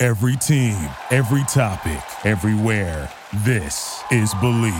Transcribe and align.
Every 0.00 0.36
team, 0.36 0.76
every 1.10 1.42
topic, 1.48 2.00
everywhere. 2.24 3.10
This 3.38 4.00
is 4.12 4.32
Believe. 4.34 4.72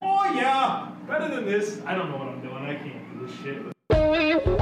Oh 0.00 0.32
yeah, 0.34 0.88
better 1.06 1.28
than 1.28 1.44
this. 1.44 1.82
I 1.84 1.94
don't 1.94 2.10
know 2.10 2.16
what 2.16 2.28
I'm 2.28 2.40
doing. 2.40 2.64
I 2.64 2.76
can't 2.76 3.20
do 3.20 3.26
this 3.26 3.36
shit. 3.42 4.55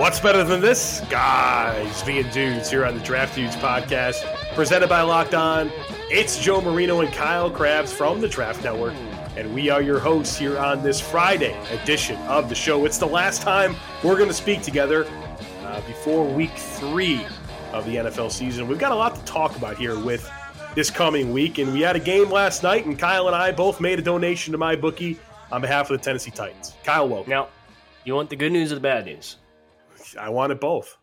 What's 0.00 0.18
better 0.18 0.42
than 0.42 0.62
this? 0.62 1.02
Guys, 1.10 2.00
V 2.04 2.20
and 2.20 2.30
Dudes 2.30 2.70
here 2.70 2.86
on 2.86 2.96
the 2.96 3.04
Draft 3.04 3.34
Dudes 3.34 3.54
podcast, 3.56 4.24
presented 4.54 4.88
by 4.88 5.02
Locked 5.02 5.34
On. 5.34 5.70
It's 6.10 6.42
Joe 6.42 6.62
Marino 6.62 7.02
and 7.02 7.12
Kyle 7.12 7.50
Crabbs 7.50 7.92
from 7.92 8.22
the 8.22 8.26
Draft 8.26 8.64
Network, 8.64 8.94
and 9.36 9.54
we 9.54 9.68
are 9.68 9.82
your 9.82 9.98
hosts 9.98 10.38
here 10.38 10.58
on 10.58 10.82
this 10.82 11.02
Friday 11.02 11.54
edition 11.70 12.16
of 12.22 12.48
the 12.48 12.54
show. 12.54 12.86
It's 12.86 12.96
the 12.96 13.04
last 13.04 13.42
time 13.42 13.76
we're 14.02 14.16
going 14.16 14.30
to 14.30 14.34
speak 14.34 14.62
together 14.62 15.06
uh, 15.64 15.82
before 15.82 16.26
week 16.26 16.56
three 16.56 17.26
of 17.74 17.84
the 17.84 17.96
NFL 17.96 18.32
season. 18.32 18.68
We've 18.68 18.78
got 18.78 18.92
a 18.92 18.96
lot 18.96 19.14
to 19.16 19.24
talk 19.26 19.54
about 19.56 19.76
here 19.76 20.00
with 20.00 20.26
this 20.74 20.90
coming 20.90 21.30
week, 21.30 21.58
and 21.58 21.74
we 21.74 21.82
had 21.82 21.94
a 21.94 22.00
game 22.00 22.30
last 22.30 22.62
night, 22.62 22.86
and 22.86 22.98
Kyle 22.98 23.26
and 23.26 23.36
I 23.36 23.52
both 23.52 23.82
made 23.82 23.98
a 23.98 24.02
donation 24.02 24.52
to 24.52 24.58
my 24.58 24.76
bookie 24.76 25.20
on 25.52 25.60
behalf 25.60 25.90
of 25.90 25.98
the 25.98 26.02
Tennessee 26.02 26.30
Titans. 26.30 26.74
Kyle, 26.84 27.06
welcome. 27.06 27.28
Now, 27.28 27.48
you 28.06 28.14
want 28.14 28.30
the 28.30 28.36
good 28.36 28.50
news 28.52 28.72
or 28.72 28.76
the 28.76 28.80
bad 28.80 29.04
news? 29.04 29.36
I 30.18 30.28
wanted 30.28 30.60
both. 30.60 30.96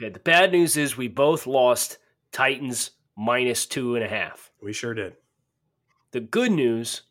Okay, 0.00 0.10
the 0.10 0.20
bad 0.20 0.52
news 0.52 0.76
is 0.76 0.96
we 0.96 1.08
both 1.08 1.46
lost 1.46 1.98
Titans 2.32 2.92
minus 3.16 3.66
two 3.66 3.94
and 3.94 4.04
a 4.04 4.08
half. 4.08 4.50
We 4.62 4.72
sure 4.72 4.94
did. 4.94 5.14
The 6.12 6.20
good 6.20 6.52
news 6.52 7.02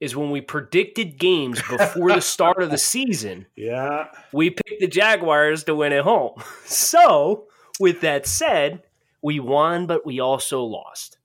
is 0.00 0.16
when 0.16 0.30
we 0.30 0.40
predicted 0.40 1.18
games 1.18 1.60
before 1.68 2.12
the 2.12 2.20
start 2.20 2.62
of 2.62 2.70
the 2.70 2.78
season, 2.94 3.46
Yeah. 3.54 4.08
we 4.32 4.50
picked 4.50 4.80
the 4.80 4.86
Jaguars 4.88 5.64
to 5.64 5.74
win 5.74 5.92
at 5.92 6.04
home. 6.04 6.42
So, 6.64 7.48
with 7.78 8.00
that 8.02 8.26
said, 8.26 8.82
we 9.22 9.40
won, 9.40 9.86
but 9.86 10.06
we 10.06 10.20
also 10.20 10.62
lost. 10.62 11.18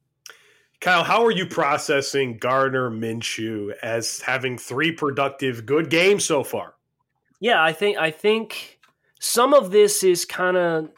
Kyle, 0.82 1.04
how 1.04 1.24
are 1.26 1.32
you 1.32 1.46
processing 1.46 2.38
Gardner 2.38 2.90
Minshew 2.92 3.72
as 3.82 4.20
having 4.22 4.58
three 4.58 4.92
productive 4.92 5.66
good 5.66 5.90
games 5.90 6.26
so 6.26 6.44
far? 6.44 6.76
Yeah, 7.40 7.64
I 7.64 7.74
think 7.74 7.98
I 7.98 8.12
think 8.12 8.75
some 9.20 9.54
of 9.54 9.72
this 9.72 10.04
is 10.04 10.26
kind 10.26 10.58
of 10.58 10.90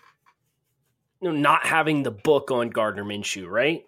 you 1.21 1.31
know, 1.31 1.31
not 1.31 1.65
having 1.65 2.03
the 2.03 2.11
book 2.11 2.51
on 2.51 2.69
Gardner 2.69 3.03
Minshew, 3.03 3.47
right? 3.49 3.83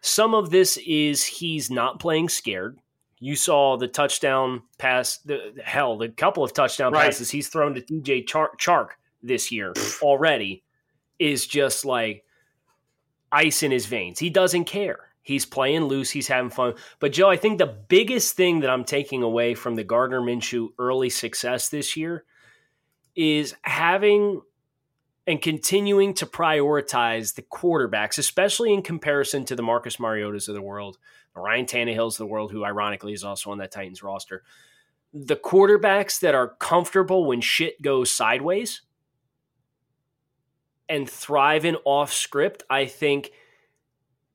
Some 0.00 0.34
of 0.34 0.50
this 0.50 0.76
is 0.86 1.24
he's 1.24 1.70
not 1.70 2.00
playing 2.00 2.28
scared. 2.28 2.78
You 3.20 3.36
saw 3.36 3.76
the 3.76 3.88
touchdown 3.88 4.62
pass, 4.76 5.18
the 5.18 5.54
hell, 5.64 5.96
the 5.96 6.08
couple 6.08 6.44
of 6.44 6.52
touchdown 6.52 6.92
Right. 6.92 7.04
passes 7.06 7.30
he's 7.30 7.48
thrown 7.48 7.74
to 7.74 7.80
DJ 7.80 8.26
Char- 8.26 8.54
Chark 8.58 8.88
this 9.22 9.50
year 9.50 9.72
already 10.02 10.62
is 11.18 11.46
just 11.46 11.84
like 11.84 12.24
ice 13.32 13.62
in 13.62 13.70
his 13.70 13.86
veins. 13.86 14.18
He 14.18 14.28
doesn't 14.30 14.64
care. 14.64 14.98
He's 15.22 15.46
playing 15.46 15.84
loose. 15.84 16.10
He's 16.10 16.28
having 16.28 16.50
fun. 16.50 16.74
But 16.98 17.12
Joe, 17.12 17.30
I 17.30 17.36
think 17.38 17.56
the 17.58 17.66
biggest 17.88 18.36
thing 18.36 18.60
that 18.60 18.68
I'm 18.68 18.84
taking 18.84 19.22
away 19.22 19.54
from 19.54 19.74
the 19.74 19.84
Gardner 19.84 20.20
Minshew 20.20 20.68
early 20.78 21.08
success 21.08 21.70
this 21.70 21.96
year 21.96 22.24
is 23.16 23.54
having 23.62 24.42
and 25.26 25.40
continuing 25.40 26.12
to 26.14 26.26
prioritize 26.26 27.34
the 27.34 27.42
quarterbacks, 27.42 28.18
especially 28.18 28.74
in 28.74 28.82
comparison 28.82 29.44
to 29.46 29.56
the 29.56 29.62
Marcus 29.62 29.96
Mariotas 29.96 30.48
of 30.48 30.54
the 30.54 30.62
world, 30.62 30.98
Ryan 31.34 31.66
Tannehills 31.66 32.12
of 32.12 32.18
the 32.18 32.26
world, 32.26 32.52
who 32.52 32.64
ironically 32.64 33.12
is 33.12 33.24
also 33.24 33.50
on 33.50 33.58
that 33.58 33.72
Titans 33.72 34.02
roster. 34.02 34.42
The 35.12 35.36
quarterbacks 35.36 36.20
that 36.20 36.34
are 36.34 36.48
comfortable 36.48 37.24
when 37.24 37.40
shit 37.40 37.80
goes 37.80 38.10
sideways 38.10 38.82
and 40.88 41.08
thrive 41.08 41.64
in 41.64 41.76
off 41.84 42.12
script, 42.12 42.62
I 42.68 42.84
think 42.86 43.30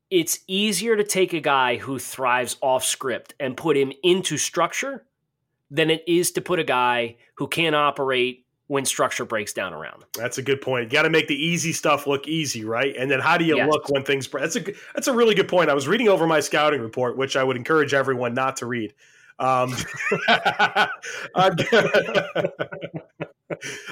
it's 0.09 0.39
easier 0.47 0.95
to 0.95 1.03
take 1.03 1.33
a 1.33 1.39
guy 1.39 1.77
who 1.77 1.99
thrives 1.99 2.57
off 2.61 2.83
script 2.83 3.35
and 3.39 3.55
put 3.55 3.77
him 3.77 3.93
into 4.01 4.37
structure 4.37 5.05
than 5.69 5.91
it 5.91 6.03
is 6.07 6.31
to 6.31 6.41
put 6.41 6.57
a 6.57 6.63
guy 6.63 7.17
who 7.35 7.47
can't 7.47 7.75
operate 7.75 8.45
when 8.69 8.85
structure 8.85 9.25
breaks 9.25 9.51
down 9.51 9.73
around 9.73 9.95
him. 10.03 10.07
That's 10.15 10.37
a 10.37 10.43
good 10.43 10.61
point. 10.61 10.83
You 10.85 10.89
got 10.91 11.01
to 11.01 11.09
make 11.09 11.27
the 11.27 11.33
easy 11.35 11.73
stuff 11.73 12.05
look 12.05 12.27
easy, 12.27 12.63
right? 12.63 12.95
And 12.95 13.09
then 13.09 13.19
how 13.19 13.35
do 13.35 13.43
you 13.43 13.57
Yes. 13.57 13.67
look 13.67 13.89
when 13.89 14.03
things? 14.03 14.27
Break? 14.27 14.43
That's 14.43 14.55
a 14.57 14.73
that's 14.93 15.07
a 15.07 15.13
really 15.13 15.33
good 15.33 15.47
point. 15.47 15.71
I 15.71 15.73
was 15.73 15.87
reading 15.87 16.07
over 16.07 16.27
my 16.27 16.39
scouting 16.39 16.79
report, 16.79 17.17
which 17.17 17.35
I 17.35 17.43
would 17.43 17.57
encourage 17.57 17.95
everyone 17.95 18.35
not 18.35 18.57
to 18.57 18.67
read. 18.67 18.93
Um, 19.39 19.73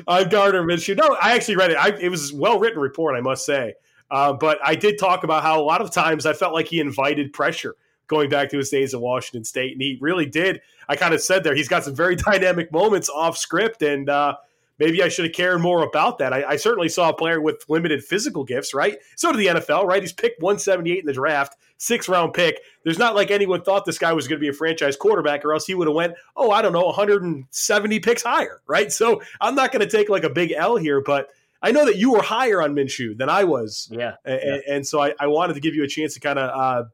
on 0.07 0.29
Gardner 0.29 0.63
Minshew. 0.63 0.95
No, 0.95 1.17
I 1.21 1.33
actually 1.33 1.55
read 1.55 1.71
it. 1.71 1.77
I, 1.77 1.89
it 1.99 2.09
was 2.09 2.33
a 2.33 2.35
well 2.35 2.59
written 2.59 2.79
report, 2.79 3.15
I 3.17 3.21
must 3.21 3.45
say. 3.45 3.73
Uh, 4.09 4.33
but 4.33 4.59
I 4.63 4.75
did 4.75 4.97
talk 4.99 5.23
about 5.23 5.43
how 5.43 5.59
a 5.59 5.63
lot 5.63 5.81
of 5.81 5.91
times 5.91 6.25
I 6.25 6.33
felt 6.33 6.53
like 6.53 6.67
he 6.67 6.79
invited 6.79 7.33
pressure 7.33 7.75
going 8.07 8.29
back 8.29 8.49
to 8.51 8.57
his 8.57 8.69
days 8.69 8.93
at 8.93 9.01
Washington 9.01 9.43
State, 9.43 9.73
and 9.73 9.81
he 9.81 9.97
really 9.99 10.25
did. 10.25 10.61
I 10.87 10.95
kind 10.95 11.13
of 11.13 11.21
said 11.21 11.43
there 11.43 11.55
he's 11.55 11.67
got 11.67 11.83
some 11.83 11.95
very 11.95 12.15
dynamic 12.31 12.71
moments 12.71 13.09
off 13.09 13.37
script, 13.37 13.81
and 13.81 14.09
uh, 14.09 14.35
maybe 14.79 15.01
I 15.03 15.07
should 15.09 15.25
have 15.25 15.33
cared 15.33 15.61
more 15.61 15.83
about 15.83 16.17
that. 16.19 16.33
I, 16.33 16.43
I 16.43 16.55
certainly 16.57 16.89
saw 16.89 17.09
a 17.09 17.13
player 17.13 17.41
with 17.41 17.63
limited 17.67 18.03
physical 18.03 18.43
gifts, 18.43 18.73
right? 18.73 18.97
So 19.15 19.31
did 19.31 19.39
the 19.39 19.59
NFL, 19.61 19.85
right? 19.85 20.01
He's 20.01 20.13
picked 20.13 20.41
178 20.41 20.99
in 20.99 21.05
the 21.05 21.13
draft, 21.13 21.55
six 21.77 22.07
round 22.09 22.33
pick. 22.33 22.61
There's 22.83 22.99
not 22.99 23.15
like 23.15 23.31
anyone 23.31 23.61
thought 23.63 23.85
this 23.85 23.97
guy 23.99 24.13
was 24.13 24.27
going 24.27 24.37
to 24.39 24.41
be 24.41 24.49
a 24.49 24.53
franchise 24.53 24.95
quarterback, 24.95 25.43
or 25.45 25.53
else 25.53 25.65
he 25.65 25.75
would 25.75 25.87
have 25.87 25.95
went, 25.95 26.13
oh, 26.35 26.51
I 26.51 26.61
don't 26.61 26.73
know, 26.73 26.85
170 26.85 27.99
picks 27.99 28.23
higher, 28.23 28.61
right? 28.67 28.91
So 28.91 29.21
I'm 29.41 29.55
not 29.55 29.71
going 29.71 29.87
to 29.87 29.89
take 29.97 30.09
like 30.09 30.23
a 30.23 30.29
big 30.29 30.51
L 30.51 30.77
here, 30.77 31.01
but 31.01 31.29
I 31.61 31.71
know 31.71 31.85
that 31.85 31.97
you 31.97 32.11
were 32.11 32.21
higher 32.21 32.61
on 32.61 32.75
Minshew 32.75 33.17
than 33.17 33.29
I 33.29 33.43
was, 33.43 33.89
Yeah. 33.91 34.13
and, 34.25 34.61
and 34.69 34.87
so 34.87 35.01
I, 35.01 35.13
I 35.19 35.25
wanted 35.27 35.55
to 35.55 35.59
give 35.59 35.73
you 35.73 35.83
a 35.83 35.87
chance 35.87 36.13
to 36.13 36.19
kind 36.19 36.37
of, 36.37 36.49
uh, 36.51 36.87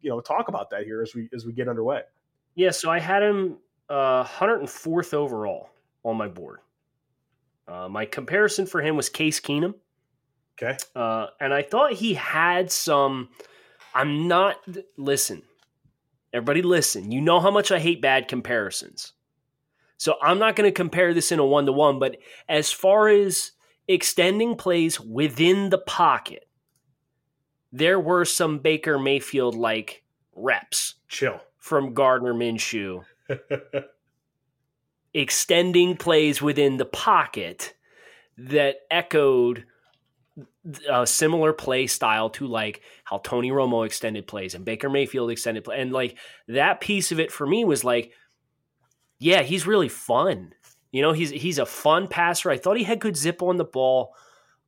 you 0.00 0.08
know, 0.08 0.20
talk 0.20 0.48
about 0.48 0.70
that 0.70 0.84
here 0.84 1.02
as 1.02 1.14
we 1.14 1.28
as 1.34 1.44
we 1.44 1.52
get 1.52 1.68
underway. 1.68 2.00
Yeah, 2.54 2.70
so 2.70 2.90
I 2.90 2.98
had 2.98 3.22
him 3.22 3.58
uh, 3.90 4.24
104th 4.24 5.12
overall 5.12 5.68
on 6.04 6.16
my 6.16 6.26
board. 6.28 6.60
Uh, 7.70 7.88
my 7.88 8.04
comparison 8.04 8.66
for 8.66 8.82
him 8.82 8.96
was 8.96 9.08
Case 9.08 9.40
Keenum. 9.40 9.74
Okay, 10.60 10.76
Uh, 10.94 11.28
and 11.40 11.54
I 11.54 11.62
thought 11.62 11.92
he 11.94 12.14
had 12.14 12.70
some. 12.70 13.28
I'm 13.94 14.28
not. 14.28 14.56
Listen, 14.98 15.42
everybody, 16.32 16.62
listen. 16.62 17.10
You 17.12 17.20
know 17.20 17.40
how 17.40 17.50
much 17.50 17.70
I 17.72 17.78
hate 17.78 18.02
bad 18.02 18.28
comparisons. 18.28 19.12
So 19.96 20.16
I'm 20.22 20.38
not 20.38 20.56
going 20.56 20.68
to 20.68 20.72
compare 20.74 21.12
this 21.14 21.30
in 21.32 21.38
a 21.38 21.46
one 21.46 21.66
to 21.66 21.72
one, 21.72 21.98
but 21.98 22.16
as 22.48 22.72
far 22.72 23.08
as 23.08 23.52
extending 23.86 24.56
plays 24.56 25.00
within 25.00 25.68
the 25.70 25.78
pocket, 25.78 26.46
there 27.72 28.00
were 28.00 28.24
some 28.24 28.58
Baker 28.58 28.98
Mayfield 28.98 29.54
like 29.54 30.02
reps 30.34 30.94
chill. 31.08 31.40
from 31.58 31.92
Gardner 31.94 32.32
Minshew 32.32 33.04
extending 35.14 35.96
plays 35.96 36.40
within 36.40 36.76
the 36.76 36.84
pocket 36.84 37.74
that 38.38 38.76
echoed 38.90 39.64
a 40.90 41.06
similar 41.06 41.52
play 41.52 41.86
style 41.86 42.30
to 42.30 42.46
like 42.46 42.82
how 43.04 43.18
Tony 43.18 43.50
Romo 43.50 43.84
extended 43.84 44.26
plays 44.26 44.54
and 44.54 44.64
Baker 44.64 44.90
Mayfield 44.90 45.30
extended 45.30 45.64
play. 45.64 45.80
And 45.80 45.92
like 45.92 46.18
that 46.48 46.80
piece 46.80 47.12
of 47.12 47.20
it 47.20 47.32
for 47.32 47.46
me 47.46 47.64
was 47.64 47.82
like, 47.82 48.12
yeah, 49.18 49.42
he's 49.42 49.66
really 49.66 49.88
fun. 49.88 50.54
You 50.92 51.02
know, 51.02 51.12
he's 51.12 51.30
he's 51.30 51.58
a 51.58 51.66
fun 51.66 52.08
passer. 52.08 52.50
I 52.50 52.56
thought 52.56 52.76
he 52.76 52.84
had 52.84 53.00
good 53.00 53.16
zip 53.16 53.42
on 53.42 53.56
the 53.56 53.64
ball. 53.64 54.14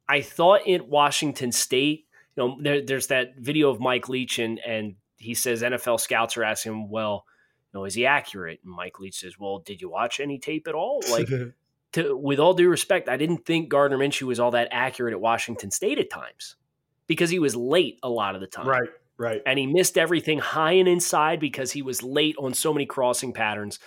I 0.08 0.22
thought 0.22 0.66
in 0.66 0.88
Washington 0.88 1.52
State, 1.52 2.06
you 2.36 2.42
know, 2.42 2.58
there, 2.60 2.84
there's 2.84 3.08
that 3.08 3.36
video 3.38 3.70
of 3.70 3.80
Mike 3.80 4.08
Leach 4.08 4.38
and 4.38 4.58
and 4.60 4.96
he 5.16 5.34
says 5.34 5.62
NFL 5.62 6.00
scouts 6.00 6.36
are 6.36 6.44
asking 6.44 6.88
well, 6.90 7.24
you 7.72 7.80
know, 7.80 7.84
is 7.84 7.94
he 7.94 8.06
accurate? 8.06 8.60
And 8.64 8.72
Mike 8.72 9.00
Leach 9.00 9.20
says, 9.20 9.38
well, 9.38 9.58
did 9.58 9.80
you 9.80 9.90
watch 9.90 10.20
any 10.20 10.38
tape 10.38 10.68
at 10.68 10.74
all? 10.74 11.02
Like 11.10 11.28
to 11.92 12.16
with 12.16 12.38
all 12.38 12.54
due 12.54 12.68
respect, 12.68 13.08
I 13.08 13.16
didn't 13.16 13.46
think 13.46 13.68
Gardner 13.68 13.98
Minshew 13.98 14.22
was 14.22 14.40
all 14.40 14.50
that 14.52 14.68
accurate 14.70 15.12
at 15.12 15.20
Washington 15.20 15.70
State 15.70 15.98
at 15.98 16.10
times 16.10 16.56
because 17.06 17.30
he 17.30 17.38
was 17.38 17.56
late 17.56 17.98
a 18.02 18.08
lot 18.08 18.34
of 18.34 18.40
the 18.40 18.46
time. 18.46 18.68
Right, 18.68 18.88
right. 19.16 19.42
And 19.46 19.58
he 19.58 19.66
missed 19.66 19.98
everything 19.98 20.38
high 20.38 20.72
and 20.72 20.88
inside 20.88 21.40
because 21.40 21.72
he 21.72 21.82
was 21.82 22.02
late 22.02 22.36
on 22.38 22.54
so 22.54 22.72
many 22.72 22.86
crossing 22.86 23.32
patterns 23.32 23.78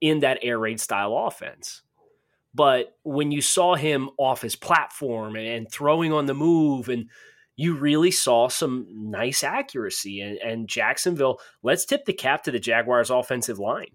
in 0.00 0.20
that 0.20 0.38
air 0.42 0.58
raid 0.58 0.80
style 0.80 1.16
offense. 1.16 1.82
But 2.54 2.96
when 3.02 3.32
you 3.32 3.40
saw 3.40 3.76
him 3.76 4.10
off 4.18 4.42
his 4.42 4.56
platform 4.56 5.36
and 5.36 5.70
throwing 5.70 6.12
on 6.12 6.26
the 6.26 6.34
move, 6.34 6.88
and 6.88 7.08
you 7.56 7.74
really 7.76 8.10
saw 8.10 8.48
some 8.48 8.86
nice 8.90 9.44
accuracy. 9.44 10.20
And, 10.20 10.38
and 10.38 10.68
Jacksonville, 10.68 11.40
let's 11.62 11.84
tip 11.84 12.04
the 12.04 12.12
cap 12.12 12.44
to 12.44 12.50
the 12.50 12.58
Jaguars' 12.58 13.10
offensive 13.10 13.58
line. 13.58 13.94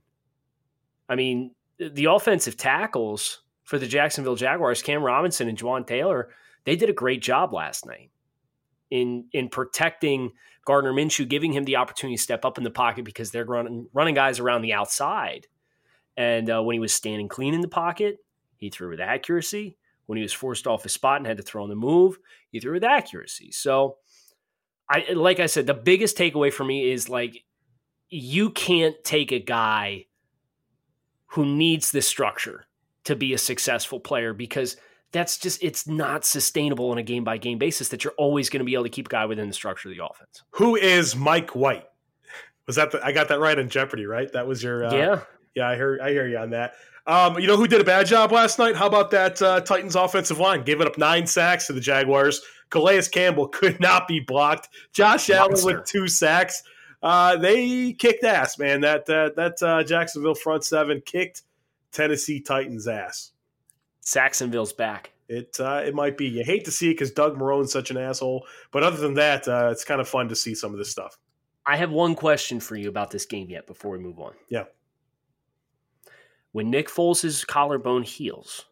I 1.10 1.16
mean, 1.16 1.56
the 1.80 2.06
offensive 2.06 2.58
tackles 2.58 3.44
for 3.64 3.78
the 3.78 3.88
Jacksonville 3.88 4.36
Jaguars, 4.36 4.82
Cam 4.82 5.04
Robinson 5.04 5.48
and 5.48 5.58
Jawaan 5.58 5.86
Taylor, 5.86 6.30
they 6.66 6.76
did 6.76 6.90
a 6.90 6.94
great 6.94 7.22
job 7.22 7.54
last 7.54 7.86
night 7.86 8.12
in 8.90 9.26
in 9.32 9.50
protecting 9.50 10.32
Gardner 10.66 10.94
Minshew, 10.94 11.28
giving 11.28 11.54
him 11.54 11.66
the 11.66 11.78
opportunity 11.78 12.18
to 12.18 12.22
step 12.22 12.46
up 12.46 12.58
in 12.58 12.64
the 12.64 12.72
pocket 12.72 13.06
because 13.06 13.32
they're 13.32 13.46
running 13.46 13.88
running 13.94 14.16
guys 14.16 14.40
around 14.40 14.62
the 14.62 14.74
outside. 14.74 15.48
And 16.16 16.50
uh, 16.50 16.62
when 16.62 16.74
he 16.74 16.80
was 16.80 16.94
standing 16.94 17.28
clean 17.28 17.54
in 17.54 17.62
the 17.62 17.68
pocket, 17.68 18.18
he 18.58 18.70
threw 18.70 18.90
with 18.90 19.00
accuracy. 19.00 19.78
When 20.08 20.18
he 20.18 20.24
was 20.24 20.34
forced 20.34 20.68
off 20.68 20.84
his 20.84 20.94
spot 20.94 21.18
and 21.18 21.28
had 21.28 21.38
to 21.38 21.44
throw 21.44 21.64
on 21.64 21.70
the 21.70 21.76
move, 21.76 22.18
he 22.50 22.60
threw 22.60 22.74
with 22.74 22.84
accuracy. 22.84 23.52
So, 23.52 23.98
I 24.90 25.06
like 25.14 25.40
I 25.40 25.46
said, 25.46 25.68
the 25.68 25.74
biggest 25.74 26.18
takeaway 26.18 26.52
for 26.52 26.64
me 26.64 26.90
is 26.90 27.10
like 27.10 27.44
you 28.10 28.50
can't 28.50 28.96
take 29.04 29.32
a 29.32 29.40
guy 29.40 30.06
who 31.28 31.46
needs 31.46 31.92
this 31.92 32.08
structure 32.08 32.66
to 33.04 33.16
be 33.16 33.34
a 33.34 33.38
successful 33.38 34.00
player 34.00 34.34
because 34.34 34.78
that's 35.12 35.38
just 35.38 35.64
it's 35.64 35.88
not 35.88 36.26
sustainable 36.26 36.92
on 36.92 36.98
a 36.98 37.04
game 37.04 37.24
by 37.24 37.38
game 37.38 37.58
basis 37.58 37.90
that 37.90 38.04
you're 38.04 38.14
always 38.18 38.50
going 38.50 38.60
to 38.60 38.66
be 38.66 38.74
able 38.74 38.84
to 38.84 38.90
keep 38.90 39.08
a 39.08 39.10
guy 39.10 39.26
within 39.26 39.48
the 39.48 39.54
structure 39.54 39.90
of 39.90 39.96
the 39.96 40.06
offense. 40.06 40.44
Who 40.52 40.76
is 40.76 41.16
Mike 41.16 41.52
White? 41.52 41.86
Was 42.66 42.76
that 42.76 42.92
the, 42.92 43.06
I 43.06 43.14
got 43.14 43.30
that 43.30 43.40
right 43.40 43.58
in 43.58 43.70
Jeopardy, 43.70 44.06
right? 44.06 44.32
That 44.34 44.48
was 44.48 44.62
your 44.62 44.86
uh, 44.86 44.94
yeah 44.94 45.22
yeah. 45.58 45.70
I 45.70 45.76
heard 45.76 46.00
I 46.00 46.12
hear 46.12 46.28
you 46.28 46.38
on 46.38 46.52
that. 46.52 46.74
Um, 47.06 47.40
you 47.40 47.48
know 47.48 47.58
who 47.58 47.68
did 47.68 47.82
a 47.82 47.86
bad 47.86 48.06
job 48.06 48.32
last 48.32 48.60
night? 48.60 48.76
How 48.76 48.88
about 48.88 49.12
that 49.12 49.42
uh, 49.42 49.62
Titans 49.62 49.96
offensive 49.96 50.40
line 50.40 50.64
giving 50.64 50.88
up 50.88 50.98
nine 50.98 51.26
sacks 51.26 51.68
to 51.68 51.74
the 51.74 51.80
Jaguars? 51.80 52.42
Calais 52.70 53.04
Campbell 53.12 53.48
could 53.60 53.80
not 53.80 54.08
be 54.08 54.20
blocked. 54.20 54.70
Josh 54.94 55.30
Allen 55.30 55.58
with 55.64 55.86
two 55.86 56.08
sacks. 56.08 56.64
Uh, 57.02 57.38
they 57.38 57.94
kicked 57.94 58.24
ass, 58.24 58.58
man. 58.58 58.82
That 58.82 59.10
uh, 59.10 59.32
that 59.36 59.62
uh, 59.62 59.84
Jacksonville 59.84 60.36
front 60.36 60.64
seven 60.64 61.02
kicked 61.06 61.44
Tennessee 61.92 62.42
Titans 62.42 62.88
ass. 62.88 63.32
Sacksonville's 64.02 64.74
back. 64.74 65.12
It 65.30 65.58
uh, 65.60 65.84
it 65.86 65.94
might 65.94 66.18
be. 66.18 66.28
You 66.28 66.44
hate 66.44 66.66
to 66.66 66.72
see 66.72 66.90
it 66.90 66.94
because 66.94 67.12
Doug 67.12 67.38
Marrone's 67.38 67.72
such 67.72 67.92
an 67.92 67.98
asshole, 67.98 68.46
but 68.72 68.84
other 68.84 68.98
than 68.98 69.16
that, 69.16 69.48
uh, 69.48 69.70
it's 69.72 69.84
kind 69.84 70.02
of 70.02 70.08
fun 70.08 70.30
to 70.30 70.36
see 70.36 70.56
some 70.56 70.72
of 70.72 70.78
this 70.78 70.92
stuff. 70.92 71.18
I 71.66 71.76
have 71.76 71.92
one 71.92 72.16
question 72.16 72.62
for 72.62 72.78
you 72.78 72.88
about 72.88 73.12
this 73.12 73.26
game 73.26 73.50
yet 73.50 73.68
before 73.68 73.92
we 73.92 74.00
move 74.00 74.20
on. 74.20 74.34
Yeah. 74.48 74.64
When 76.52 76.70
Nick 76.70 76.90
Foles' 76.90 77.46
collarbone 77.46 78.04
heals, 78.04 78.66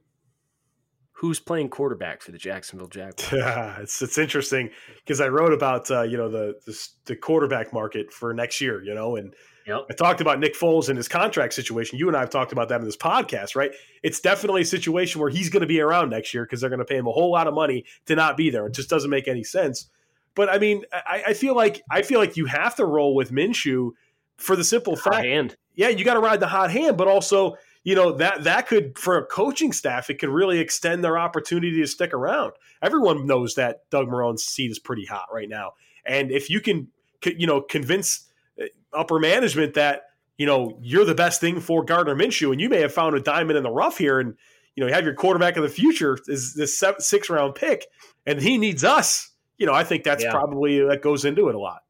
who's 1.15 1.39
playing 1.39 1.69
quarterback 1.69 2.21
for 2.21 2.31
the 2.31 2.37
Jacksonville 2.37 2.87
Jaguars? 2.87 3.31
Yeah, 3.33 3.79
it's 3.79 4.01
it's 4.01 4.17
interesting 4.17 4.69
because 4.97 5.21
I 5.21 5.27
wrote 5.27 5.53
about 5.53 5.89
uh, 5.89 6.03
you 6.03 6.17
know 6.17 6.29
the, 6.29 6.55
the, 6.65 6.87
the 7.05 7.15
quarterback 7.15 7.73
market 7.73 8.11
for 8.11 8.33
next 8.33 8.61
year, 8.61 8.83
you 8.83 8.93
know, 8.93 9.15
and 9.15 9.33
yep. 9.65 9.85
I 9.89 9.93
talked 9.93 10.21
about 10.21 10.39
Nick 10.39 10.55
Foles 10.55 10.89
and 10.89 10.97
his 10.97 11.07
contract 11.07 11.53
situation. 11.53 11.97
You 11.97 12.07
and 12.07 12.17
I 12.17 12.21
have 12.21 12.29
talked 12.29 12.51
about 12.51 12.69
that 12.69 12.79
in 12.79 12.85
this 12.85 12.97
podcast, 12.97 13.55
right? 13.55 13.71
It's 14.03 14.19
definitely 14.19 14.61
a 14.61 14.65
situation 14.65 15.21
where 15.21 15.29
he's 15.29 15.49
going 15.49 15.61
to 15.61 15.67
be 15.67 15.81
around 15.81 16.09
next 16.09 16.33
year 16.33 16.43
because 16.43 16.61
they're 16.61 16.69
going 16.69 16.79
to 16.79 16.85
pay 16.85 16.97
him 16.97 17.07
a 17.07 17.11
whole 17.11 17.31
lot 17.31 17.47
of 17.47 17.53
money 17.53 17.85
to 18.05 18.15
not 18.15 18.37
be 18.37 18.49
there. 18.49 18.67
It 18.67 18.73
just 18.73 18.89
doesn't 18.89 19.09
make 19.09 19.27
any 19.27 19.43
sense. 19.43 19.89
But 20.35 20.49
I 20.49 20.59
mean, 20.59 20.83
I, 20.91 21.23
I 21.27 21.33
feel 21.33 21.55
like 21.55 21.81
I 21.89 22.01
feel 22.01 22.19
like 22.19 22.35
you 22.35 22.45
have 22.45 22.75
to 22.75 22.85
roll 22.85 23.15
with 23.15 23.31
Minshew 23.31 23.91
for 24.37 24.55
the 24.55 24.63
simple 24.63 24.95
Hot 24.95 25.13
fact, 25.13 25.25
hand. 25.25 25.55
yeah, 25.75 25.89
you 25.89 26.03
got 26.05 26.15
to 26.15 26.19
ride 26.19 26.39
the 26.39 26.47
hot 26.47 26.71
hand, 26.71 26.97
but 26.97 27.07
also 27.07 27.55
you 27.83 27.93
know 27.95 28.11
that 28.13 28.43
that 28.43 28.67
could 28.67 28.97
for 28.97 29.17
a 29.17 29.25
coaching 29.25 29.71
staff 29.71 30.09
it 30.09 30.15
could 30.19 30.29
really 30.29 30.59
extend 30.59 31.03
their 31.03 31.17
opportunity 31.19 31.79
to 31.79 31.85
stick 31.87 32.15
around 32.15 32.51
everyone 32.81 33.27
knows 33.27 33.53
that 33.53 33.87
doug 33.91 34.09
marrone's 34.09 34.43
seat 34.43 34.71
is 34.71 34.79
pretty 34.79 35.05
hot 35.05 35.27
right 35.31 35.47
now 35.49 35.73
and 36.03 36.31
if 36.31 36.49
you 36.49 36.59
can 36.59 36.87
you 37.23 37.45
know 37.45 37.61
convince 37.61 38.27
uh, 38.59 38.65
upper 38.91 39.19
management 39.19 39.75
that 39.75 40.05
you 40.39 40.47
know 40.47 40.75
you're 40.81 41.05
the 41.05 41.13
best 41.13 41.39
thing 41.39 41.59
for 41.59 41.83
gardner 41.85 42.15
minshew 42.15 42.51
and 42.51 42.59
you 42.59 42.69
may 42.69 42.81
have 42.81 42.91
found 42.91 43.15
a 43.15 43.19
diamond 43.21 43.55
in 43.55 43.61
the 43.61 43.69
rough 43.69 43.99
here 43.99 44.19
and 44.19 44.33
you 44.75 44.81
know 44.81 44.87
you 44.87 44.93
have 44.95 45.05
your 45.05 45.13
quarterback 45.13 45.55
of 45.55 45.61
the 45.61 45.69
future 45.69 46.17
is 46.27 46.55
this 46.55 46.83
six 46.97 47.29
round 47.29 47.53
pick 47.53 47.85
and 48.25 48.41
he 48.41 48.57
needs 48.57 48.83
us 48.83 49.29
you 49.59 49.65
know 49.67 49.73
i 49.73 49.83
think 49.83 50.03
that's 50.03 50.23
Yeah. 50.23 50.31
probably 50.31 50.79
that 50.83 51.03
goes 51.03 51.23
into 51.23 51.49
it 51.49 51.55
a 51.55 51.59
lot 51.59 51.83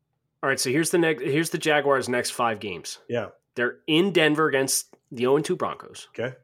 All 0.46 0.50
right, 0.50 0.60
so 0.60 0.70
here's 0.70 0.92
the 0.92 1.00
next. 1.00 1.24
Here's 1.24 1.50
the 1.50 1.58
Jaguars' 1.58 2.08
next 2.08 2.30
five 2.30 2.60
games. 2.60 3.00
yeah 3.10 3.30
They're 3.56 3.78
in 3.88 4.12
Denver 4.12 4.48
against 4.48 4.96
the 5.12 5.22
0 5.24 5.40
2 5.40 5.56
Broncos. 5.56 6.08
okay 6.12 6.36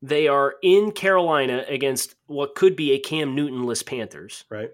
They 0.00 0.26
are 0.26 0.54
in 0.62 0.92
Carolina 0.92 1.66
against 1.68 2.14
what 2.28 2.54
could 2.54 2.74
be 2.74 2.92
a 2.92 2.98
Cam 2.98 3.34
Newton-less 3.34 3.82
Panthers. 3.82 4.44
right 4.48 4.70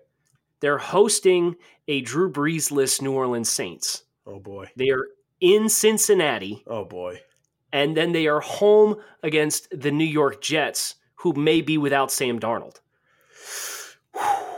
They're 0.60 0.78
hosting 0.78 1.56
a 1.88 2.02
Drew 2.02 2.30
Brees-less 2.30 3.02
New 3.02 3.14
Orleans 3.14 3.48
Saints. 3.48 4.04
oh 4.28 4.38
boy 4.38 4.68
They 4.76 4.90
are 4.90 5.08
in 5.40 5.68
Cincinnati, 5.68 6.62
oh 6.68 6.84
boy 6.84 7.20
and 7.72 7.96
then 7.96 8.12
they 8.12 8.28
are 8.28 8.38
home 8.42 8.94
against 9.24 9.66
the 9.76 9.90
New 9.90 10.04
York 10.04 10.40
Jets, 10.40 10.94
who 11.16 11.32
may 11.32 11.60
be 11.60 11.78
without 11.78 12.12
Sam 12.12 12.38
Darnold. 12.38 12.76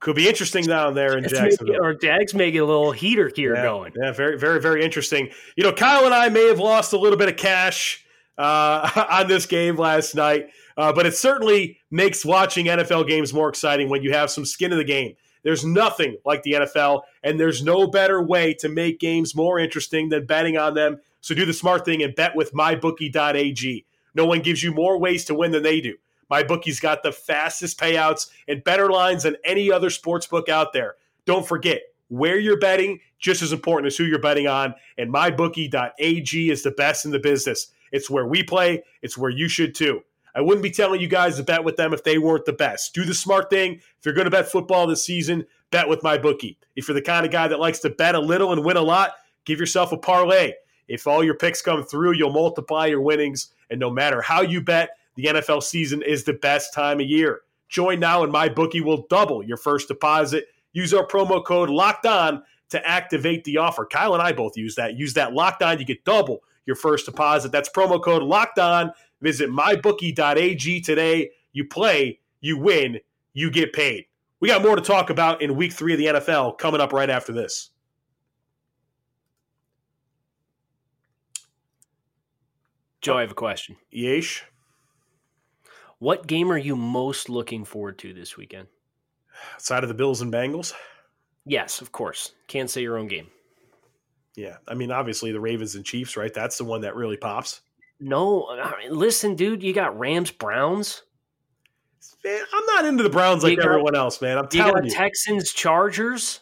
could 0.00 0.16
be 0.16 0.28
interesting 0.28 0.64
down 0.64 0.94
there 0.94 1.16
in 1.18 1.24
It's 1.24 1.32
jacksonville 1.32 1.74
making- 1.74 1.84
Our 1.84 1.94
Jags 1.94 2.34
may 2.34 2.50
get 2.50 2.62
a 2.62 2.66
little 2.66 2.92
heater 2.92 3.30
here 3.34 3.54
yeah, 3.54 3.62
going. 3.62 3.92
Yeah, 4.00 4.12
very, 4.12 4.38
very, 4.38 4.60
very 4.60 4.84
interesting. 4.84 5.30
You 5.56 5.64
know, 5.64 5.72
Kyle 5.72 6.04
and 6.04 6.14
I 6.14 6.28
may 6.28 6.46
have 6.48 6.58
lost 6.60 6.92
a 6.92 6.98
little 6.98 7.18
bit 7.18 7.28
of 7.28 7.36
cash 7.36 8.04
uh, 8.36 9.06
on 9.10 9.28
this 9.28 9.46
game 9.46 9.76
last 9.76 10.14
night, 10.14 10.48
uh, 10.76 10.92
but 10.92 11.06
it 11.06 11.16
certainly 11.16 11.78
makes 11.90 12.24
watching 12.24 12.66
NFL 12.66 13.08
games 13.08 13.34
more 13.34 13.48
exciting 13.48 13.88
when 13.88 14.02
you 14.02 14.12
have 14.12 14.30
some 14.30 14.44
skin 14.44 14.72
in 14.72 14.78
the 14.78 14.84
game. 14.84 15.14
There's 15.42 15.64
nothing 15.64 16.16
like 16.24 16.42
the 16.42 16.52
NFL, 16.52 17.02
and 17.22 17.38
there's 17.38 17.62
no 17.62 17.86
better 17.86 18.22
way 18.22 18.54
to 18.54 18.68
make 18.68 19.00
games 19.00 19.34
more 19.34 19.58
interesting 19.58 20.08
than 20.08 20.26
betting 20.26 20.56
on 20.58 20.74
them. 20.74 21.00
So 21.20 21.34
do 21.34 21.44
the 21.46 21.52
smart 21.52 21.84
thing 21.84 22.02
and 22.02 22.14
bet 22.14 22.36
with 22.36 22.52
mybookie.ag. 22.52 23.84
No 24.14 24.26
one 24.26 24.40
gives 24.40 24.62
you 24.62 24.72
more 24.72 24.98
ways 24.98 25.24
to 25.26 25.34
win 25.34 25.52
than 25.52 25.62
they 25.62 25.80
do. 25.80 25.96
MyBookie's 26.30 26.80
got 26.80 27.02
the 27.02 27.12
fastest 27.12 27.78
payouts 27.78 28.30
and 28.46 28.64
better 28.64 28.90
lines 28.90 29.22
than 29.22 29.36
any 29.44 29.70
other 29.72 29.90
sports 29.90 30.26
book 30.26 30.48
out 30.48 30.72
there. 30.72 30.96
Don't 31.24 31.46
forget, 31.46 31.82
where 32.08 32.38
you're 32.38 32.58
betting 32.58 33.00
just 33.18 33.42
as 33.42 33.52
important 33.52 33.86
as 33.86 33.96
who 33.96 34.04
you're 34.04 34.18
betting 34.18 34.46
on, 34.46 34.74
and 34.96 35.12
mybookie.ag 35.12 36.50
is 36.50 36.62
the 36.62 36.70
best 36.70 37.04
in 37.04 37.10
the 37.10 37.18
business. 37.18 37.68
It's 37.92 38.10
where 38.10 38.26
we 38.26 38.42
play, 38.42 38.82
it's 39.02 39.18
where 39.18 39.30
you 39.30 39.48
should 39.48 39.74
too. 39.74 40.02
I 40.34 40.40
wouldn't 40.40 40.62
be 40.62 40.70
telling 40.70 41.00
you 41.00 41.08
guys 41.08 41.36
to 41.36 41.42
bet 41.42 41.64
with 41.64 41.76
them 41.76 41.92
if 41.92 42.04
they 42.04 42.18
weren't 42.18 42.44
the 42.44 42.52
best. 42.52 42.94
Do 42.94 43.04
the 43.04 43.14
smart 43.14 43.50
thing. 43.50 43.74
If 43.74 44.04
you're 44.04 44.14
going 44.14 44.26
to 44.26 44.30
bet 44.30 44.48
football 44.48 44.86
this 44.86 45.02
season, 45.02 45.44
bet 45.70 45.88
with 45.88 46.02
my 46.02 46.16
bookie. 46.16 46.58
If 46.76 46.86
you're 46.86 46.94
the 46.94 47.02
kind 47.02 47.26
of 47.26 47.32
guy 47.32 47.48
that 47.48 47.58
likes 47.58 47.80
to 47.80 47.90
bet 47.90 48.14
a 48.14 48.20
little 48.20 48.52
and 48.52 48.64
win 48.64 48.76
a 48.76 48.82
lot, 48.82 49.12
give 49.44 49.58
yourself 49.58 49.90
a 49.90 49.98
parlay. 49.98 50.52
If 50.86 51.06
all 51.06 51.24
your 51.24 51.34
picks 51.34 51.60
come 51.60 51.82
through, 51.82 52.12
you'll 52.12 52.32
multiply 52.32 52.86
your 52.86 53.00
winnings. 53.00 53.48
And 53.70 53.80
no 53.80 53.90
matter 53.90 54.22
how 54.22 54.42
you 54.42 54.60
bet, 54.60 54.90
the 55.18 55.24
NFL 55.24 55.64
season 55.64 56.00
is 56.00 56.22
the 56.22 56.32
best 56.32 56.72
time 56.72 57.00
of 57.00 57.06
year. 57.06 57.40
Join 57.68 57.98
now, 57.98 58.22
and 58.22 58.30
my 58.30 58.48
bookie 58.48 58.80
will 58.80 59.04
double 59.10 59.42
your 59.42 59.56
first 59.56 59.88
deposit. 59.88 60.46
Use 60.72 60.94
our 60.94 61.04
promo 61.04 61.44
code 61.44 61.68
Locked 61.68 62.06
On 62.06 62.40
to 62.68 62.88
activate 62.88 63.42
the 63.42 63.56
offer. 63.56 63.84
Kyle 63.84 64.14
and 64.14 64.22
I 64.22 64.30
both 64.30 64.56
use 64.56 64.76
that. 64.76 64.96
Use 64.96 65.14
that 65.14 65.34
Locked 65.34 65.64
On, 65.64 65.76
you 65.76 65.84
get 65.84 66.04
double 66.04 66.44
your 66.66 66.76
first 66.76 67.04
deposit. 67.04 67.50
That's 67.50 67.68
promo 67.68 68.00
code 68.00 68.22
Locked 68.22 68.60
On. 68.60 68.92
Visit 69.20 69.50
mybookie.ag 69.50 70.82
today. 70.82 71.30
You 71.52 71.64
play, 71.64 72.20
you 72.40 72.56
win, 72.56 73.00
you 73.32 73.50
get 73.50 73.72
paid. 73.72 74.04
We 74.38 74.46
got 74.46 74.62
more 74.62 74.76
to 74.76 74.82
talk 74.82 75.10
about 75.10 75.42
in 75.42 75.56
week 75.56 75.72
three 75.72 75.94
of 75.94 75.98
the 75.98 76.06
NFL 76.06 76.58
coming 76.58 76.80
up 76.80 76.92
right 76.92 77.10
after 77.10 77.32
this. 77.32 77.70
Joe, 83.00 83.18
I 83.18 83.22
have 83.22 83.32
a 83.32 83.34
question. 83.34 83.74
Yeesh. 83.92 84.42
What 85.98 86.26
game 86.26 86.50
are 86.52 86.58
you 86.58 86.76
most 86.76 87.28
looking 87.28 87.64
forward 87.64 87.98
to 87.98 88.12
this 88.14 88.36
weekend? 88.36 88.68
Outside 89.54 89.82
of 89.82 89.88
the 89.88 89.94
Bills 89.94 90.20
and 90.20 90.32
Bengals. 90.32 90.72
Yes, 91.44 91.80
of 91.80 91.92
course. 91.92 92.32
Can't 92.46 92.70
say 92.70 92.82
your 92.82 92.98
own 92.98 93.08
game. 93.08 93.28
Yeah. 94.36 94.56
I 94.68 94.74
mean, 94.74 94.90
obviously 94.92 95.32
the 95.32 95.40
Ravens 95.40 95.74
and 95.74 95.84
Chiefs, 95.84 96.16
right? 96.16 96.32
That's 96.32 96.58
the 96.58 96.64
one 96.64 96.82
that 96.82 96.94
really 96.94 97.16
pops. 97.16 97.62
No, 98.00 98.46
I 98.48 98.78
mean, 98.78 98.96
listen, 98.96 99.34
dude, 99.34 99.62
you 99.62 99.72
got 99.72 99.98
Rams 99.98 100.30
Browns. 100.30 101.02
Man, 102.24 102.40
I'm 102.54 102.66
not 102.66 102.84
into 102.84 103.02
the 103.02 103.10
Browns 103.10 103.42
like 103.42 103.56
got- 103.58 103.66
everyone 103.66 103.96
else, 103.96 104.20
man. 104.22 104.38
I'm 104.38 104.44
You 104.52 104.60
telling 104.60 104.74
got 104.74 104.84
you. 104.84 104.90
Texans 104.90 105.52
Chargers. 105.52 106.40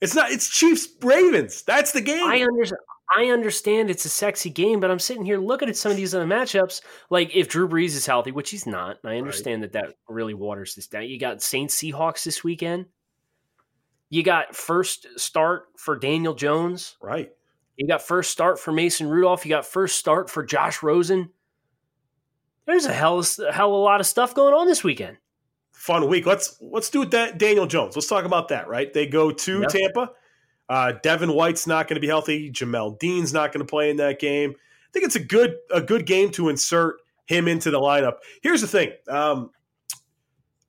it's 0.00 0.14
not 0.14 0.30
it's 0.30 0.48
Chiefs 0.48 0.88
Ravens. 1.02 1.62
That's 1.62 1.92
the 1.92 2.00
game. 2.00 2.24
I 2.26 2.40
understand. 2.40 2.80
I 3.14 3.26
understand 3.26 3.90
it's 3.90 4.04
a 4.04 4.08
sexy 4.08 4.50
game, 4.50 4.78
but 4.78 4.90
I'm 4.90 4.98
sitting 5.00 5.24
here 5.24 5.38
looking 5.38 5.68
at 5.68 5.76
some 5.76 5.90
of 5.90 5.96
these 5.96 6.14
other 6.14 6.26
matchups. 6.26 6.80
Like 7.10 7.34
if 7.34 7.48
Drew 7.48 7.68
Brees 7.68 7.96
is 7.96 8.06
healthy, 8.06 8.30
which 8.30 8.50
he's 8.50 8.66
not, 8.66 8.98
I 9.04 9.16
understand 9.16 9.62
that 9.64 9.72
that 9.72 9.94
really 10.08 10.34
waters 10.34 10.74
this 10.74 10.86
down. 10.86 11.04
You 11.08 11.18
got 11.18 11.42
Saints 11.42 11.74
Seahawks 11.76 12.22
this 12.24 12.44
weekend. 12.44 12.86
You 14.10 14.22
got 14.22 14.54
first 14.54 15.06
start 15.18 15.64
for 15.76 15.96
Daniel 15.96 16.34
Jones. 16.34 16.96
Right. 17.00 17.30
You 17.76 17.86
got 17.86 18.02
first 18.02 18.30
start 18.30 18.58
for 18.58 18.72
Mason 18.72 19.08
Rudolph. 19.08 19.44
You 19.44 19.50
got 19.50 19.66
first 19.66 19.96
start 19.96 20.28
for 20.30 20.44
Josh 20.44 20.82
Rosen. 20.82 21.30
There's 22.66 22.86
a 22.86 22.92
hell, 22.92 23.20
a 23.20 23.52
hell 23.52 23.68
of 23.68 23.72
a 23.72 23.76
lot 23.76 24.00
of 24.00 24.06
stuff 24.06 24.34
going 24.34 24.54
on 24.54 24.66
this 24.66 24.84
weekend. 24.84 25.16
Fun 25.72 26.06
week. 26.08 26.26
Let's 26.26 26.58
let's 26.60 26.90
do 26.90 27.06
that. 27.06 27.38
Daniel 27.38 27.66
Jones. 27.66 27.96
Let's 27.96 28.06
talk 28.06 28.24
about 28.24 28.48
that. 28.48 28.68
Right. 28.68 28.92
They 28.92 29.06
go 29.06 29.30
to 29.32 29.60
Yep. 29.62 29.70
Tampa. 29.70 30.10
Uh, 30.70 30.92
Devin 31.02 31.32
White's 31.32 31.66
not 31.66 31.88
going 31.88 31.96
to 31.96 32.00
be 32.00 32.06
healthy. 32.06 32.50
Jamel 32.50 32.96
Dean's 33.00 33.32
not 33.32 33.52
going 33.52 33.66
to 33.66 33.68
play 33.68 33.90
in 33.90 33.96
that 33.96 34.20
game. 34.20 34.52
I 34.52 34.92
think 34.92 35.04
it's 35.04 35.16
a 35.16 35.20
good 35.20 35.56
a 35.70 35.80
good 35.80 36.06
game 36.06 36.30
to 36.30 36.48
insert 36.48 37.00
him 37.26 37.48
into 37.48 37.70
the 37.72 37.80
lineup. 37.80 38.18
Here's 38.40 38.60
the 38.60 38.68
thing. 38.68 38.92
Um, 39.08 39.50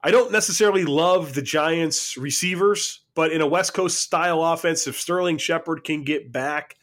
I 0.03 0.09
don't 0.09 0.31
necessarily 0.31 0.85
love 0.85 1.35
the 1.35 1.43
Giants 1.43 2.17
receivers, 2.17 3.01
but 3.13 3.31
in 3.31 3.41
a 3.41 3.47
West 3.47 3.75
Coast 3.75 3.99
style 3.99 4.43
offense, 4.43 4.87
if 4.87 4.99
Sterling 4.99 5.37
Shepard 5.37 5.83
can 5.83 6.03
get 6.03 6.31
back, 6.31 6.75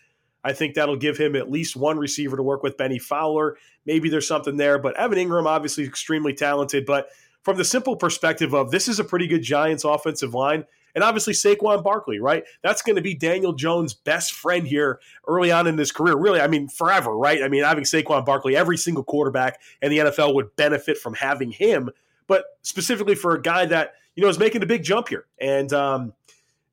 I 0.44 0.52
think 0.52 0.75
that'll 0.75 0.96
give 0.96 1.18
him 1.18 1.34
at 1.34 1.50
least 1.50 1.75
one 1.75 1.98
receiver 1.98 2.37
to 2.37 2.42
work 2.44 2.62
with. 2.62 2.76
Bennie 2.76 3.00
Fowler, 3.00 3.56
maybe 3.84 4.08
there's 4.08 4.28
something 4.28 4.56
there, 4.56 4.78
but 4.78 4.96
Evan 4.96 5.18
Engram 5.18 5.46
obviously 5.46 5.84
extremely 5.84 6.32
talented. 6.32 6.87
But 6.87 7.08
from 7.42 7.56
the 7.56 7.64
simple 7.64 7.96
perspective 7.96 8.54
of 8.54 8.70
this 8.70 8.87
is 8.87 9.00
a 9.00 9.04
pretty 9.04 9.26
good 9.26 9.42
Giants 9.42 9.82
offensive 9.82 10.34
line, 10.34 10.64
and 10.95 11.04
obviously 11.04 11.33
Saquon 11.33 11.83
Barkley, 11.83 12.18
right? 12.18 12.45
That's 12.62 12.83
going 12.83 12.97
to 12.97 13.02
be 13.02 13.14
Daniel 13.14 13.52
Jones' 13.52 13.95
best 13.95 14.33
friend 14.33 14.66
here 14.66 15.00
early 15.26 15.50
on 15.50 15.66
in 15.66 15.78
his 15.78 15.92
career. 15.92 16.16
Really, 16.16 16.40
I 16.40 16.47
mean, 16.47 16.68
forever, 16.68 17.16
right? 17.16 17.42
I 17.42 17.49
mean, 17.49 17.64
having 17.64 17.85
Saquon 17.85 18.25
Barkley, 18.25 18.57
every 18.57 18.76
single 18.76 19.04
quarterback 19.04 19.61
in 19.83 19.90
the 19.90 19.99
NFL 19.99 20.35
would 20.35 20.54
benefit 20.57 20.99
from 20.99 21.14
having 21.14 21.50
him. 21.50 21.90
But 22.26 22.45
specifically 22.62 23.14
for 23.14 23.35
a 23.35 23.40
guy 23.40 23.66
that 23.66 23.95
you 24.14 24.23
know 24.23 24.28
is 24.28 24.38
making 24.38 24.62
a 24.62 24.66
big 24.66 24.83
jump 24.83 25.09
here, 25.09 25.26
and 25.40 25.73
um, 25.73 26.12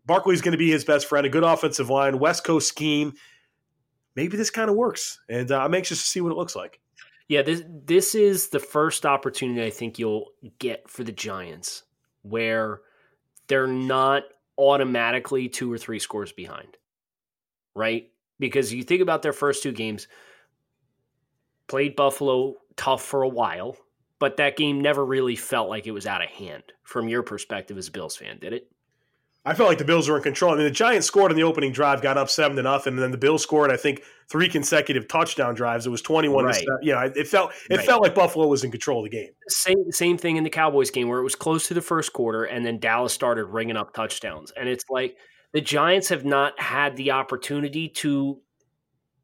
Barkley's 0.06 0.42
going 0.42 0.52
to 0.54 0.58
be 0.58 0.72
his 0.72 0.84
best 0.84 1.08
friend. 1.08 1.26
A 1.26 1.30
good 1.30 1.44
offensive 1.44 1.90
line, 1.90 2.20
West 2.20 2.44
Coast 2.44 2.68
scheme. 2.68 3.14
Maybe 4.16 4.38
this 4.38 4.50
kind 4.50 4.70
of 4.70 4.76
works, 4.76 5.20
and 5.30 5.52
uh, 5.52 5.60
I'm 5.60 5.74
anxious 5.74 6.02
to 6.02 6.08
see 6.08 6.22
what 6.22 6.32
it 6.32 6.38
looks 6.38 6.56
like. 6.56 6.80
Yeah, 7.28 7.42
this 7.42 7.64
this 7.86 8.16
is 8.16 8.50
the 8.50 8.60
first 8.60 9.06
opportunity 9.06 9.64
I 9.64 9.72
think 9.72 9.98
you'll 9.98 10.32
get 10.60 10.90
for 10.90 11.04
the 11.04 11.12
Giants 11.12 11.84
where 12.22 12.82
they're 13.48 13.68
not 13.68 14.24
automatically 14.58 15.50
two 15.50 15.72
or 15.72 15.78
three 15.78 16.00
scores 16.00 16.32
behind. 16.32 16.78
Right? 17.75 18.10
Because 18.40 18.74
you 18.74 18.84
think 18.84 19.02
about 19.02 19.22
their 19.22 19.34
first 19.34 19.64
two 19.64 19.72
games, 19.72 20.08
played 21.68 21.96
Buffalo 21.96 22.56
tough 22.75 23.04
for 23.04 23.22
a 23.22 23.30
while, 23.30 23.78
but 24.20 24.38
that 24.38 24.58
game 24.58 24.82
never 24.82 25.06
really 25.06 25.36
felt 25.36 25.70
like 25.70 25.88
it 25.88 25.92
was 25.92 26.08
out 26.08 26.24
of 26.24 26.30
hand 26.30 26.64
from 26.84 27.08
your 27.08 27.24
perspective 27.24 27.78
as 27.78 27.90
Bills 27.90 28.16
fan, 28.16 28.40
did 28.40 28.54
it? 28.54 28.72
I 29.48 29.54
felt 29.54 29.70
like 29.70 29.78
the 29.78 29.86
Bills 29.86 30.10
were 30.10 30.18
in 30.18 30.24
control. 30.24 30.54
I 30.54 30.56
mean, 30.56 30.66
the 30.66 30.72
Giants 30.72 31.06
scored 31.06 31.32
in 31.32 31.38
the 31.38 31.44
opening 31.44 31.72
drive, 31.72 32.02
got 32.02 32.18
up 32.18 32.30
seven 32.32 32.58
to 32.58 32.64
nothing, 32.64 32.94
and 32.94 33.02
then 33.04 33.12
the 33.12 33.18
Bills 33.18 33.44
scored. 33.44 33.72
I 33.72 33.78
think 33.78 34.02
three 34.28 34.50
consecutive 34.50 35.08
touchdown 35.08 35.54
drives. 35.54 35.86
It 35.86 35.92
was 35.92 36.02
twenty-one. 36.02 36.46
Right. 36.46 36.54
To 36.56 36.60
seven. 36.62 36.78
Yeah, 36.82 37.08
it 37.16 37.28
felt 37.28 37.52
it 37.70 37.78
Right. 37.78 37.86
felt 37.86 38.02
like 38.02 38.16
Buffalo 38.16 38.48
was 38.48 38.64
in 38.64 38.72
control 38.72 39.06
of 39.06 39.12
the 39.12 39.16
game. 39.16 39.30
Same 39.48 39.92
same 39.92 40.18
thing 40.18 40.38
in 40.38 40.44
the 40.44 40.50
Cowboys 40.50 40.90
game 40.90 41.08
where 41.08 41.20
it 41.20 41.24
was 41.24 41.36
close 41.36 41.68
to 41.68 41.74
the 41.75 41.82
first 41.82 42.12
quarter 42.12 42.46
and 42.46 42.66
then 42.66 42.80
Dallas 42.80 43.14
started 43.14 43.46
ringing 43.46 43.78
up 43.78 43.94
touchdowns. 43.94 44.52
And 44.58 44.68
it's 44.68 44.86
like 44.90 45.16
the 45.54 45.62
Giants 45.62 46.10
have 46.10 46.25
not 46.25 46.60
had 46.60 46.98
the 46.98 47.12
opportunity 47.12 47.88
to 47.90 48.40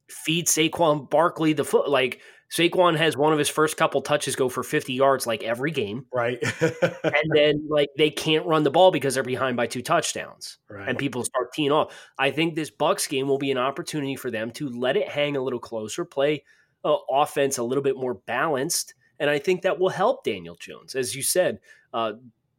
feed 0.08 0.46
Saquon 0.46 1.10
Barkley 1.10 1.54
the 1.54 1.66
foot. 1.66 1.90
Like 1.90 2.22
Saquon 2.52 2.98
has 2.98 3.16
one 3.16 3.32
of 3.32 3.40
his 3.40 3.48
first 3.48 3.78
couple 3.78 4.02
touches 4.02 4.36
go 4.36 4.50
for 4.50 4.62
50 4.62 4.94
yards 4.94 5.26
like 5.26 5.42
every 5.42 5.72
game. 5.72 6.06
Right. 6.14 6.38
And 6.62 7.32
then 7.34 7.68
like 7.70 7.90
they 7.98 8.10
can't 8.10 8.46
run 8.46 8.64
the 8.64 8.72
ball 8.72 8.92
because 8.92 9.14
they're 9.14 9.24
behind 9.24 9.56
by 9.56 9.68
two 9.68 9.82
touchdowns 9.82 10.58
right. 10.70 10.88
and 10.90 10.98
people 10.98 11.24
start 11.24 11.54
teeing 11.54 11.72
off. 11.72 11.96
I 12.20 12.32
think 12.32 12.56
this 12.56 12.70
Bucks 12.70 13.08
game 13.08 13.28
will 13.28 13.38
be 13.38 13.52
an 13.52 13.58
opportunity 13.58 14.18
for 14.18 14.30
them 14.30 14.52
to 14.52 14.70
let 14.70 14.98
it 14.98 15.08
hang 15.08 15.38
a 15.38 15.42
little 15.42 15.60
closer, 15.60 16.04
play 16.04 16.44
uh, 16.84 16.98
offense 17.10 17.58
a 17.58 17.64
little 17.64 17.84
bit 17.84 17.96
more 17.96 18.16
balanced, 18.16 18.96
and 19.20 19.30
I 19.30 19.40
think 19.40 19.62
that 19.62 19.80
will 19.80 19.90
help 19.90 20.24
Daniel 20.24 20.56
Jones. 20.56 20.96
As 20.96 21.16
you 21.16 21.22
said, 21.22 21.60
uh, 21.94 22.14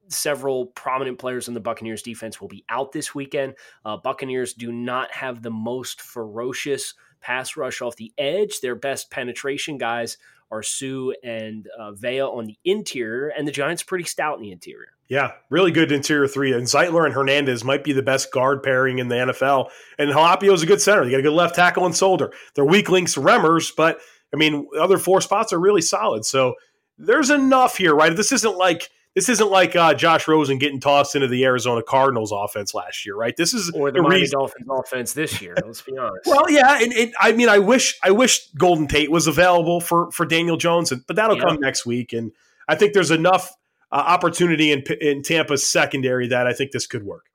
several 0.09 0.67
prominent 0.67 1.19
players 1.19 1.49
in 1.49 1.55
the 1.55 1.61
Buccaneers 1.61 2.03
defense 2.03 2.41
will 2.41 2.49
be 2.49 2.65
out 2.69 2.93
this 2.93 3.15
weekend. 3.15 3.55
Uh, 3.85 3.97
Buccaneers 3.97 4.55
do 4.55 4.73
not 4.73 5.11
have 5.13 5.43
the 5.43 5.51
most 5.51 6.01
ferocious 6.01 6.95
pass 7.23 7.57
rush 7.57 7.81
off 7.81 7.97
the 7.97 8.13
edge. 8.19 8.61
Their 8.61 8.75
best 8.75 9.11
penetration 9.11 9.79
guys 9.79 10.19
are 10.51 10.63
Suh 10.63 11.13
and 11.25 11.67
uh, 11.79 11.93
Vea 11.93 12.21
on 12.21 12.45
the 12.45 12.59
interior, 12.65 13.29
and 13.29 13.49
the 13.49 13.53
Giants 13.53 13.83
pretty 13.83 14.05
stout 14.05 14.37
in 14.37 14.43
the 14.43 14.53
interior. 14.53 14.89
Yeah, 15.09 15.33
really 15.51 15.73
good 15.73 15.93
interior 15.93 16.29
three. 16.29 16.53
And 16.53 16.65
Zeitler 16.67 17.05
and 17.05 17.15
Hernandez 17.15 17.65
might 17.65 17.85
be 17.85 17.93
the 17.93 18.03
best 18.03 18.33
guard 18.33 18.63
pairing 18.63 18.99
in 18.99 19.09
the 19.09 19.15
NFL. 19.17 19.71
And 19.99 20.11
Halapio's 20.11 20.63
a 20.63 20.67
good 20.67 20.81
center. 20.81 21.05
They 21.05 21.11
got 21.11 21.21
a 21.21 21.23
good 21.23 21.33
left 21.33 21.55
tackle 21.55 21.87
and 21.87 21.95
Solder. 21.95 22.33
They're 22.55 22.65
weak 22.65 22.89
links 22.89 23.17
Remmers, 23.17 23.73
but 23.77 23.99
I 24.33 24.37
mean, 24.37 24.69
the 24.73 24.81
other 24.81 24.99
four 24.99 25.21
spots 25.21 25.53
are 25.53 25.61
really 25.61 25.83
solid. 25.83 26.25
So 26.25 26.55
there's 26.99 27.31
enough 27.31 27.77
here, 27.77 27.95
right? 27.95 28.15
This 28.15 28.33
isn't 28.33 28.57
like 28.57 28.91
this 29.15 29.29
isn't 29.29 29.51
like 29.51 29.77
uh, 29.77 29.93
Josh 29.95 30.27
Rosen 30.27 30.59
getting 30.59 30.81
tossed 30.81 31.15
into 31.15 31.29
the 31.29 31.45
Arizona 31.45 31.83
Cardinals 31.83 32.33
offense 32.33 32.73
last 32.75 33.05
year, 33.05 33.15
right? 33.15 33.37
This 33.37 33.53
is 33.53 33.71
Or 33.75 33.91
the 33.91 33.99
a 33.99 34.03
Miami 34.03 34.21
reason- 34.23 34.39
Dolphins 34.39 34.67
offense 34.71 35.13
this 35.13 35.41
year. 35.43 35.55
Let's 35.65 35.83
be 35.83 35.97
honest. 35.99 36.27
Well, 36.27 36.51
yeah, 36.51 36.79
and, 36.83 36.93
and 36.93 37.13
I 37.21 37.33
mean, 37.33 37.49
I 37.49 37.59
wish 37.59 37.99
I 38.03 38.11
wish 38.11 38.51
Golden 38.53 38.87
Tate 38.89 39.11
was 39.11 39.27
available 39.27 39.81
for 39.81 40.11
for 40.13 40.25
Daniel 40.27 40.57
Jones, 40.57 40.93
but 41.07 41.17
that'll 41.17 41.37
Yeah. 41.37 41.45
come 41.45 41.61
next 41.61 41.85
week. 41.85 42.13
And 42.13 42.33
I 42.69 42.75
think 42.75 42.95
there's 42.95 43.11
enough 43.11 43.53
uh, 43.91 43.97
opportunity 43.97 44.73
in 44.73 44.83
in 45.01 45.23
Tampa's 45.23 45.67
secondary 45.67 46.29
that 46.29 46.47
I 46.47 46.53
think 46.55 46.73
this 46.73 46.87
could 46.87 47.05
work. 47.05 47.27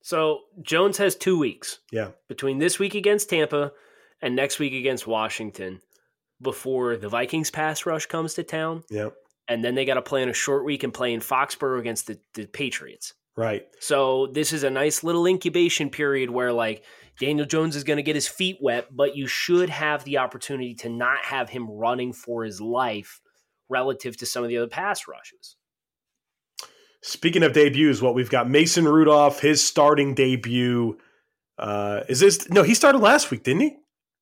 So 0.00 0.40
Jones 0.62 0.96
has 0.98 1.16
two 1.16 1.38
weeks 1.38 1.80
Yeah, 1.92 2.10
between 2.28 2.58
this 2.58 2.78
week 2.78 2.94
against 2.94 3.28
Tampa 3.28 3.72
and 4.22 4.34
next 4.34 4.58
week 4.58 4.72
against 4.72 5.06
Washington 5.06 5.80
before 6.40 6.96
the 6.96 7.08
Vikings 7.08 7.50
pass 7.50 7.84
rush 7.84 8.06
comes 8.06 8.34
to 8.34 8.42
town. 8.42 8.84
yeah, 8.88 9.10
And 9.48 9.64
then 9.64 9.74
they 9.74 9.84
got 9.84 9.94
to 9.94 10.02
play 10.02 10.22
in 10.22 10.28
a 10.28 10.34
short 10.34 10.64
week 10.64 10.82
and 10.82 10.92
play 10.92 11.12
in 11.12 11.20
Foxborough 11.20 11.80
against 11.80 12.06
the, 12.06 12.18
the 12.34 12.46
Patriots. 12.46 13.14
right. 13.36 13.66
So 13.80 14.26
this 14.26 14.52
is 14.52 14.62
a 14.62 14.70
nice 14.70 15.02
little 15.02 15.26
incubation 15.26 15.90
period 15.90 16.28
where 16.28 16.52
like 16.52 16.84
Daniel 17.18 17.46
Jones 17.46 17.74
is 17.74 17.84
going 17.84 17.96
to 17.96 18.02
get 18.02 18.14
his 18.14 18.28
feet 18.28 18.58
wet, 18.60 18.94
but 18.94 19.16
you 19.16 19.26
should 19.26 19.70
have 19.70 20.04
the 20.04 20.18
opportunity 20.18 20.74
to 20.76 20.88
not 20.88 21.24
have 21.24 21.48
him 21.48 21.70
running 21.70 22.12
for 22.12 22.44
his 22.44 22.60
life 22.60 23.20
relative 23.68 24.16
to 24.18 24.26
some 24.26 24.42
of 24.42 24.48
the 24.48 24.58
other 24.58 24.68
pass 24.68 25.08
rushes. 25.08 25.56
Speaking 27.02 27.42
of 27.42 27.52
debuts, 27.52 28.02
what 28.02 28.14
we've 28.14 28.30
got 28.30 28.50
Mason 28.50 28.86
Rudolph, 28.86 29.40
his 29.40 29.64
starting 29.64 30.14
debut. 30.14 30.98
Uh, 31.56 32.02
is 32.08 32.20
this 32.20 32.48
no? 32.50 32.62
He 32.62 32.74
started 32.74 32.98
last 32.98 33.30
week, 33.30 33.44
didn't 33.44 33.62
he? 33.62 33.76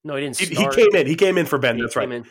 No, 0.04 0.14
he 0.14 0.22
didn't 0.22 0.38
He, 0.38 0.46
he 0.46 0.68
came 0.68 0.94
in. 0.94 1.06
He 1.06 1.16
came 1.16 1.38
in 1.38 1.46
for 1.46 1.58
Ben. 1.58 1.76
He 1.76 1.82
That's 1.82 1.96
right. 1.96 2.10
in. 2.10 2.24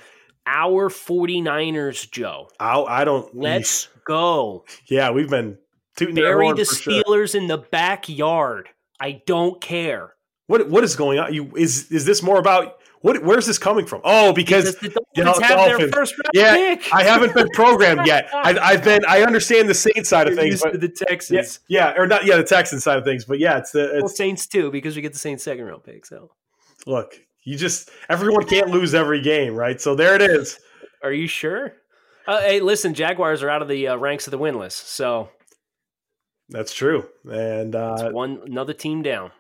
Our 0.48 0.90
49ers, 0.90 2.10
Joe. 2.12 2.50
I, 2.60 2.80
I 2.82 3.04
don't. 3.06 3.36
Let's 3.36 3.88
go. 4.06 4.66
Yeah, 4.88 5.12
we've 5.12 5.30
been 5.30 5.58
tooting 5.96 6.16
Bury 6.16 6.52
the 6.54 6.66
for 6.66 6.76
sure. 6.76 6.94
Steelers 7.04 7.36
in 7.36 7.48
the 7.48 7.58
backyard. 7.58 8.70
I 9.00 9.22
don't 9.26 9.60
care. 9.62 10.14
What 10.48 10.70
what 10.70 10.84
is 10.84 10.96
going 10.96 11.18
on? 11.20 11.34
You 11.34 11.52
is 11.56 11.92
is 11.92 12.06
this 12.06 12.22
more 12.22 12.38
about 12.38 12.78
what? 13.02 13.24
Where's 13.24 13.48
this 13.48 13.58
coming 13.58 13.86
from? 13.88 14.02
Oh, 14.04 14.32
because 14.34 14.76
Because 14.76 14.94
the 14.94 15.02
you 15.16 15.24
Dolphins 15.24 15.42
know, 15.42 15.48
have 15.48 15.58
Dolphins. 15.58 15.80
their 15.80 15.90
first 15.92 16.14
round 16.18 16.30
Yeah, 16.34 16.76
pick. 16.76 16.94
I 16.94 17.04
haven't 17.04 17.34
been 17.34 17.50
programmed 17.50 18.06
yet. 18.06 18.30
I, 18.34 18.56
I've 18.62 18.84
been. 18.84 19.04
I 19.08 19.24
understand 19.24 19.68
the 19.68 19.74
Saints 19.74 20.10
side 20.10 20.28
of 20.28 20.36
things, 20.36 20.62
but 20.62 20.80
the 20.80 20.90
Texans. 20.90 21.60
yeah, 21.68 21.94
or 21.98 22.06
not. 22.06 22.26
Yeah, 22.26 22.38
the 22.38 22.44
Texans 22.44 22.84
side 22.84 23.00
of 23.00 23.04
things, 23.04 23.26
but 23.26 23.40
yeah, 23.40 23.58
it's 23.58 23.72
the. 23.72 23.90
Well, 24.00 24.08
Saints 24.08 24.46
too, 24.46 24.70
because 24.70 24.96
we 24.96 25.02
get 25.02 25.14
the 25.14 25.20
Saints 25.20 25.44
second 25.44 25.66
round 25.66 25.84
pick. 25.84 26.06
So, 26.06 26.30
look, 26.86 27.16
you 27.46 27.58
just 27.58 27.90
everyone 28.10 28.46
can't 28.46 28.70
lose 28.70 28.94
every 28.94 29.22
game, 29.22 29.56
right? 29.56 29.80
So 29.80 29.96
there 29.96 30.16
it 30.16 30.22
is. 30.22 30.60
are 31.02 31.14
you 31.14 31.28
sure? 31.28 31.74
Uh, 32.28 32.42
hey, 32.42 32.60
listen, 32.60 32.94
Jaguars 32.94 33.44
are 33.44 33.50
out 33.50 33.62
of 33.62 33.68
the 33.68 33.88
uh, 33.88 33.96
ranks 33.96 34.28
of 34.28 34.32
the 34.32 34.40
winless, 34.40 34.74
so 34.74 35.30
That's 36.50 36.72
true. 36.72 37.08
And 37.28 37.74
uh, 37.76 38.12
one 38.12 38.40
another 38.46 38.74
team 38.74 39.02
down. 39.02 39.32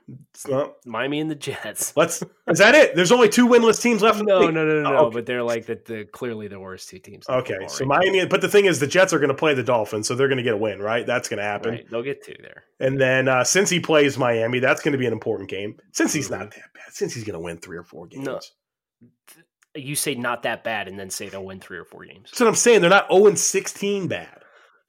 well, 0.49 0.75
Miami 0.87 1.19
and 1.19 1.29
the 1.29 1.35
Jets. 1.35 1.95
let's. 1.95 2.23
Is 2.47 2.57
that 2.57 2.73
it? 2.73 2.95
There's 2.95 3.11
only 3.11 3.29
two 3.29 3.47
winless 3.47 3.79
teams 3.79 4.01
left. 4.01 4.23
No, 4.23 4.49
no, 4.49 4.65
no, 4.65 4.81
no, 4.81 4.89
Oh, 4.89 4.93
no. 4.93 4.97
okay. 5.05 5.13
But 5.13 5.25
they're 5.27 5.43
like 5.43 5.67
the, 5.67 5.79
the 5.85 6.05
clearly 6.05 6.47
the 6.47 6.59
worst 6.59 6.89
two 6.89 6.97
teams. 6.97 7.29
Okay, 7.29 7.67
so 7.67 7.85
right 7.85 7.99
Miami, 8.11 8.25
but 8.25 8.41
the 8.41 8.49
thing 8.49 8.65
is, 8.65 8.79
the 8.79 8.87
Jets 8.87 9.13
are 9.13 9.19
going 9.19 9.29
to 9.29 9.35
play 9.35 9.53
the 9.53 9.61
Dolphins, 9.61 10.07
so 10.07 10.15
they're 10.15 10.27
going 10.27 10.37
to 10.37 10.43
get 10.43 10.55
a 10.55 10.57
win, 10.57 10.81
right? 10.81 11.05
That's 11.05 11.29
going 11.29 11.37
to 11.37 11.43
happen. 11.43 11.71
Right, 11.73 11.89
they'll 11.91 12.01
get 12.01 12.23
two 12.23 12.35
there. 12.41 12.63
And 12.79 12.99
then 12.99 13.27
uh, 13.27 13.43
since 13.43 13.69
he 13.69 13.79
plays 13.79 14.17
Miami, 14.17 14.57
that's 14.57 14.81
going 14.81 14.93
to 14.93 14.97
be 14.97 15.05
an 15.05 15.13
important 15.13 15.47
game. 15.47 15.77
Since 15.91 16.11
he's 16.11 16.31
not 16.31 16.49
that 16.51 16.73
bad, 16.73 16.91
since 16.91 17.13
he's 17.13 17.23
going 17.23 17.35
to 17.35 17.39
win 17.39 17.57
three 17.57 17.77
or 17.77 17.83
four 17.83 18.07
games. 18.07 18.25
No. 18.25 18.39
You 19.75 19.95
say 19.95 20.15
not 20.15 20.43
that 20.43 20.63
bad, 20.63 20.87
and 20.87 20.97
then 20.97 21.09
say 21.09 21.27
they'll 21.29 21.43
win 21.43 21.59
three 21.59 21.77
or 21.77 21.83
four 21.85 22.05
games. 22.05 22.31
That's 22.31 22.39
what 22.39 22.47
I'm 22.47 22.55
saying. 22.55 22.81
They're 22.81 22.89
not 22.89 23.11
0 23.11 23.35
16 23.35 24.07
bad. 24.07 24.41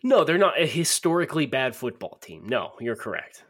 No, 0.02 0.24
they're 0.24 0.38
not 0.38 0.60
a 0.60 0.66
historically 0.66 1.46
bad 1.46 1.74
football 1.74 2.18
team. 2.20 2.46
No, 2.46 2.72
you're 2.80 2.96
correct. 2.96 3.44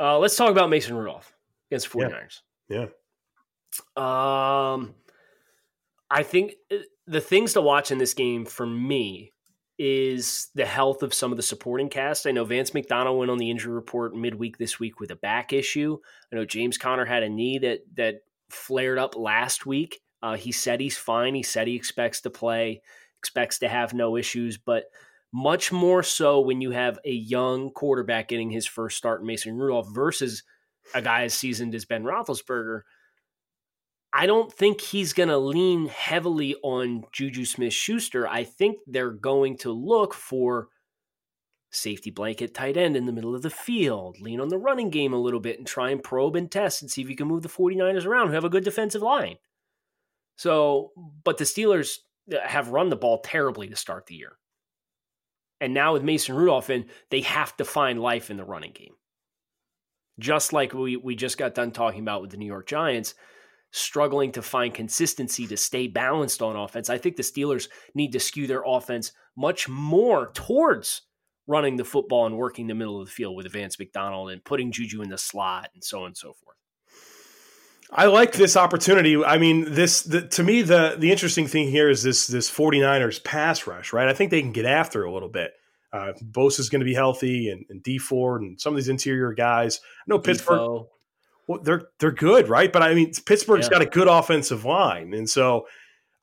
Uh, 0.00 0.18
let's 0.18 0.36
talk 0.36 0.50
about 0.50 0.70
Mason 0.70 0.96
Rudolph 0.96 1.32
against 1.70 1.90
the 1.92 1.98
Yeah. 1.98 2.08
49ers. 2.08 2.40
Yeah. 2.68 2.86
Um, 3.96 4.94
I 6.10 6.22
think 6.22 6.54
uh, 6.72 6.76
the 7.06 7.20
things 7.20 7.52
to 7.54 7.60
watch 7.60 7.90
in 7.90 7.98
this 7.98 8.14
game 8.14 8.44
for 8.44 8.66
me 8.66 9.32
is 9.78 10.48
the 10.54 10.64
health 10.64 11.02
of 11.02 11.12
some 11.12 11.32
of 11.32 11.36
the 11.36 11.42
supporting 11.42 11.88
cast. 11.88 12.26
I 12.26 12.30
know 12.30 12.44
Vance 12.44 12.72
McDonald 12.72 13.18
went 13.18 13.30
on 13.30 13.38
the 13.38 13.50
injury 13.50 13.72
report 13.72 14.14
midweek 14.14 14.56
this 14.56 14.78
week 14.78 15.00
with 15.00 15.10
a 15.10 15.16
back 15.16 15.52
issue. 15.52 15.98
I 16.32 16.36
know 16.36 16.44
James 16.44 16.78
Conner 16.78 17.04
had 17.04 17.24
a 17.24 17.28
knee 17.28 17.58
that 17.58 17.80
that 17.96 18.22
flared 18.50 18.98
up 18.98 19.16
last 19.16 19.66
week. 19.66 20.00
Uh, 20.22 20.36
he 20.36 20.52
said 20.52 20.80
he's 20.80 20.96
fine. 20.96 21.34
He 21.34 21.42
said 21.42 21.66
he 21.66 21.74
expects 21.74 22.20
to 22.22 22.30
play, 22.30 22.82
expects 23.18 23.58
to 23.58 23.68
have 23.68 23.92
no 23.92 24.16
issues, 24.16 24.56
but 24.56 24.84
much 25.34 25.72
more 25.72 26.04
so 26.04 26.38
when 26.38 26.60
you 26.60 26.70
have 26.70 26.96
a 27.04 27.10
young 27.10 27.68
quarterback 27.72 28.28
getting 28.28 28.50
his 28.50 28.68
first 28.68 28.96
start 28.96 29.20
in 29.20 29.26
Mason 29.26 29.56
Rudolph 29.56 29.88
versus 29.92 30.44
a 30.94 31.02
guy 31.02 31.24
as 31.24 31.34
seasoned 31.34 31.74
as 31.74 31.84
Ben 31.84 32.04
Roethlisberger. 32.04 32.82
I 34.12 34.26
don't 34.26 34.52
think 34.52 34.80
he's 34.80 35.12
going 35.12 35.30
to 35.30 35.38
lean 35.38 35.88
heavily 35.88 36.54
on 36.62 37.02
Juju 37.12 37.46
Smith 37.46 37.72
Schuster. 37.72 38.28
I 38.28 38.44
think 38.44 38.78
they're 38.86 39.10
going 39.10 39.56
to 39.58 39.72
look 39.72 40.14
for 40.14 40.68
safety 41.72 42.12
blanket 42.12 42.54
tight 42.54 42.76
end 42.76 42.96
in 42.96 43.06
the 43.06 43.12
middle 43.12 43.34
of 43.34 43.42
the 43.42 43.50
field, 43.50 44.20
lean 44.20 44.40
on 44.40 44.50
the 44.50 44.56
running 44.56 44.90
game 44.90 45.12
a 45.12 45.20
little 45.20 45.40
bit 45.40 45.58
and 45.58 45.66
try 45.66 45.90
and 45.90 46.00
probe 46.00 46.36
and 46.36 46.48
test 46.48 46.80
and 46.80 46.88
see 46.88 47.02
if 47.02 47.10
you 47.10 47.16
can 47.16 47.26
move 47.26 47.42
the 47.42 47.48
49ers 47.48 48.06
around 48.06 48.28
who 48.28 48.34
have 48.34 48.44
a 48.44 48.48
good 48.48 48.62
defensive 48.62 49.02
line. 49.02 49.38
So, 50.36 50.92
but 51.24 51.38
the 51.38 51.44
Steelers 51.44 51.96
uh, 52.32 52.36
have 52.46 52.68
run 52.68 52.88
the 52.88 52.94
ball 52.94 53.18
terribly 53.18 53.66
to 53.66 53.74
start 53.74 54.06
the 54.06 54.14
year. 54.14 54.38
And 55.60 55.72
now 55.72 55.92
with 55.92 56.02
Mason 56.02 56.34
Rudolph 56.34 56.70
in, 56.70 56.86
they 57.10 57.20
have 57.22 57.56
to 57.56 57.64
find 57.64 58.00
life 58.00 58.30
in 58.30 58.36
the 58.36 58.44
running 58.44 58.72
game. 58.72 58.94
Just 60.18 60.52
like 60.52 60.74
we, 60.74 60.96
we 60.96 61.16
just 61.16 61.38
got 61.38 61.54
done 61.54 61.72
talking 61.72 62.00
about 62.00 62.22
with 62.22 62.30
the 62.30 62.36
New 62.36 62.46
York 62.46 62.66
Giants– 62.66 63.14
struggling 63.74 64.30
to 64.30 64.40
find 64.40 64.72
consistency 64.72 65.48
to 65.48 65.56
stay 65.56 65.88
balanced 65.88 66.40
on 66.40 66.54
offense. 66.54 66.88
I 66.88 66.96
think 66.96 67.16
the 67.16 67.24
Steelers 67.24 67.68
need 67.92 68.12
to 68.12 68.20
skew 68.20 68.46
their 68.46 68.62
offense 68.64 69.10
much 69.36 69.68
more 69.68 70.30
towards 70.32 71.02
running 71.48 71.76
the 71.76 71.84
football 71.84 72.24
and 72.24 72.36
working 72.36 72.68
the 72.68 72.74
middle 72.74 73.00
of 73.00 73.08
the 73.08 73.12
field 73.12 73.34
with 73.34 73.50
Vance 73.50 73.76
McDonald 73.76 74.30
and 74.30 74.44
putting 74.44 74.70
Juju 74.70 75.02
in 75.02 75.08
the 75.08 75.18
slot 75.18 75.70
and 75.74 75.82
so 75.82 76.02
on 76.02 76.06
and 76.06 76.16
so 76.16 76.32
forth. 76.32 76.56
I 77.94 78.06
like 78.06 78.32
this 78.32 78.56
opportunity. 78.56 79.22
I 79.24 79.38
mean, 79.38 79.72
this 79.72 80.02
the, 80.02 80.22
to 80.28 80.42
me 80.42 80.62
the 80.62 80.96
the 80.98 81.12
interesting 81.12 81.46
thing 81.46 81.68
here 81.68 81.88
is 81.88 82.02
this 82.02 82.26
this 82.26 82.50
49ers 82.50 83.22
pass 83.22 83.66
rush, 83.66 83.92
right? 83.92 84.08
I 84.08 84.12
think 84.14 84.30
they 84.30 84.42
can 84.42 84.52
get 84.52 84.66
after 84.66 85.04
a 85.04 85.12
little 85.12 85.28
bit. 85.28 85.52
Uh, 85.92 86.12
Bosa 86.24 86.58
is 86.58 86.70
going 86.70 86.80
to 86.80 86.84
be 86.84 86.94
healthy, 86.94 87.50
and, 87.50 87.64
and 87.70 87.80
Dee 87.80 87.98
Ford 87.98 88.42
and 88.42 88.60
some 88.60 88.72
of 88.72 88.76
these 88.76 88.88
interior 88.88 89.32
guys. 89.32 89.78
I 89.84 90.04
know 90.08 90.18
Pittsburgh. 90.18 90.58
Defoe 90.58 90.88
well, 91.46 91.60
they're 91.62 91.88
they're 91.98 92.12
good, 92.12 92.48
right? 92.48 92.72
But 92.72 92.82
I 92.82 92.94
mean, 92.94 93.12
Pittsburgh's 93.26 93.66
yeah. 93.66 93.78
got 93.78 93.82
a 93.82 93.86
good 93.86 94.08
offensive 94.08 94.64
line, 94.64 95.12
and 95.14 95.28
so 95.28 95.66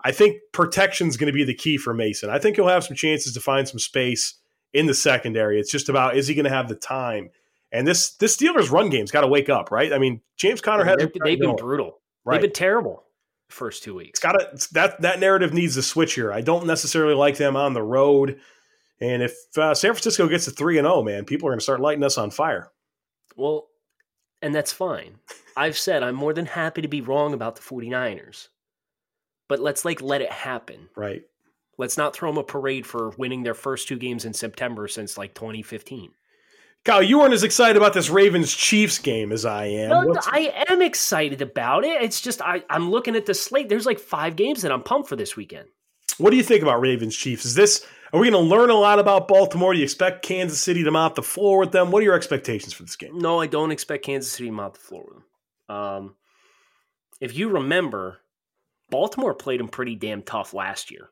I 0.01 0.11
think 0.11 0.37
protection 0.51 1.07
is 1.07 1.17
going 1.17 1.27
to 1.27 1.33
be 1.33 1.43
the 1.43 1.53
key 1.53 1.77
for 1.77 1.93
Mason. 1.93 2.29
I 2.29 2.39
think 2.39 2.55
he'll 2.55 2.67
have 2.67 2.83
some 2.83 2.95
chances 2.95 3.33
to 3.33 3.39
find 3.39 3.67
some 3.67 3.79
space 3.79 4.35
in 4.73 4.87
the 4.87 4.93
secondary. 4.93 5.59
It's 5.59 5.71
just 5.71 5.89
about 5.89 6.17
is 6.17 6.27
he 6.27 6.33
going 6.33 6.45
to 6.45 6.51
have 6.51 6.69
the 6.69 6.75
time? 6.75 7.29
And 7.71 7.87
this 7.87 8.15
this 8.15 8.35
Steelers 8.35 8.71
run 8.71 8.89
game's 8.89 9.11
got 9.11 9.21
to 9.21 9.27
wake 9.27 9.49
up, 9.49 9.71
right? 9.71 9.93
I 9.93 9.97
mean, 9.97 10.21
James 10.37 10.61
Conner 10.61 10.83
has 10.83 10.97
they've, 10.97 11.11
they've 11.23 11.39
been 11.39 11.55
brutal. 11.55 11.99
Right. 12.25 12.35
They've 12.35 12.49
been 12.49 12.53
terrible 12.53 13.03
the 13.47 13.55
first 13.55 13.83
two 13.83 13.95
weeks. 13.95 14.19
Got 14.19 14.33
to 14.33 14.73
that 14.73 15.01
that 15.01 15.19
narrative 15.19 15.53
needs 15.53 15.75
to 15.75 15.81
switch 15.81 16.13
here. 16.13 16.33
I 16.33 16.41
don't 16.41 16.67
necessarily 16.67 17.15
like 17.15 17.37
them 17.37 17.55
on 17.55 17.73
the 17.73 17.83
road. 17.83 18.39
And 18.99 19.23
if 19.23 19.35
uh, 19.57 19.73
San 19.73 19.93
Francisco 19.93 20.27
gets 20.27 20.45
to 20.45 20.51
three 20.51 20.77
and 20.77 20.85
zero, 20.85 20.97
oh, 20.97 21.03
man, 21.03 21.25
people 21.25 21.47
are 21.47 21.51
going 21.51 21.59
to 21.59 21.63
start 21.63 21.79
lighting 21.79 22.03
us 22.03 22.19
on 22.19 22.29
fire. 22.29 22.71
Well, 23.35 23.67
and 24.41 24.53
that's 24.53 24.71
fine. 24.71 25.17
I've 25.57 25.77
said 25.77 26.03
I'm 26.03 26.15
more 26.15 26.33
than 26.33 26.45
happy 26.45 26.81
to 26.81 26.87
be 26.87 27.01
wrong 27.01 27.33
about 27.33 27.55
the 27.55 27.61
49ers. 27.61 28.49
But 29.47 29.59
let's 29.59 29.85
like 29.85 30.01
let 30.01 30.21
it 30.21 30.31
happen. 30.31 30.89
Right. 30.95 31.23
Let's 31.77 31.97
not 31.97 32.15
throw 32.15 32.29
them 32.29 32.37
a 32.37 32.43
parade 32.43 32.85
for 32.85 33.09
winning 33.17 33.43
their 33.43 33.53
first 33.53 33.87
two 33.87 33.97
games 33.97 34.23
in 34.23 34.33
September 34.33 34.87
since 34.87 35.17
like 35.17 35.33
2015. 35.33 36.11
Kyle, 36.83 37.03
you 37.03 37.19
weren't 37.19 37.33
as 37.33 37.43
excited 37.43 37.77
about 37.77 37.93
this 37.93 38.09
Ravens 38.09 38.53
Chiefs 38.53 38.97
game 38.97 39.31
as 39.31 39.45
I 39.45 39.65
am. 39.65 39.89
No, 39.89 40.15
I 40.25 40.65
am 40.67 40.81
excited 40.81 41.41
about 41.41 41.83
it. 41.83 42.01
It's 42.01 42.19
just 42.19 42.41
I, 42.41 42.63
I'm 42.69 42.89
looking 42.89 43.15
at 43.15 43.27
the 43.27 43.35
slate. 43.35 43.69
There's 43.69 43.85
like 43.85 43.99
five 43.99 44.35
games 44.35 44.63
that 44.63 44.71
I'm 44.71 44.81
pumped 44.81 45.07
for 45.07 45.15
this 45.15 45.35
weekend. 45.35 45.67
What 46.17 46.31
do 46.31 46.37
you 46.37 46.43
think 46.43 46.63
about 46.63 46.81
Ravens 46.81 47.15
Chiefs? 47.15 47.45
Is 47.45 47.55
this 47.55 47.85
are 48.13 48.19
we 48.19 48.29
going 48.29 48.43
to 48.43 48.49
learn 48.49 48.69
a 48.69 48.75
lot 48.75 48.99
about 48.99 49.27
Baltimore? 49.27 49.73
Do 49.73 49.79
you 49.79 49.85
expect 49.85 50.23
Kansas 50.23 50.59
City 50.59 50.83
to 50.83 50.91
mop 50.91 51.15
the 51.15 51.23
floor 51.23 51.59
with 51.59 51.71
them? 51.71 51.91
What 51.91 52.01
are 52.01 52.05
your 52.05 52.15
expectations 52.15 52.73
for 52.73 52.83
this 52.83 52.97
game? 52.97 53.17
No, 53.17 53.39
I 53.39 53.47
don't 53.47 53.71
expect 53.71 54.05
Kansas 54.05 54.31
City 54.31 54.49
to 54.49 54.51
mop 54.51 54.73
the 54.73 54.79
floor 54.79 55.05
with 55.07 55.23
them. 55.69 55.75
Um, 55.77 56.15
if 57.21 57.37
you 57.37 57.49
remember, 57.49 58.19
Baltimore 58.89 59.33
played 59.33 59.61
them 59.61 59.69
pretty 59.69 59.95
damn 59.95 60.23
tough 60.23 60.53
last 60.53 60.91
year. 60.91 61.09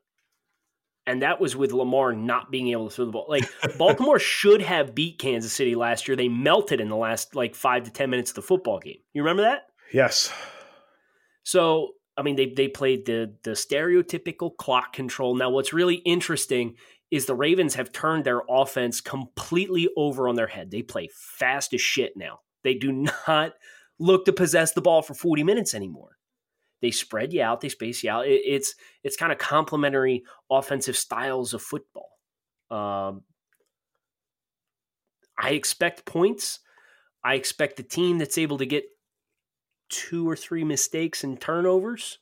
And 1.10 1.24
that 1.24 1.42
was 1.42 1.56
with 1.56 1.72
Lamar 1.72 2.14
not 2.14 2.52
being 2.52 2.68
able 2.68 2.88
to 2.88 2.96
throw 2.96 3.06
the 3.06 3.12
ball. 3.12 3.26
Like 3.28 3.50
Baltimore 3.80 4.20
should 4.20 4.62
have 4.62 4.94
beat 4.94 5.18
Kansas 5.18 5.52
City 5.52 5.74
last 5.74 6.08
year. 6.08 6.16
They 6.16 6.28
melted 6.28 6.80
in 6.80 6.88
the 6.88 6.96
last 6.96 7.36
like 7.36 7.56
five 7.56 7.86
to 7.86 7.92
ten 7.92 8.12
minutes 8.12 8.30
of 8.30 8.36
the 8.36 8.42
football 8.44 8.78
game. 8.78 9.00
You 9.14 9.24
remember 9.24 9.42
that? 9.42 9.64
Yes. 9.92 10.32
So 11.42 11.94
I 12.16 12.22
mean, 12.22 12.36
they 12.36 12.54
they 12.56 12.68
played 12.68 13.08
the 13.08 13.34
the 13.42 13.52
stereotypical 13.52 14.56
clock 14.56 14.94
control. 14.94 15.34
Now, 15.34 15.50
what's 15.50 15.74
really 15.74 15.96
interesting 15.96 16.76
is 17.10 17.26
the 17.26 17.34
Ravens 17.34 17.74
have 17.74 17.92
turned 17.92 18.24
their 18.24 18.44
offense 18.48 19.02
completely 19.02 19.90
over 19.98 20.30
on 20.30 20.36
their 20.36 20.46
head. 20.46 20.70
They 20.70 20.84
play 20.84 21.10
fast 21.12 21.74
as 21.74 21.82
shit 21.82 22.14
now. 22.16 22.42
They 22.64 22.76
do 22.76 22.92
not 23.28 23.54
look 23.98 24.26
to 24.26 24.32
possess 24.32 24.74
the 24.74 24.82
ball 24.82 25.02
for 25.02 25.16
40 25.16 25.44
minutes 25.44 25.74
anymore. 25.74 26.19
They 26.82 26.92
spread 26.92 27.34
you 27.34 27.42
out, 27.42 27.62
they 27.62 27.70
space 27.70 28.04
you 28.04 28.10
out. 28.10 28.28
It, 28.28 28.42
it's 28.46 28.76
it's 29.04 29.18
kind 29.18 29.32
of 29.32 29.38
complementary 29.38 30.24
offensive 30.50 30.98
styles 30.98 31.54
of 31.54 31.62
football. 31.62 32.10
Um, 32.72 33.24
I 35.38 35.52
expect 35.52 36.06
points. 36.06 36.60
I 37.24 37.36
expect 37.36 37.78
the 37.78 37.84
team 37.84 38.18
that's 38.18 38.38
able 38.38 38.58
to 38.60 38.66
get 38.66 38.86
two 39.90 40.30
or 40.30 40.36
three 40.36 40.64
mistakes 40.64 41.24
and 41.24 41.40
turnovers, 41.40 42.20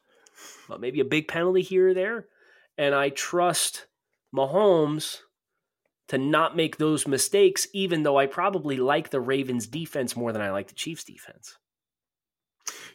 but 0.67 0.80
maybe 0.80 1.00
a 1.00 1.06
big 1.06 1.28
penalty 1.28 1.62
here 1.62 1.89
or 1.89 1.93
there. 1.93 2.28
And 2.78 2.96
I 2.96 3.10
trust 3.10 3.88
Mahomes 4.36 5.20
to 6.08 6.17
not 6.17 6.56
make 6.56 6.78
those 6.78 7.08
mistakes, 7.08 7.67
even 7.74 8.04
though 8.04 8.17
I 8.17 8.28
probably 8.28 8.78
like 8.78 9.10
the 9.10 9.20
Ravens 9.20 9.67
defense 9.67 10.15
more 10.15 10.32
than 10.32 10.41
I 10.41 10.52
like 10.52 10.67
the 10.67 10.76
Chiefs 10.76 11.04
defense. 11.04 11.58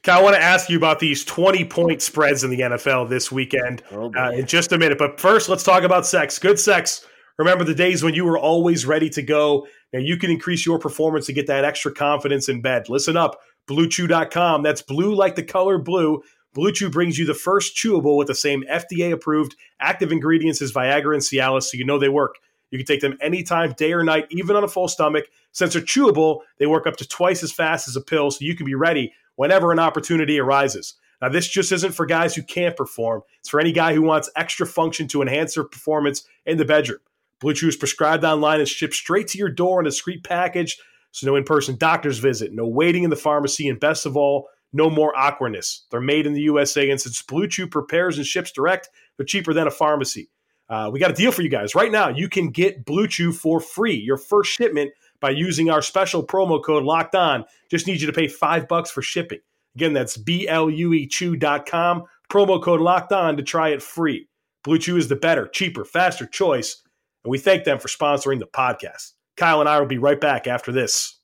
Okay, 0.05 0.19
I 0.19 0.21
want 0.21 0.35
to 0.35 0.43
ask 0.43 0.69
you 0.69 0.77
about 0.77 0.99
these 0.99 1.25
20 1.25 1.65
point 1.67 2.03
spreads 2.03 2.43
in 2.43 2.51
the 2.51 2.59
NFL 2.59 3.09
this 3.09 3.31
weekend 3.31 3.85
oh, 3.93 4.12
uh, 4.17 4.33
in 4.33 4.47
just 4.47 4.73
a 4.73 4.79
minute. 4.79 4.99
But 4.99 5.21
first, 5.21 5.49
let's 5.49 5.62
talk 5.62 5.85
about 5.85 6.05
sex. 6.05 6.41
Good 6.41 6.59
sex. 6.59 7.07
Remember 7.38 7.62
the 7.62 7.75
days 7.75 8.03
when 8.03 8.12
you 8.12 8.25
were 8.25 8.37
always 8.37 8.85
ready 8.85 9.09
to 9.11 9.23
go. 9.23 9.65
Now 9.93 10.01
you 10.01 10.17
can 10.17 10.29
increase 10.29 10.67
your 10.67 10.81
performance 10.81 11.27
to 11.27 11.33
get 11.33 11.47
that 11.47 11.65
extra 11.65 11.93
confidence 11.93 12.49
in 12.49 12.61
bed. 12.61 12.88
Listen 12.88 13.17
up 13.17 13.38
BlueChew.com. 13.69 14.65
That's 14.65 14.83
blue 14.83 15.15
like 15.15 15.37
the 15.37 15.45
color 15.45 15.79
blue. 15.79 16.21
Blue 16.53 16.73
Chew 16.73 16.91
brings 16.91 17.17
you 17.17 17.25
the 17.25 17.33
first 17.33 17.77
chewable 17.77 18.17
with 18.17 18.27
the 18.27 18.35
same 18.35 18.65
FDA 18.69 19.12
approved 19.12 19.55
active 19.79 20.11
ingredients 20.11 20.61
as 20.61 20.73
Viagra 20.73 21.15
and 21.15 21.23
Cialis, 21.23 21.62
so 21.62 21.79
you 21.79 21.85
know 21.85 21.99
they 21.99 22.09
work. 22.09 22.35
You 22.73 22.79
can 22.79 22.87
take 22.87 23.01
them 23.01 23.17
anytime, 23.21 23.73
day 23.75 23.93
or 23.93 24.03
night, 24.03 24.27
even 24.31 24.57
on 24.57 24.65
a 24.65 24.69
full 24.69 24.88
stomach. 24.88 25.27
Since 25.53 25.75
they're 25.75 25.83
chewable, 25.83 26.41
they 26.59 26.67
work 26.67 26.87
up 26.88 26.97
to 26.97 27.07
twice 27.07 27.43
as 27.43 27.53
fast 27.53 27.87
as 27.87 27.95
a 27.95 28.01
pill, 28.01 28.31
so 28.33 28.45
you 28.45 28.57
can 28.57 28.67
be 28.67 28.75
ready 28.75 29.12
whenever 29.42 29.72
an 29.72 29.81
opportunity 29.81 30.38
arises. 30.38 30.94
Now, 31.20 31.28
this 31.28 31.48
just 31.48 31.72
isn't 31.72 31.94
for 31.96 32.07
guys 32.07 32.33
who 32.33 32.44
can't 32.44 32.76
perform. 32.76 33.22
It's 33.40 33.48
for 33.48 33.59
any 33.59 33.72
guy 33.72 33.92
who 33.92 34.02
wants 34.02 34.31
extra 34.37 34.68
function 34.68 35.09
to 35.09 35.20
enhance 35.20 35.57
their 35.57 35.64
performance 35.64 36.22
in 36.46 36.59
the 36.59 36.64
bedroom. 36.64 37.00
Blue 37.40 37.52
Chew 37.52 37.66
is 37.66 37.76
prescribed 37.76 38.22
online 38.22 38.61
and 38.61 38.68
shipped 38.68 38.94
straight 38.94 39.26
to 39.28 39.38
your 39.38 39.48
door 39.48 39.81
in 39.81 39.87
a 39.87 39.90
discreet 39.90 40.22
package 40.22 40.78
so 41.11 41.26
no 41.26 41.35
in-person 41.35 41.74
doctor's 41.76 42.20
visit, 42.20 42.52
no 42.52 42.68
waiting 42.68 43.02
in 43.02 43.11
the 43.11 43.16
pharmacy, 43.16 43.68
and 43.68 43.81
best 43.81 44.07
of 44.07 44.16
all, 44.16 44.48
no 44.72 44.88
more 44.88 45.12
awkwardness. 45.18 45.87
They're 45.90 46.00
made 46.00 46.24
in 46.24 46.35
the 46.35 46.42
USA, 46.42 46.88
and 46.88 47.00
since 47.00 47.20
Blue 47.20 47.48
Chew 47.48 47.66
prepares 47.66 48.18
and 48.18 48.26
ships 48.26 48.52
direct, 48.52 48.90
they're 49.16 49.26
cheaper 49.26 49.52
than 49.52 49.66
a 49.66 49.72
pharmacy. 49.72 50.31
Uh, 50.68 50.88
we 50.92 51.00
got 51.00 51.11
a 51.11 51.14
deal 51.14 51.33
for 51.33 51.42
you 51.42 51.48
guys 51.48 51.74
right 51.74 51.90
now. 51.90 52.11
You 52.11 52.28
can 52.28 52.50
get 52.50 52.85
Blue 52.85 53.09
Chew 53.09 53.33
for 53.33 53.59
free, 53.59 53.96
your 53.96 54.18
first 54.18 54.52
shipment 54.52 54.92
by 55.23 55.31
using 55.31 55.71
our 55.71 55.81
special 55.81 56.23
promo 56.27 56.63
code 56.63 56.83
Locked 56.83 57.15
On. 57.15 57.47
Just 57.71 57.87
need 57.87 58.03
you 58.03 58.07
to 58.07 58.13
pay 58.13 58.29
five 58.29 58.69
bucks 58.69 58.91
for 58.91 59.01
shipping. 59.01 59.39
Again, 59.75 59.95
that's 59.95 60.19
b 60.19 60.47
l 60.47 60.69
u 60.69 60.93
e 60.93 61.07
chew.com. 61.07 62.05
Promo 62.31 62.63
code 62.63 62.83
Locked 62.83 63.13
On 63.13 63.39
to 63.39 63.43
try 63.43 63.71
it 63.71 63.83
free. 63.83 64.29
Blue 64.65 64.79
Chew 64.79 64.97
is 64.97 65.09
the 65.09 65.17
better, 65.17 65.49
cheaper, 65.49 65.85
faster 65.85 66.27
choice, 66.27 66.83
and 67.25 67.31
we 67.31 67.39
thank 67.39 67.65
them 67.65 67.79
for 67.79 67.89
sponsoring 67.89 68.39
the 68.39 68.47
podcast. 68.47 69.13
Kyle 69.37 69.61
and 69.61 69.69
I 69.69 69.81
will 69.81 69.87
be 69.87 69.99
right 69.99 70.21
back 70.21 70.47
after 70.47 70.73
this. 70.73 71.19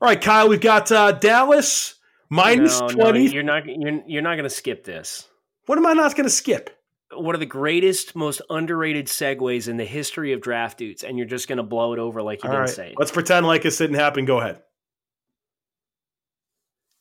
All 0.00 0.08
right, 0.08 0.20
Kyle, 0.20 0.48
we've 0.48 0.60
got 0.60 0.90
uh, 0.90 1.12
Dallas 1.12 1.96
minus 2.30 2.80
no, 2.80 2.88
20. 2.88 3.26
No, 3.26 3.32
you're 3.32 3.42
not 3.42 3.66
you're, 3.66 4.00
you're 4.06 4.22
not 4.22 4.34
going 4.34 4.44
to 4.44 4.50
skip 4.50 4.84
this. 4.84 5.28
What 5.66 5.78
am 5.78 5.86
I 5.86 5.92
not 5.92 6.16
going 6.16 6.24
to 6.24 6.30
skip? 6.30 6.70
One 7.14 7.34
of 7.34 7.40
the 7.40 7.46
greatest, 7.46 8.14
most 8.14 8.42
underrated 8.50 9.06
segues 9.06 9.66
in 9.68 9.76
the 9.78 9.84
history 9.84 10.32
of 10.32 10.40
draft 10.42 10.78
dudes, 10.78 11.02
and 11.04 11.16
you're 11.16 11.26
just 11.26 11.48
going 11.48 11.56
to 11.56 11.62
blow 11.62 11.92
it 11.94 11.98
over 11.98 12.20
like 12.22 12.42
you 12.44 12.50
All 12.50 12.54
didn't 12.54 12.66
right. 12.66 12.74
say. 12.74 12.94
Let's 12.98 13.10
pretend 13.10 13.46
like 13.46 13.64
it 13.64 13.76
didn't 13.78 13.96
happen. 13.96 14.24
Go 14.26 14.40
ahead. 14.40 14.62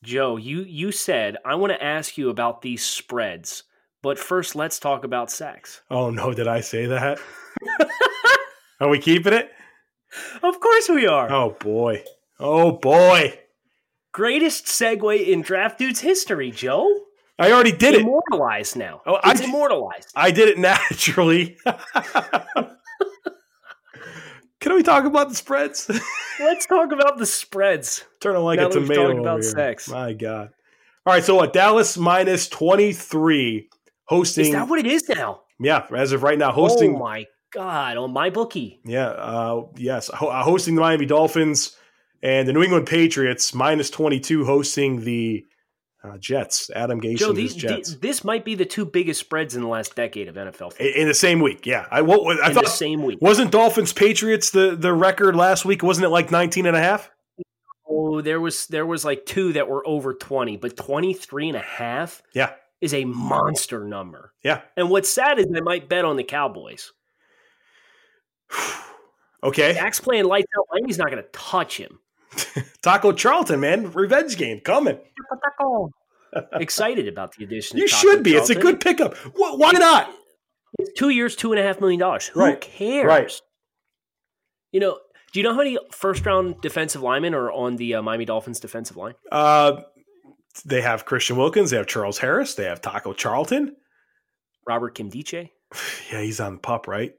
Joe, 0.04 0.38
you 0.38 0.62
you 0.62 0.92
said 0.92 1.38
I 1.44 1.56
want 1.56 1.74
to 1.74 1.84
ask 1.84 2.18
you 2.18 2.30
about 2.30 2.62
these 2.62 2.84
spreads, 2.84 3.64
but 4.02 4.18
first 4.20 4.56
let's 4.56 4.80
talk 4.80 5.04
about 5.04 5.32
sex. 5.32 5.82
Oh 5.90 6.10
no, 6.10 6.34
did 6.34 6.48
I 6.48 6.62
say 6.62 6.86
that? 6.86 7.20
Are 8.80 8.88
we 8.90 9.00
keeping 9.00 9.34
it? 9.34 9.52
Of 10.44 10.60
course 10.60 10.88
we 10.88 11.08
are. 11.08 11.30
Oh 11.32 11.58
boy. 11.60 12.04
Oh 12.40 12.74
boy. 12.74 13.40
Greatest 14.14 14.66
segue 14.66 15.28
in 15.28 15.42
draft 15.42 15.80
dudes 15.80 16.00
history, 16.00 16.52
Joe. 16.52 16.88
I 17.40 17.52
already 17.52 17.72
did 17.72 17.94
it. 17.96 18.02
Immortalized 18.02 18.76
now. 18.78 19.02
Oh, 19.06 19.16
I 19.24 19.32
it's 19.32 19.42
did- 19.42 19.50
immortalized. 19.50 20.12
I 20.16 20.32
did 20.32 20.50
it 20.50 20.58
naturally. 20.58 21.58
Can 24.60 24.74
we 24.76 24.82
talk 24.84 25.06
about 25.06 25.30
the 25.30 25.36
spreads? 25.36 25.90
Let's 26.40 26.66
talk 26.66 26.92
about 26.92 27.18
the 27.18 27.26
spreads. 27.28 28.04
Turning 28.20 28.42
like 28.44 28.60
Now 28.60 28.68
a 28.68 28.72
tomato 28.72 29.08
talked 29.10 29.20
about 29.20 29.44
here. 29.44 29.52
sex. 29.52 29.90
My 29.90 30.14
God. 30.14 30.50
All 31.06 31.14
right, 31.14 31.24
so 31.24 31.36
what? 31.36 31.54
Dallas 31.54 31.96
minus 31.98 32.50
23 32.50 33.70
hosting. 34.06 34.46
Is 34.48 34.52
that 34.52 34.68
what 34.68 34.80
it 34.80 34.88
is 34.88 35.08
now? 35.08 35.42
yeah, 35.60 35.86
as 35.96 36.12
of 36.12 36.24
right 36.24 36.38
now, 36.38 36.52
hosting. 36.52 36.96
Oh 36.96 37.00
my 37.00 37.26
god! 37.54 37.98
On 37.98 38.12
my 38.12 38.30
bookie. 38.30 38.80
Yeah, 38.84 39.08
uh, 39.10 39.68
yes, 39.78 40.10
uh, 40.10 40.44
hosting 40.44 40.76
the 40.76 40.82
Miami 40.82 41.06
Dolphins 41.06 41.78
and 42.22 42.48
the 42.48 42.52
New 42.54 42.62
England 42.64 42.88
Patriots 42.88 43.54
minus 43.54 43.90
22 43.90 44.44
hosting 44.44 45.02
the 45.06 45.46
uh, 46.04 46.18
Jets. 46.18 46.70
Adam 46.76 47.02
Gase 47.02 47.18
Joe, 47.18 47.34
these, 47.34 47.56
Jets. 47.56 47.96
this 47.96 48.24
might 48.24 48.46
be 48.46 48.56
the 48.56 48.66
two 48.66 48.86
biggest 48.86 49.20
spreads 49.20 49.56
in 49.56 49.62
the 49.62 49.68
last 49.68 49.96
decade 49.96 50.28
of 50.28 50.36
NFL 50.36 50.54
football. 50.74 50.88
in, 50.88 50.94
in 51.02 51.08
the 51.08 51.14
same 51.14 51.40
week, 51.42 51.66
yeah. 51.66 51.86
I, 51.92 52.02
what, 52.02 52.24
what- 52.24 52.42
I 52.44 52.50
in 52.50 52.54
thought 52.54 52.66
the 52.66 52.70
same 52.70 53.04
week. 53.04 53.20
wasn't 53.22 53.52
Dolphins 53.52 53.94
Patriots 53.94 54.52
the, 54.52 54.76
the 54.76 54.94
record 54.94 55.36
last 55.36 55.66
week? 55.66 55.84
Wasn't 55.84 56.06
it 56.06 56.10
like 56.10 56.32
19 56.32 56.66
and 56.66 56.76
a 56.78 56.82
half? 56.82 57.10
Oh, 57.90 58.22
there 58.22 58.40
was 58.42 58.68
there 58.68 58.86
was 58.86 59.04
like 59.06 59.26
two 59.26 59.54
that 59.54 59.68
were 59.70 59.86
over 59.88 60.14
20, 60.14 60.58
but 60.58 60.76
23 60.78 61.48
and 61.50 61.58
a 61.58 61.62
half 61.62 62.22
Yeah, 62.34 62.52
is 62.82 62.94
a 62.94 63.06
monster 63.06 63.84
number. 63.86 64.34
yeah. 64.44 64.62
And 64.76 64.90
what's 64.90 65.10
sad 65.10 65.40
is 65.40 65.46
I 65.56 65.62
might 65.62 65.88
bet 65.90 66.04
on 66.06 66.16
the 66.18 66.24
Cowboys. 66.24 66.92
Okay. 69.44 69.74
Dak's 69.74 70.00
playing 70.00 70.26
lights 70.26 70.48
out. 70.58 70.66
Miami's 70.74 70.98
not 70.98 71.12
going 71.12 71.22
to 71.22 71.30
touch 71.32 71.78
him. 71.78 72.00
Taco 72.82 73.12
Charlton, 73.12 73.60
man. 73.60 73.92
Revenge 73.92 74.38
game 74.38 74.60
coming. 74.60 75.00
Taco. 75.60 75.92
Excited 76.54 77.08
about 77.08 77.36
the 77.36 77.44
addition. 77.46 77.78
You 77.78 77.86
of 77.86 77.92
Taco 77.92 78.02
should 78.02 78.24
be. 78.24 78.36
It's 78.36 78.50
a 78.50 78.56
good 78.56 78.80
pickup. 78.80 79.16
Why 79.36 79.72
not? 79.72 80.14
It's 80.80 80.92
two 80.98 81.10
years, 81.10 81.36
two 81.36 81.52
and 81.54 81.60
a 81.60 81.64
half 81.64 81.80
million 81.80 82.00
dollars. 82.00 82.28
Who 82.28 82.40
Right, 82.42 82.60
cares? 82.62 83.06
right. 83.06 83.42
You 84.72 84.80
know, 84.82 85.00
do 85.32 85.40
you 85.40 85.44
know 85.44 85.52
how 85.52 85.58
many 85.58 85.78
first 85.92 86.26
round 86.26 86.62
defensive 86.62 87.02
linemen 87.02 87.34
are 87.34 87.52
on 87.52 87.78
the 87.78 87.96
uh, 87.96 88.02
Miami 88.02 88.26
Dolphins 88.26 88.60
defensive 88.60 88.98
line? 88.98 89.14
Uh, 89.32 89.82
they 90.66 90.82
have 90.82 91.06
Christian 91.06 91.38
Wilkins. 91.38 91.72
They 91.72 91.78
have 91.78 91.88
Charles 91.88 92.18
Harris. 92.18 92.56
They 92.56 92.66
have 92.66 92.82
Taco 92.82 93.14
Charlton. 93.14 93.76
Robert 94.68 94.96
Nkemdiche. 94.96 95.50
Yeah, 96.12 96.22
he's 96.22 96.40
on 96.40 96.54
the 96.54 96.60
pup, 96.60 96.88
right? 96.88 97.14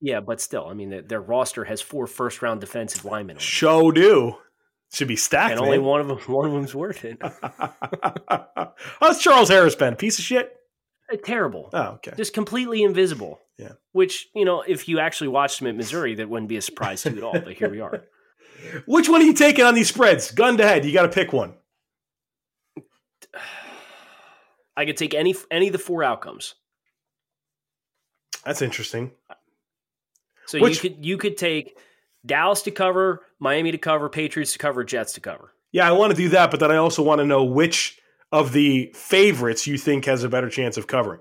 Yeah, 0.00 0.20
but 0.20 0.40
still, 0.42 0.66
I 0.66 0.74
mean, 0.74 0.90
their, 0.90 1.02
their 1.02 1.20
roster 1.20 1.64
has 1.64 1.80
four 1.80 2.06
first 2.06 2.42
round 2.42 2.60
defensive 2.60 3.04
linemen 3.06 3.36
on 3.36 3.40
it. 3.40 3.42
Show 3.42 3.90
do. 3.90 4.36
Should 4.92 5.08
be 5.08 5.16
stacked, 5.16 5.50
and 5.52 5.60
only 5.60 5.78
man. 5.78 5.86
one 5.86 6.00
of 6.00 6.08
them, 6.08 6.18
one 6.26 6.46
of 6.46 6.52
them's 6.52 6.74
worth 6.74 7.04
it. 7.04 7.20
How's 9.00 9.20
Charles 9.20 9.48
Harris 9.48 9.74
been? 9.74 9.96
Piece 9.96 10.18
of 10.18 10.24
shit? 10.24 10.56
Uh, 11.12 11.16
Terrible. 11.22 11.70
Oh, 11.72 11.82
okay. 11.94 12.12
Just 12.16 12.32
completely 12.32 12.82
invisible. 12.82 13.40
Yeah. 13.58 13.72
Which, 13.92 14.28
you 14.34 14.44
know, 14.44 14.62
if 14.66 14.88
you 14.88 14.98
actually 15.00 15.28
watched 15.28 15.60
him 15.60 15.66
at 15.66 15.76
Missouri, 15.76 16.14
that 16.16 16.28
wouldn't 16.28 16.48
be 16.48 16.56
a 16.56 16.62
surprise 16.62 17.02
to 17.02 17.10
you 17.10 17.18
at 17.18 17.22
all. 17.24 17.32
But 17.32 17.54
here 17.54 17.68
we 17.70 17.80
are. 17.80 18.04
Which 18.86 19.08
one 19.08 19.20
are 19.20 19.24
you 19.24 19.34
taking 19.34 19.64
on 19.64 19.74
these 19.74 19.88
spreads? 19.88 20.30
Gun 20.30 20.56
to 20.56 20.64
head. 20.66 20.84
You 20.84 20.92
got 20.92 21.02
to 21.02 21.08
pick 21.08 21.32
one. 21.32 21.54
I 24.76 24.84
could 24.84 24.96
take 24.96 25.14
any 25.14 25.34
any 25.50 25.68
of 25.68 25.72
the 25.72 25.78
four 25.78 26.04
outcomes. 26.04 26.54
That's 28.44 28.62
interesting. 28.62 29.10
So 30.46 30.60
Which- 30.60 30.82
you 30.82 30.90
could 30.90 31.04
you 31.04 31.16
could 31.18 31.36
take 31.36 31.78
Dallas 32.26 32.62
to 32.62 32.70
cover, 32.70 33.24
Miami 33.38 33.72
to 33.72 33.78
cover, 33.78 34.08
Patriots 34.08 34.52
to 34.52 34.58
cover, 34.58 34.84
Jets 34.84 35.12
to 35.14 35.20
cover. 35.20 35.52
Yeah, 35.72 35.88
I 35.88 35.92
want 35.92 36.10
to 36.10 36.16
do 36.16 36.28
that, 36.30 36.50
but 36.50 36.60
then 36.60 36.70
I 36.70 36.76
also 36.76 37.02
want 37.02 37.20
to 37.20 37.26
know 37.26 37.44
which 37.44 37.98
of 38.32 38.52
the 38.52 38.92
favorites 38.94 39.66
you 39.66 39.78
think 39.78 40.04
has 40.06 40.24
a 40.24 40.28
better 40.28 40.50
chance 40.50 40.76
of 40.76 40.86
covering. 40.86 41.20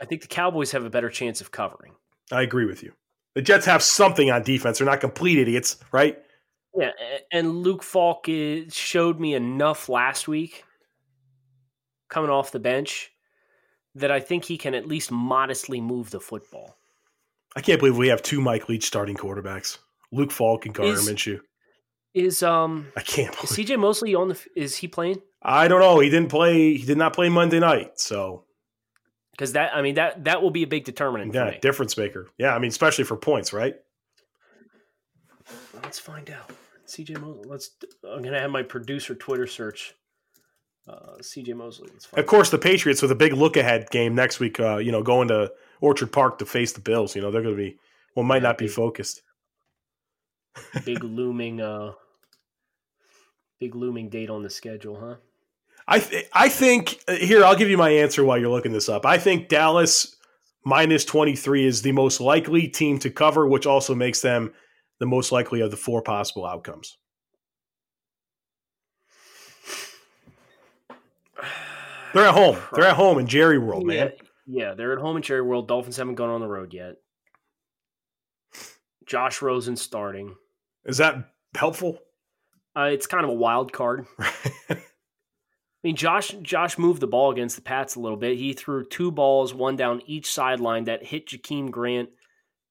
I 0.00 0.04
think 0.04 0.22
the 0.22 0.28
Cowboys 0.28 0.72
have 0.72 0.84
a 0.84 0.90
better 0.90 1.08
chance 1.08 1.40
of 1.40 1.50
covering. 1.50 1.92
I 2.30 2.42
agree 2.42 2.66
with 2.66 2.82
you. 2.82 2.92
The 3.34 3.42
Jets 3.42 3.66
have 3.66 3.82
something 3.82 4.30
on 4.30 4.42
defense. 4.42 4.78
They're 4.78 4.86
not 4.86 5.00
complete 5.00 5.38
idiots, 5.38 5.76
right? 5.92 6.18
Yeah, 6.76 6.90
and 7.32 7.62
Luke 7.62 7.82
Falk 7.82 8.26
showed 8.70 9.20
me 9.20 9.34
enough 9.34 9.88
last 9.88 10.26
week 10.26 10.64
coming 12.08 12.30
off 12.30 12.52
the 12.52 12.58
bench 12.58 13.12
that 13.94 14.10
I 14.10 14.18
think 14.20 14.44
he 14.44 14.58
can 14.58 14.74
at 14.74 14.88
least 14.88 15.12
modestly 15.12 15.80
move 15.80 16.10
the 16.10 16.20
football. 16.20 16.76
I 17.54 17.60
can't 17.60 17.78
believe 17.78 17.96
we 17.96 18.08
have 18.08 18.22
two 18.22 18.40
Mike 18.40 18.68
Leach 18.68 18.84
starting 18.84 19.16
quarterbacks, 19.16 19.78
Luke 20.14 20.30
Falk 20.32 20.66
and 20.66 20.74
Gardner 20.74 20.94
Is- 20.94 21.08
Minshew. 21.08 21.40
Is 22.14 22.44
um 22.44 22.86
I 22.96 23.00
can't. 23.00 23.34
is 23.42 23.50
CJ 23.50 23.76
Mosley 23.78 24.14
on 24.14 24.28
the 24.28 24.40
is 24.54 24.76
he 24.76 24.86
playing? 24.86 25.20
I 25.42 25.66
don't 25.66 25.80
know. 25.80 25.98
He 25.98 26.08
didn't 26.10 26.30
play. 26.30 26.76
He 26.76 26.86
did 26.86 26.96
not 26.96 27.12
play 27.12 27.28
Monday 27.28 27.58
night. 27.58 27.98
So 27.98 28.44
Because 29.32 29.52
that 29.54 29.74
I 29.74 29.82
mean 29.82 29.96
that 29.96 30.22
that 30.24 30.40
will 30.40 30.52
be 30.52 30.62
a 30.62 30.66
big 30.68 30.84
determinant 30.84 31.32
for 31.32 31.38
yeah, 31.44 31.58
difference 31.58 31.96
maker. 31.96 32.28
Yeah, 32.38 32.54
I 32.54 32.60
mean, 32.60 32.68
especially 32.68 33.02
for 33.04 33.16
points, 33.16 33.52
right? 33.52 33.74
Let's 35.82 35.98
find 35.98 36.30
out. 36.30 36.50
CJ 36.86 37.20
Mosley. 37.20 37.44
Let's. 37.48 37.70
I'm 38.08 38.22
gonna 38.22 38.40
have 38.40 38.50
my 38.50 38.62
producer 38.62 39.14
Twitter 39.14 39.46
search. 39.46 39.94
Uh, 40.86 41.16
CJ 41.20 41.54
Mosley. 41.56 41.88
Of 42.12 42.26
course, 42.26 42.50
the 42.50 42.58
Patriots 42.58 43.00
with 43.02 43.10
a 43.10 43.14
big 43.16 43.32
look 43.32 43.56
ahead 43.56 43.90
game 43.90 44.14
next 44.14 44.38
week. 44.38 44.60
Uh, 44.60 44.76
you 44.76 44.92
know, 44.92 45.02
going 45.02 45.28
to 45.28 45.50
Orchard 45.80 46.12
Park 46.12 46.38
to 46.38 46.46
face 46.46 46.72
the 46.72 46.80
Bills. 46.80 47.16
You 47.16 47.22
know, 47.22 47.30
they're 47.30 47.42
going 47.42 47.56
to 47.56 47.60
be 47.62 47.78
well, 48.14 48.24
might 48.24 48.36
Yeah, 48.36 48.48
not 48.50 48.58
be 48.58 48.68
focused. 48.68 49.22
Big 50.84 51.02
looming. 51.04 51.60
Uh, 51.60 51.92
big 53.60 53.74
looming 53.74 54.08
date 54.08 54.30
on 54.30 54.42
the 54.42 54.50
schedule, 54.50 54.98
huh? 55.00 55.16
I 55.86 55.98
th- 55.98 56.28
I 56.32 56.48
think 56.48 57.00
uh, 57.08 57.14
here 57.14 57.44
I'll 57.44 57.56
give 57.56 57.68
you 57.68 57.78
my 57.78 57.90
answer 57.90 58.24
while 58.24 58.38
you're 58.38 58.50
looking 58.50 58.72
this 58.72 58.88
up. 58.88 59.04
I 59.06 59.18
think 59.18 59.48
Dallas 59.48 60.16
minus 60.64 61.04
23 61.04 61.66
is 61.66 61.82
the 61.82 61.92
most 61.92 62.20
likely 62.20 62.68
team 62.68 62.98
to 63.00 63.10
cover, 63.10 63.46
which 63.46 63.66
also 63.66 63.94
makes 63.94 64.20
them 64.20 64.52
the 64.98 65.06
most 65.06 65.32
likely 65.32 65.60
of 65.60 65.70
the 65.70 65.76
four 65.76 66.02
possible 66.02 66.46
outcomes. 66.46 66.96
They're 72.14 72.26
at 72.26 72.34
home. 72.34 72.56
They're 72.72 72.84
at 72.84 72.96
home 72.96 73.18
in 73.18 73.26
Jerry 73.26 73.58
World, 73.58 73.86
man. 73.86 74.12
Yeah, 74.46 74.66
yeah, 74.68 74.74
they're 74.74 74.92
at 74.92 75.00
home 75.00 75.16
in 75.16 75.22
Jerry 75.22 75.42
World. 75.42 75.66
Dolphins 75.66 75.96
haven't 75.96 76.14
gone 76.14 76.30
on 76.30 76.40
the 76.40 76.46
road 76.46 76.72
yet. 76.72 76.94
Josh 79.04 79.42
Rosen 79.42 79.76
starting. 79.76 80.36
Is 80.86 80.98
that 80.98 81.30
helpful? 81.54 81.98
Uh, 82.76 82.90
it's 82.92 83.06
kind 83.06 83.24
of 83.24 83.30
a 83.30 83.34
wild 83.34 83.72
card. 83.72 84.06
I 84.18 84.76
mean, 85.82 85.96
Josh 85.96 86.30
Josh 86.42 86.78
moved 86.78 87.00
the 87.00 87.06
ball 87.06 87.30
against 87.30 87.56
the 87.56 87.62
Pats 87.62 87.94
a 87.94 88.00
little 88.00 88.16
bit. 88.16 88.38
He 88.38 88.52
threw 88.54 88.84
two 88.84 89.10
balls, 89.10 89.52
one 89.54 89.76
down 89.76 90.00
each 90.06 90.32
sideline 90.32 90.84
that 90.84 91.04
hit 91.04 91.28
Jakeem 91.28 91.70
Grant 91.70 92.08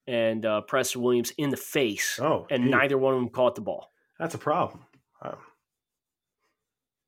and 0.07 0.45
uh, 0.45 0.61
Preston 0.61 1.01
Williams 1.01 1.31
in 1.37 1.49
the 1.49 1.57
face, 1.57 2.19
Oh, 2.21 2.45
and 2.49 2.69
neither 2.69 2.97
one 2.97 3.13
of 3.13 3.19
them 3.19 3.29
caught 3.29 3.55
the 3.55 3.61
ball. 3.61 3.91
that's 4.19 4.33
a 4.35 4.39
problem. 4.39 4.85
Wow. 5.23 5.37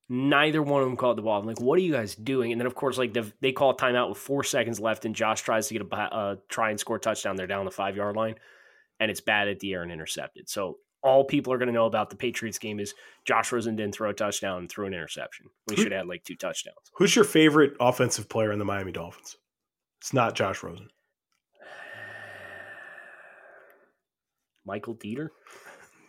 Neither 0.08 0.62
one 0.62 0.82
of 0.82 0.88
them 0.88 0.96
caught 0.96 1.16
the 1.16 1.22
ball. 1.22 1.40
I'm 1.40 1.46
like, 1.46 1.60
what 1.60 1.76
are 1.78 1.82
you 1.82 1.92
guys 1.92 2.14
doing? 2.14 2.52
And 2.52 2.60
then, 2.60 2.66
of 2.66 2.76
course, 2.76 2.96
like 2.96 3.12
the, 3.12 3.30
they 3.40 3.50
call 3.50 3.70
a 3.70 3.76
timeout 3.76 4.08
with 4.08 4.18
four 4.18 4.44
seconds 4.44 4.78
left, 4.78 5.04
and 5.04 5.14
Josh 5.16 5.42
tries 5.42 5.66
to 5.68 5.74
get 5.74 5.82
a 5.82 5.94
uh, 5.96 6.36
try 6.48 6.70
and 6.70 6.78
score 6.78 6.96
a 6.96 7.00
touchdown. 7.00 7.34
They're 7.34 7.48
down 7.48 7.64
the 7.64 7.72
five 7.72 7.96
yard 7.96 8.14
line, 8.14 8.36
and 9.00 9.10
it's 9.10 9.20
bad 9.20 9.48
at 9.48 9.58
the 9.58 9.72
air 9.74 9.82
and 9.82 9.90
intercepted. 9.90 10.48
So 10.48 10.78
all 11.06 11.24
people 11.24 11.52
are 11.52 11.58
going 11.58 11.68
to 11.68 11.72
know 11.72 11.86
about 11.86 12.10
the 12.10 12.16
Patriots 12.16 12.58
game 12.58 12.80
is 12.80 12.94
Josh 13.24 13.52
Rosen 13.52 13.76
didn't 13.76 13.94
throw 13.94 14.10
a 14.10 14.14
touchdown 14.14 14.58
and 14.58 14.68
threw 14.68 14.86
an 14.86 14.94
interception. 14.94 15.46
We 15.68 15.76
Who- 15.76 15.82
should 15.82 15.92
add 15.92 16.06
like 16.06 16.24
two 16.24 16.36
touchdowns. 16.36 16.76
Who's 16.96 17.14
your 17.14 17.24
favorite 17.24 17.74
offensive 17.80 18.28
player 18.28 18.52
in 18.52 18.58
the 18.58 18.64
Miami 18.64 18.92
Dolphins? 18.92 19.36
It's 20.00 20.12
not 20.12 20.34
Josh 20.34 20.62
Rosen. 20.62 20.88
Michael 24.66 24.94
Deiter. 24.94 25.28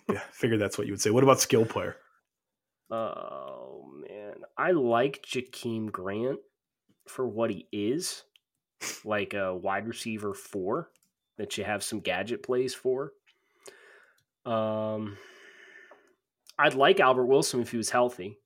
Yeah, 0.10 0.22
figured 0.32 0.62
that's 0.62 0.78
what 0.78 0.88
you 0.88 0.94
would 0.94 1.02
say. 1.02 1.10
What 1.10 1.24
about 1.24 1.42
skill 1.42 1.66
player? 1.66 1.98
Oh 2.90 3.84
man, 4.10 4.36
I 4.58 4.72
like 4.72 5.22
Jakeem 5.22 5.92
Grant 5.92 6.40
for 7.10 7.28
what 7.28 7.50
he 7.50 7.68
is, 7.74 8.24
like 9.04 9.34
a 9.34 9.54
wide 9.54 9.86
receiver 9.86 10.34
four 10.34 10.92
that 11.38 11.58
you 11.58 11.66
have 11.66 11.84
some 11.84 12.00
gadget 12.00 12.42
plays 12.42 12.74
for. 12.74 13.12
Um, 14.48 15.18
I'd 16.58 16.74
like 16.74 17.00
Albert 17.00 17.26
Wilson 17.26 17.62
if 17.62 17.72
he 17.72 17.78
was 17.78 17.90
healthy. 17.90 18.38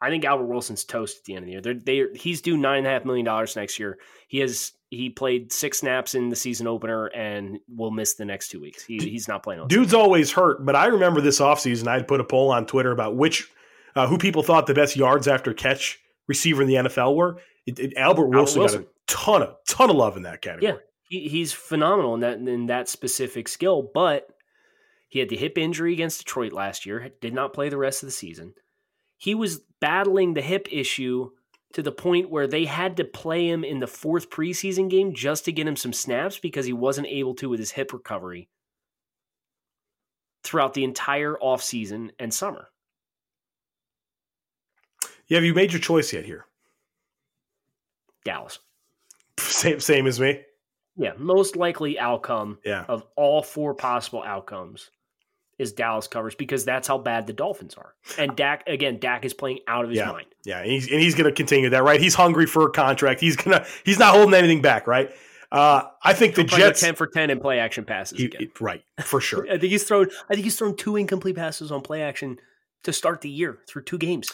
I 0.00 0.10
think 0.10 0.24
Albert 0.24 0.46
Wilson's 0.46 0.84
toast 0.84 1.18
at 1.18 1.24
the 1.24 1.34
end 1.34 1.44
of 1.44 1.46
the 1.46 1.52
year. 1.52 1.60
They're, 1.62 1.74
they 1.74 2.18
he's 2.18 2.42
due 2.42 2.56
nine 2.58 2.78
and 2.78 2.86
a 2.86 2.90
half 2.90 3.04
million 3.04 3.24
dollars 3.24 3.56
next 3.56 3.78
year. 3.78 3.98
He 4.28 4.38
has 4.40 4.72
he 4.90 5.08
played 5.08 5.52
six 5.52 5.78
snaps 5.78 6.14
in 6.14 6.28
the 6.28 6.36
season 6.36 6.66
opener 6.66 7.06
and 7.06 7.58
will 7.68 7.90
miss 7.90 8.14
the 8.14 8.24
next 8.24 8.48
two 8.50 8.60
weeks. 8.60 8.84
He, 8.84 8.98
he's 8.98 9.28
not 9.28 9.42
playing 9.42 9.60
on. 9.60 9.68
Dude's 9.68 9.94
always 9.94 10.30
hurt, 10.30 10.64
but 10.64 10.76
I 10.76 10.86
remember 10.86 11.20
this 11.20 11.40
offseason 11.40 11.88
I'd 11.88 12.06
put 12.06 12.20
a 12.20 12.24
poll 12.24 12.50
on 12.50 12.66
Twitter 12.66 12.92
about 12.92 13.16
which 13.16 13.48
uh, 13.96 14.06
who 14.06 14.18
people 14.18 14.42
thought 14.42 14.66
the 14.66 14.74
best 14.74 14.96
yards 14.96 15.26
after 15.26 15.54
catch 15.54 15.98
receiver 16.26 16.62
in 16.62 16.68
the 16.68 16.74
NFL 16.74 17.16
were, 17.16 17.38
it, 17.66 17.78
it, 17.78 17.96
Albert 17.96 18.28
Wilson, 18.28 18.60
Wilson. 18.60 18.82
got 18.82 18.88
a 18.88 18.92
ton 19.06 19.42
of 19.42 19.56
ton 19.66 19.90
of 19.90 19.96
love 19.96 20.16
in 20.16 20.24
that 20.24 20.42
category. 20.42 20.72
Yeah, 20.72 20.78
he, 21.08 21.28
he's 21.28 21.52
phenomenal 21.52 22.14
in 22.14 22.20
that 22.20 22.38
in 22.38 22.66
that 22.66 22.88
specific 22.88 23.48
skill. 23.48 23.90
But 23.94 24.28
he 25.14 25.20
had 25.20 25.28
the 25.28 25.36
hip 25.36 25.56
injury 25.56 25.92
against 25.92 26.18
Detroit 26.18 26.52
last 26.52 26.84
year. 26.84 27.08
Did 27.20 27.34
not 27.34 27.52
play 27.52 27.68
the 27.68 27.76
rest 27.78 28.02
of 28.02 28.08
the 28.08 28.12
season. 28.12 28.52
He 29.16 29.36
was 29.36 29.60
battling 29.80 30.34
the 30.34 30.42
hip 30.42 30.66
issue 30.72 31.30
to 31.74 31.82
the 31.84 31.92
point 31.92 32.30
where 32.30 32.48
they 32.48 32.64
had 32.64 32.96
to 32.96 33.04
play 33.04 33.48
him 33.48 33.62
in 33.62 33.78
the 33.78 33.86
fourth 33.86 34.28
preseason 34.28 34.90
game 34.90 35.14
just 35.14 35.44
to 35.44 35.52
get 35.52 35.68
him 35.68 35.76
some 35.76 35.92
snaps 35.92 36.40
because 36.40 36.66
he 36.66 36.72
wasn't 36.72 37.06
able 37.06 37.32
to 37.36 37.48
with 37.48 37.60
his 37.60 37.70
hip 37.70 37.92
recovery 37.92 38.48
throughout 40.42 40.74
the 40.74 40.82
entire 40.82 41.34
offseason 41.40 42.10
and 42.18 42.34
summer. 42.34 42.70
Yeah, 45.28 45.36
have 45.36 45.44
you 45.44 45.54
made 45.54 45.72
your 45.72 45.80
choice 45.80 46.12
yet 46.12 46.24
here? 46.24 46.44
Dallas. 48.24 48.58
Same 49.38 49.78
same 49.78 50.08
as 50.08 50.18
me. 50.18 50.40
Yeah, 50.96 51.12
most 51.18 51.54
likely 51.54 52.00
outcome 52.00 52.58
Yeah. 52.64 52.84
of 52.88 53.04
all 53.14 53.44
four 53.44 53.74
possible 53.74 54.24
outcomes 54.24 54.90
is 55.58 55.72
Dallas 55.72 56.06
covers 56.08 56.34
because 56.34 56.64
that's 56.64 56.88
how 56.88 56.98
bad 56.98 57.26
the 57.26 57.32
Dolphins 57.32 57.74
are. 57.74 57.94
And 58.18 58.34
Dak 58.36 58.64
again, 58.66 58.98
Dak 58.98 59.24
is 59.24 59.34
playing 59.34 59.60
out 59.68 59.84
of 59.84 59.90
his 59.90 59.98
Yeah. 59.98 60.10
mind. 60.12 60.26
Yeah, 60.44 60.58
and 60.60 60.70
he's 60.70 60.90
and 60.90 61.00
he's 61.00 61.14
going 61.14 61.26
to 61.28 61.32
continue 61.32 61.70
that, 61.70 61.82
right? 61.84 62.00
He's 62.00 62.14
hungry 62.14 62.46
for 62.46 62.66
a 62.66 62.70
contract. 62.70 63.20
He's 63.20 63.36
gonna 63.36 63.64
he's 63.84 63.98
not 63.98 64.14
holding 64.14 64.34
anything 64.34 64.62
back, 64.62 64.86
right? 64.86 65.10
Uh, 65.52 65.82
I 66.02 66.14
think 66.14 66.34
the 66.34 66.42
He'll 66.42 66.50
go 66.50 66.56
Jets, 66.56 66.80
ten 66.80 66.94
for 66.96 67.06
ten 67.06 67.30
in 67.30 67.38
play 67.38 67.60
action 67.60 67.84
passes 67.84 68.18
he- 68.18 68.50
right, 68.60 68.82
for 69.04 69.20
sure. 69.20 69.46
I 69.50 69.58
think 69.58 69.70
he's 69.70 69.84
thrown. 69.84 70.08
I 70.28 70.34
think 70.34 70.44
he's 70.44 70.56
thrown 70.58 70.76
two 70.76 70.96
incomplete 70.96 71.36
passes 71.36 71.70
on 71.70 71.80
play 71.82 72.02
action 72.02 72.38
to 72.82 72.92
start 72.92 73.20
the 73.20 73.30
year 73.30 73.58
through 73.68 73.82
two 73.84 73.98
games. 73.98 74.32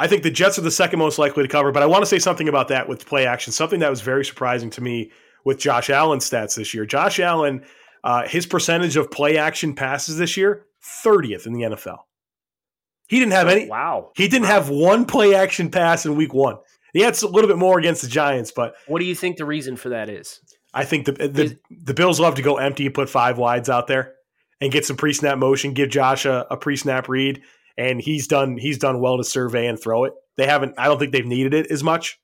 I 0.00 0.06
think 0.08 0.22
the 0.22 0.30
Jets 0.30 0.58
are 0.58 0.62
the 0.62 0.70
second 0.70 0.98
most 0.98 1.18
likely 1.18 1.44
to 1.44 1.48
cover, 1.48 1.70
but 1.72 1.82
I 1.82 1.86
want 1.86 2.02
to 2.02 2.06
say 2.06 2.18
something 2.18 2.48
about 2.48 2.68
that 2.68 2.88
with 2.88 3.06
play 3.06 3.26
action. 3.26 3.52
Something 3.52 3.80
that 3.80 3.90
was 3.90 4.00
very 4.00 4.24
surprising 4.24 4.68
to 4.70 4.80
me 4.82 5.10
with 5.44 5.58
Josh 5.58 5.88
Allen's 5.88 6.28
stats 6.28 6.56
this 6.56 6.74
year. 6.74 6.84
Josh 6.84 7.20
Allen, 7.20 7.64
uh, 8.04 8.28
his 8.28 8.46
percentage 8.46 8.96
of 8.96 9.10
play 9.10 9.36
action 9.38 9.74
passes 9.74 10.16
this 10.18 10.36
year, 10.36 10.66
thirtieth 11.02 11.46
in 11.46 11.52
the 11.54 11.62
NFL. 11.62 11.98
He 13.08 13.18
didn't 13.18 13.32
have 13.32 13.48
any. 13.48 13.68
Wow. 13.68 14.12
He 14.14 14.28
didn't 14.28 14.46
have 14.46 14.68
one 14.70 15.04
play 15.06 15.34
action 15.34 15.70
pass 15.70 16.06
in 16.06 16.14
Week 16.14 16.32
One. 16.32 16.56
He 16.92 17.00
had 17.00 17.20
a 17.22 17.26
little 17.26 17.48
bit 17.48 17.58
more 17.58 17.78
against 17.78 18.02
the 18.02 18.08
Giants, 18.08 18.52
but 18.54 18.74
What 18.86 19.00
do 19.00 19.04
you 19.04 19.16
think 19.16 19.36
the 19.38 19.44
reason 19.44 19.76
for 19.76 19.88
that 19.88 20.08
is? 20.08 20.38
I 20.72 20.84
think 20.84 21.06
the 21.06 21.12
the, 21.12 21.42
Is- 21.44 21.54
the 21.70 21.94
Bills 21.94 22.20
love 22.20 22.36
to 22.36 22.42
go 22.42 22.58
empty 22.58 22.86
and 22.86 22.94
put 22.94 23.08
five 23.10 23.36
wides 23.38 23.68
out 23.68 23.88
there 23.88 24.12
and 24.60 24.70
get 24.72 24.84
some 24.86 24.96
pre 24.96 25.12
snap 25.12 25.38
motion. 25.38 25.72
Give 25.72 25.88
Josh 25.90 26.24
a, 26.24 26.46
a 26.50 26.56
pre 26.56 26.76
snap 26.76 27.08
read, 27.08 27.42
and 27.76 28.00
he's 28.00 28.26
done 28.28 28.56
he's 28.56 28.78
done 28.78 29.00
well 29.00 29.16
to 29.18 29.24
survey 29.24 29.66
and 29.66 29.80
throw 29.80 30.04
it. 30.04 30.12
They 30.36 30.46
haven't. 30.46 30.74
I 30.78 30.86
don't 30.86 30.98
think 30.98 31.12
they've 31.12 31.26
needed 31.26 31.52
it 31.54 31.70
as 31.70 31.82
much, 31.84 32.18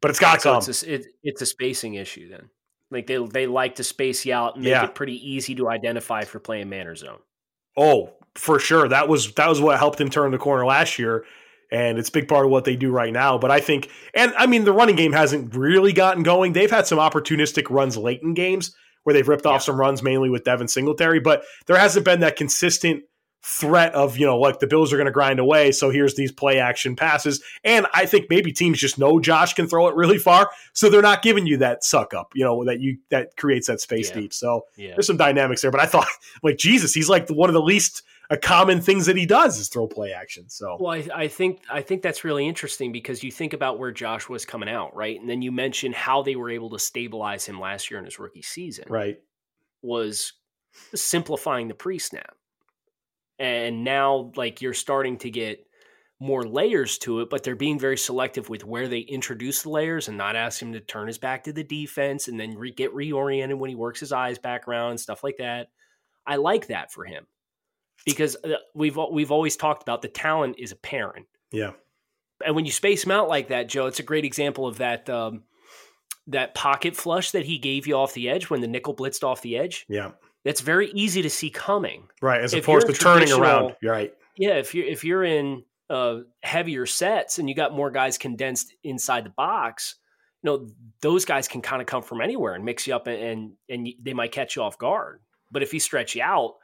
but 0.00 0.10
it's 0.10 0.20
got 0.20 0.34
to 0.34 0.40
So 0.40 0.52
come. 0.52 0.58
it's 0.68 0.82
a, 0.84 0.94
it, 0.94 1.06
it's 1.22 1.42
a 1.42 1.46
spacing 1.46 1.94
issue 1.94 2.28
then. 2.28 2.50
Like 2.90 3.06
they 3.06 3.18
they 3.24 3.46
like 3.46 3.76
to 3.76 3.84
space 3.84 4.24
you 4.26 4.34
out 4.34 4.56
and 4.56 4.64
make 4.64 4.70
Yeah. 4.72 4.84
it 4.84 4.94
pretty 4.94 5.14
easy 5.32 5.54
to 5.56 5.68
identify 5.68 6.24
for 6.24 6.38
playing 6.40 6.68
man 6.68 6.86
or 6.86 6.96
zone. 6.96 7.18
oh, 7.76 8.12
for 8.34 8.58
sure. 8.58 8.88
That 8.88 9.08
was 9.08 9.32
that 9.34 9.48
was 9.48 9.60
what 9.60 9.78
helped 9.78 10.00
him 10.00 10.10
turn 10.10 10.30
the 10.30 10.38
corner 10.38 10.64
last 10.66 10.98
year, 10.98 11.24
and 11.72 11.98
it's 11.98 12.08
a 12.08 12.12
big 12.12 12.28
part 12.28 12.44
of 12.44 12.50
what 12.50 12.64
they 12.64 12.76
do 12.76 12.90
right 12.90 13.12
now. 13.12 13.38
But 13.38 13.50
I 13.50 13.60
think, 13.60 13.88
and 14.14 14.32
I 14.36 14.46
mean, 14.46 14.64
the 14.64 14.72
running 14.72 14.96
game 14.96 15.12
hasn't 15.12 15.54
really 15.56 15.92
gotten 15.92 16.22
going. 16.22 16.52
They've 16.52 16.70
had 16.70 16.86
some 16.86 16.98
opportunistic 16.98 17.70
runs 17.70 17.96
late 17.96 18.22
in 18.22 18.34
games 18.34 18.74
where 19.04 19.14
they've 19.14 19.26
ripped 19.28 19.46
Yeah. 19.46 19.52
off 19.52 19.62
some 19.62 19.80
runs, 19.80 20.02
mainly 20.02 20.28
with 20.30 20.44
Devin 20.44 20.68
Singletary, 20.68 21.20
but 21.20 21.42
there 21.66 21.76
hasn't 21.78 22.04
been 22.04 22.20
that 22.20 22.36
consistent 22.36 23.02
threat 23.42 23.94
of 23.94 24.18
you 24.18 24.26
know 24.26 24.38
like 24.38 24.58
the 24.58 24.66
Bills 24.66 24.92
are 24.92 24.96
going 24.96 25.06
to 25.06 25.12
grind 25.12 25.38
away. 25.38 25.72
So 25.72 25.90
here's 25.90 26.14
these 26.14 26.30
play 26.32 26.58
action 26.58 26.94
passes, 26.96 27.42
and 27.64 27.86
I 27.94 28.06
think 28.06 28.26
maybe 28.28 28.52
teams 28.52 28.78
just 28.78 28.98
know 28.98 29.18
Josh 29.20 29.54
can 29.54 29.66
throw 29.66 29.88
it 29.88 29.94
really 29.94 30.18
far, 30.18 30.50
so 30.72 30.90
they're 30.90 31.02
not 31.02 31.22
giving 31.22 31.46
you 31.46 31.56
that 31.58 31.82
suck 31.84 32.12
up, 32.14 32.32
you 32.34 32.44
know, 32.44 32.64
that 32.64 32.80
you 32.80 32.98
that 33.10 33.36
creates 33.36 33.66
that 33.68 33.80
space 33.80 34.08
Yeah. 34.10 34.20
deep. 34.20 34.34
So 34.34 34.66
Yeah. 34.76 34.90
there's 34.94 35.06
some 35.06 35.16
dynamics 35.16 35.62
there, 35.62 35.70
but 35.70 35.80
I 35.80 35.86
thought 35.86 36.06
like 36.42 36.58
Jesus, 36.58 36.92
he's 36.94 37.08
like 37.08 37.28
one 37.30 37.48
of 37.48 37.54
the 37.54 37.62
least 37.62 38.02
uh, 38.30 38.36
common 38.40 38.80
things 38.80 39.06
that 39.06 39.16
he 39.16 39.26
does 39.26 39.58
is 39.58 39.68
throw 39.68 39.88
play 39.88 40.12
action. 40.12 40.48
So 40.48 40.76
Well, 40.78 40.92
I, 40.92 41.08
I 41.22 41.28
think 41.28 41.62
I 41.70 41.82
think 41.82 42.02
that's 42.02 42.22
really 42.24 42.46
interesting 42.46 42.92
because 42.92 43.24
you 43.24 43.32
think 43.32 43.54
about 43.54 43.78
where 43.78 43.90
Josh 43.90 44.28
was 44.28 44.44
coming 44.44 44.68
out, 44.68 44.94
right? 44.94 45.18
And 45.18 45.28
then 45.28 45.42
you 45.42 45.50
mention 45.50 45.92
how 45.92 46.22
they 46.22 46.36
were 46.36 46.50
able 46.50 46.70
to 46.70 46.78
stabilize 46.78 47.46
him 47.46 47.58
last 47.58 47.90
year 47.90 47.98
in 47.98 48.04
his 48.04 48.18
rookie 48.18 48.42
season. 48.42 48.84
right, 48.88 49.18
was 49.82 50.34
simplifying 50.94 51.68
the 51.68 51.74
pre-snap. 51.74 52.36
And 53.40 53.82
now 53.82 54.30
like 54.36 54.60
you're 54.60 54.74
starting 54.74 55.18
to 55.18 55.30
get 55.30 55.66
more 56.20 56.44
layers 56.44 56.98
to 56.98 57.20
it, 57.20 57.30
but 57.30 57.42
they're 57.42 57.56
being 57.56 57.78
very 57.78 57.96
selective 57.96 58.50
with 58.50 58.64
where 58.64 58.86
they 58.86 58.98
introduce 58.98 59.62
the 59.62 59.70
layers 59.70 60.06
and 60.06 60.18
not 60.18 60.36
ask 60.36 60.60
him 60.60 60.74
to 60.74 60.80
turn 60.80 61.06
his 61.06 61.16
back 61.16 61.44
to 61.44 61.52
the 61.52 61.64
defense 61.64 62.28
and 62.28 62.38
then 62.38 62.54
re- 62.54 62.70
get 62.70 62.94
reoriented 62.94 63.58
when 63.58 63.70
he 63.70 63.74
works 63.76 63.98
his 63.98 64.12
eyes 64.12 64.38
back 64.38 64.68
around 64.68 64.90
and 64.90 65.00
stuff 65.00 65.24
like 65.24 65.38
that. 65.38 65.68
I 66.26 66.36
like 66.36 66.66
that 66.66 66.92
for 66.92 67.04
him 67.06 67.26
because 68.04 68.36
uh, 68.44 68.56
we've 68.74 68.98
we've 69.10 69.32
always 69.32 69.56
talked 69.56 69.82
about 69.82 70.02
the 70.02 70.08
talent 70.08 70.56
is 70.58 70.72
apparent. 70.72 71.26
yeah, 71.50 71.72
And 72.44 72.54
when 72.54 72.66
you 72.66 72.72
space 72.72 73.04
him 73.04 73.10
out 73.10 73.28
like 73.28 73.48
that, 73.48 73.68
Joe, 73.68 73.86
it's 73.86 74.00
a 74.00 74.04
great 74.04 74.26
example 74.26 74.66
of 74.66 74.78
that 74.78 75.08
um, 75.08 75.44
that 76.26 76.54
pocket 76.54 76.96
flush 76.96 77.30
that 77.30 77.46
he 77.46 77.56
gave 77.56 77.86
you 77.86 77.94
off 77.96 78.12
the 78.12 78.28
edge 78.28 78.50
when 78.50 78.60
the 78.60 78.68
nickel 78.68 78.94
blitzed 78.94 79.24
off 79.24 79.40
the 79.40 79.56
edge. 79.56 79.86
yeah, 79.88 80.10
That's 80.44 80.60
very 80.60 80.90
easy 80.92 81.22
to 81.22 81.30
see 81.30 81.50
coming. 81.50 82.08
right. 82.22 82.40
As 82.40 82.54
If 82.54 82.64
opposed 82.64 82.86
to 82.86 82.92
turning 82.92 83.32
around, 83.32 83.76
you're 83.82 83.92
right. 83.92 84.14
Yeah, 84.36 84.54
if 84.54 84.74
you're 84.74 84.86
if 84.86 85.04
you're 85.04 85.24
in 85.24 85.64
uh, 85.90 86.20
heavier 86.42 86.86
sets 86.86 87.38
and 87.38 87.48
you 87.48 87.54
got 87.54 87.74
more 87.74 87.90
guys 87.90 88.16
condensed 88.16 88.72
inside 88.84 89.24
the 89.24 89.30
box, 89.30 89.96
you 90.42 90.50
know 90.50 90.68
those 91.02 91.24
guys 91.24 91.46
can 91.46 91.60
kind 91.60 91.82
of 91.82 91.86
come 91.86 92.02
from 92.02 92.20
anywhere 92.20 92.54
and 92.54 92.64
mix 92.64 92.86
you 92.86 92.94
up, 92.94 93.06
and 93.06 93.22
and, 93.22 93.52
and 93.68 93.88
they 94.02 94.14
might 94.14 94.32
catch 94.32 94.56
you 94.56 94.62
off 94.62 94.78
guard. 94.78 95.20
But 95.50 95.62
if 95.62 95.74
you 95.74 95.80
stretch 95.80 96.14
you 96.14 96.22
out, 96.22 96.54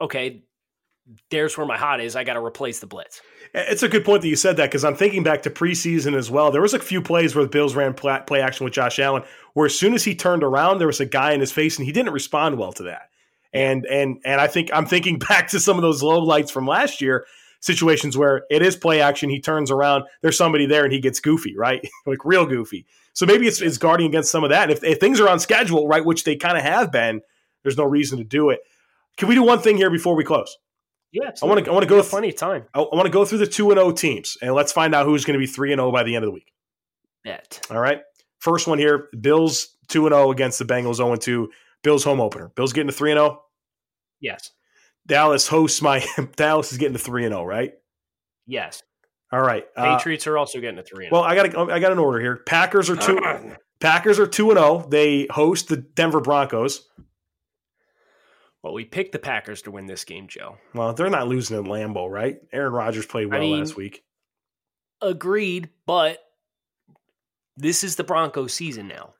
okay, 0.00 0.44
there's 1.30 1.56
where 1.56 1.66
my 1.66 1.76
hot 1.76 2.00
is. 2.00 2.16
I 2.16 2.24
got 2.24 2.34
to 2.34 2.44
replace 2.44 2.78
the 2.80 2.86
blitz. 2.86 3.20
It's 3.52 3.82
a 3.82 3.88
good 3.88 4.04
point 4.04 4.22
that 4.22 4.28
you 4.28 4.36
said 4.36 4.56
that 4.56 4.70
because 4.70 4.84
I'm 4.84 4.96
thinking 4.96 5.22
back 5.22 5.42
to 5.42 5.50
preseason 5.50 6.16
as 6.16 6.30
well. 6.30 6.50
There 6.50 6.62
was 6.62 6.74
a 6.74 6.78
few 6.78 7.02
plays 7.02 7.34
where 7.34 7.44
the 7.44 7.50
Bills 7.50 7.74
ran 7.74 7.94
play, 7.94 8.20
play 8.26 8.40
action 8.40 8.64
with 8.64 8.74
Josh 8.74 8.98
Allen, 8.98 9.22
where 9.52 9.66
as 9.66 9.78
soon 9.78 9.94
as 9.94 10.04
he 10.04 10.14
turned 10.14 10.42
around, 10.42 10.78
there 10.78 10.86
was 10.86 11.00
a 11.00 11.06
guy 11.06 11.32
in 11.32 11.40
his 11.40 11.52
face, 11.52 11.78
and 11.78 11.86
he 11.86 11.92
didn't 11.92 12.12
respond 12.12 12.58
well 12.58 12.72
to 12.72 12.84
that. 12.84 13.10
And 13.52 13.84
and 13.86 14.18
and 14.24 14.40
I 14.40 14.48
think 14.48 14.70
I'm 14.72 14.86
thinking 14.86 15.18
back 15.28 15.48
to 15.48 15.60
some 15.60 15.76
of 15.76 15.82
those 15.82 16.02
low 16.02 16.20
lights 16.20 16.50
from 16.50 16.66
last 16.66 17.00
year, 17.00 17.26
situations 17.60 18.16
where 18.16 18.44
it 18.50 18.62
is 18.62 18.76
play 18.76 19.00
action, 19.00 19.30
he 19.30 19.40
turns 19.40 19.70
around, 19.70 20.04
there's 20.22 20.36
somebody 20.36 20.66
there, 20.66 20.84
and 20.84 20.92
he 20.92 21.00
gets 21.00 21.20
goofy, 21.20 21.56
right, 21.56 21.86
like 22.06 22.24
real 22.24 22.46
goofy. 22.46 22.86
So 23.14 23.26
maybe 23.26 23.46
it's, 23.46 23.62
it's 23.62 23.78
guarding 23.78 24.08
against 24.08 24.30
some 24.30 24.42
of 24.42 24.50
that. 24.50 24.64
And 24.64 24.72
if, 24.72 24.82
if 24.82 24.98
things 24.98 25.20
are 25.20 25.28
on 25.28 25.38
schedule, 25.38 25.86
right, 25.86 26.04
which 26.04 26.24
they 26.24 26.34
kind 26.34 26.58
of 26.58 26.64
have 26.64 26.90
been, 26.90 27.22
there's 27.62 27.78
no 27.78 27.84
reason 27.84 28.18
to 28.18 28.24
do 28.24 28.50
it. 28.50 28.60
Can 29.16 29.28
we 29.28 29.36
do 29.36 29.44
one 29.44 29.60
thing 29.60 29.76
here 29.76 29.90
before 29.90 30.16
we 30.16 30.24
close? 30.24 30.58
Yeah, 31.14 31.30
I 31.42 31.46
wanna- 31.46 31.62
I 31.66 31.72
wanna 31.72 31.86
go 31.86 31.94
We 31.94 31.98
have 31.98 32.06
th- 32.06 32.10
plenty 32.10 32.28
of 32.30 32.36
time. 32.36 32.64
I, 32.74 32.80
I 32.80 32.94
want 32.96 33.06
to 33.06 33.12
go 33.12 33.24
through 33.24 33.38
the 33.38 33.46
two 33.46 33.70
and 33.70 33.78
zero 33.78 33.92
teams, 33.92 34.36
and 34.42 34.52
let's 34.54 34.72
find 34.72 34.94
out 34.94 35.06
who's 35.06 35.24
going 35.24 35.34
to 35.34 35.38
be 35.38 35.46
three 35.46 35.72
and 35.72 35.78
zero 35.78 35.92
by 35.92 36.02
the 36.02 36.16
end 36.16 36.24
of 36.24 36.28
the 36.28 36.32
week. 36.34 36.52
Bet. 37.22 37.64
All 37.70 37.78
right. 37.80 38.02
First 38.40 38.66
one 38.66 38.78
here: 38.78 39.08
Bills 39.20 39.76
two 39.88 40.06
and 40.06 40.12
zero 40.14 40.30
against 40.32 40.58
the 40.58 40.64
Bengals. 40.64 40.96
Zero 40.96 41.12
and 41.12 41.20
two. 41.22 41.50
Bills 41.84 42.02
home 42.04 42.20
opener. 42.20 42.48
Bills 42.56 42.72
getting 42.72 42.88
to 42.88 42.92
three 42.92 43.12
and 43.12 43.18
zero. 43.18 43.42
Yes. 44.20 44.50
Dallas 45.06 45.46
hosts 45.48 45.80
my 45.82 46.04
Dallas 46.36 46.72
is 46.72 46.78
getting 46.78 46.94
to 46.94 46.98
three 46.98 47.24
and 47.24 47.32
zero. 47.32 47.44
Right. 47.44 47.74
Yes. 48.46 48.82
All 49.32 49.40
right. 49.40 49.64
Uh, 49.76 49.96
Patriots 49.96 50.26
are 50.26 50.36
also 50.36 50.60
getting 50.60 50.78
a 50.78 50.82
three. 50.82 51.08
well, 51.10 51.22
I 51.22 51.34
got 51.34 51.70
I 51.70 51.78
got 51.78 51.92
an 51.92 51.98
order 51.98 52.20
here. 52.20 52.36
Packers 52.46 52.90
are 52.90 52.96
two. 52.96 53.18
Packers 53.80 54.18
are 54.18 54.26
two 54.26 54.50
and 54.50 54.58
zero. 54.58 54.86
They 54.88 55.26
host 55.30 55.68
the 55.68 55.76
Denver 55.76 56.20
Broncos. 56.20 56.88
Well, 58.64 58.72
we 58.72 58.86
picked 58.86 59.12
the 59.12 59.18
Packers 59.18 59.60
to 59.62 59.70
win 59.70 59.84
this 59.84 60.04
game, 60.04 60.26
Joe. 60.26 60.56
Well, 60.72 60.94
they're 60.94 61.10
not 61.10 61.28
losing 61.28 61.58
in 61.58 61.64
Lambeau, 61.66 62.08
right? 62.10 62.38
Aaron 62.50 62.72
Rodgers 62.72 63.04
played 63.04 63.30
well 63.30 63.38
mean- 63.40 63.58
last 63.58 63.76
week. 63.76 64.02
Agreed, 65.02 65.68
but 65.84 66.18
this 67.58 67.84
is 67.84 67.96
the 67.96 68.04
Broncos 68.04 68.54
season 68.54 68.88
now. 68.88 69.12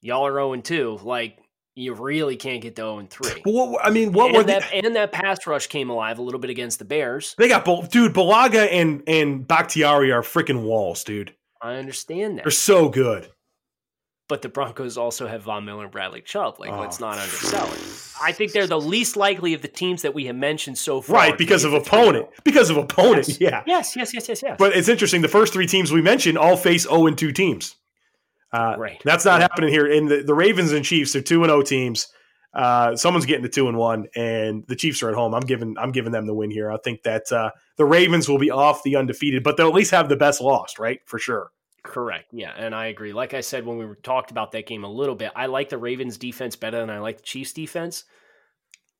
Y'all 0.00 0.26
are 0.26 0.32
0 0.32 0.56
2. 0.62 1.00
Like, 1.02 1.38
you 1.74 1.92
really 1.92 2.36
can't 2.36 2.62
get 2.62 2.76
to 2.76 2.82
0 2.82 3.06
3. 3.10 3.42
Well, 3.46 3.78
I 3.82 3.90
mean, 3.90 4.12
what 4.12 4.32
were 4.32 4.40
And 4.40 4.48
they? 4.48 4.58
that, 4.58 4.72
and 4.72 4.96
that 4.96 5.12
pass 5.12 5.46
rush 5.46 5.66
came 5.66 5.90
alive 5.90 6.18
a 6.18 6.22
little 6.22 6.40
bit 6.40 6.48
against 6.48 6.78
the 6.78 6.86
Bears. 6.86 7.34
They 7.36 7.48
got 7.48 7.66
both, 7.66 7.90
dude. 7.90 8.14
Bulaga 8.14 8.68
and 8.72 9.02
and 9.06 9.46
Bakhtiari 9.46 10.10
are 10.12 10.22
freaking 10.22 10.62
walls, 10.62 11.04
dude. 11.04 11.34
I 11.60 11.74
understand 11.74 12.38
that. 12.38 12.44
They're 12.44 12.50
so 12.52 12.88
good. 12.88 13.28
But 14.28 14.42
the 14.42 14.48
Broncos 14.50 14.98
also 14.98 15.26
have 15.26 15.42
Von 15.42 15.64
Miller 15.64 15.84
and 15.84 15.90
Bradley 15.90 16.20
Chubb. 16.20 16.60
Like, 16.60 16.70
let's 16.72 17.00
Oh. 17.00 17.06
not 17.06 17.18
undersell 17.18 17.66
it. 17.72 17.80
I 18.22 18.32
think 18.32 18.52
they're 18.52 18.66
the 18.66 18.78
least 18.80 19.16
likely 19.16 19.54
of 19.54 19.62
the 19.62 19.68
teams 19.68 20.02
that 20.02 20.12
we 20.14 20.26
have 20.26 20.36
mentioned 20.36 20.76
so 20.76 21.00
far. 21.00 21.16
Right, 21.16 21.38
because 21.38 21.64
of 21.64 21.72
to 21.72 21.78
3-0. 21.80 21.86
opponent. 21.86 22.26
Because 22.44 22.68
of 22.68 22.76
opponent, 22.76 23.26
Yes. 23.28 23.40
yeah. 23.40 23.62
Yes, 23.66 23.96
yes, 23.96 24.12
yes, 24.12 24.28
yes, 24.28 24.42
yes. 24.42 24.56
But 24.58 24.76
it's 24.76 24.88
interesting. 24.88 25.22
The 25.22 25.28
first 25.28 25.52
three 25.54 25.66
teams 25.66 25.90
we 25.92 26.02
mentioned 26.02 26.36
all 26.36 26.56
face 26.56 26.82
0 26.82 27.06
and 27.06 27.16
2 27.16 27.32
teams. 27.32 27.76
Uh, 28.52 28.74
Right. 28.78 29.00
That's 29.04 29.24
not 29.24 29.40
Yeah. 29.40 29.48
happening 29.50 29.70
here. 29.70 29.86
In 29.86 30.06
the, 30.06 30.22
the 30.22 30.34
Ravens 30.34 30.72
and 30.72 30.84
Chiefs 30.84 31.16
are 31.16 31.22
2 31.22 31.42
and 31.42 31.50
0 31.50 31.62
teams. 31.62 32.08
Uh, 32.54 32.96
someone's 32.96 33.26
getting 33.26 33.42
to 33.44 33.48
two 33.48 33.68
and 33.68 33.76
one, 33.76 34.06
and 34.16 34.64
the 34.68 34.74
Chiefs 34.74 35.02
are 35.02 35.10
at 35.10 35.14
home. 35.14 35.34
I'm 35.34 35.42
giving 35.42 35.76
I'm 35.78 35.92
giving 35.92 36.12
them 36.12 36.26
the 36.26 36.32
win 36.34 36.50
here. 36.50 36.70
I 36.72 36.78
think 36.82 37.02
that 37.02 37.30
uh, 37.30 37.50
the 37.76 37.84
Ravens 37.84 38.26
will 38.26 38.38
be 38.38 38.50
off 38.50 38.82
the 38.82 38.96
undefeated, 38.96 39.42
but 39.42 39.56
they'll 39.58 39.68
at 39.68 39.74
least 39.74 39.90
have 39.90 40.08
the 40.08 40.16
best 40.16 40.40
lost, 40.40 40.78
right? 40.78 41.00
For 41.04 41.18
sure. 41.18 41.50
Correct. 41.82 42.26
Yeah, 42.32 42.52
and 42.56 42.74
I 42.74 42.86
agree. 42.86 43.12
Like 43.12 43.34
I 43.34 43.40
said 43.40 43.64
when 43.64 43.78
we 43.78 43.86
talked 44.02 44.30
about 44.30 44.52
that 44.52 44.66
game 44.66 44.84
a 44.84 44.90
little 44.90 45.14
bit, 45.14 45.32
I 45.34 45.46
like 45.46 45.68
the 45.68 45.78
Ravens 45.78 46.18
defense 46.18 46.56
better 46.56 46.78
than 46.80 46.90
I 46.90 46.98
like 46.98 47.18
the 47.18 47.22
Chiefs 47.22 47.52
defense. 47.52 48.04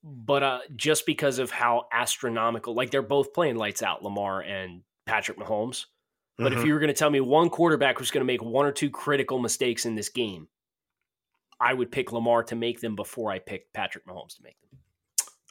But 0.04 0.42
uh, 0.42 0.58
just 0.76 1.04
because 1.06 1.38
of 1.38 1.50
how 1.50 1.86
astronomical, 1.92 2.74
like 2.74 2.90
they're 2.90 3.02
both 3.02 3.32
playing 3.34 3.56
lights 3.56 3.82
out, 3.82 4.02
Lamar 4.02 4.40
and 4.40 4.82
Patrick 5.06 5.38
Mahomes. 5.38 5.86
But 6.38 6.52
Mhm. 6.52 6.58
if 6.58 6.64
you 6.64 6.72
were 6.72 6.78
going 6.78 6.88
to 6.88 6.94
tell 6.94 7.10
me 7.10 7.20
one 7.20 7.50
quarterback 7.50 7.98
was 7.98 8.12
going 8.12 8.20
to 8.20 8.24
make 8.32 8.42
one 8.42 8.64
or 8.64 8.70
two 8.72 8.90
critical 8.90 9.40
mistakes 9.40 9.84
in 9.86 9.96
this 9.96 10.08
game, 10.08 10.46
I 11.60 11.74
would 11.74 11.90
pick 11.90 12.12
Lamar 12.12 12.44
to 12.44 12.54
make 12.54 12.80
them 12.80 12.94
before 12.94 13.32
I 13.32 13.40
picked 13.40 13.74
Patrick 13.74 14.06
Mahomes 14.06 14.36
to 14.36 14.42
make 14.44 14.56
them. 14.60 14.78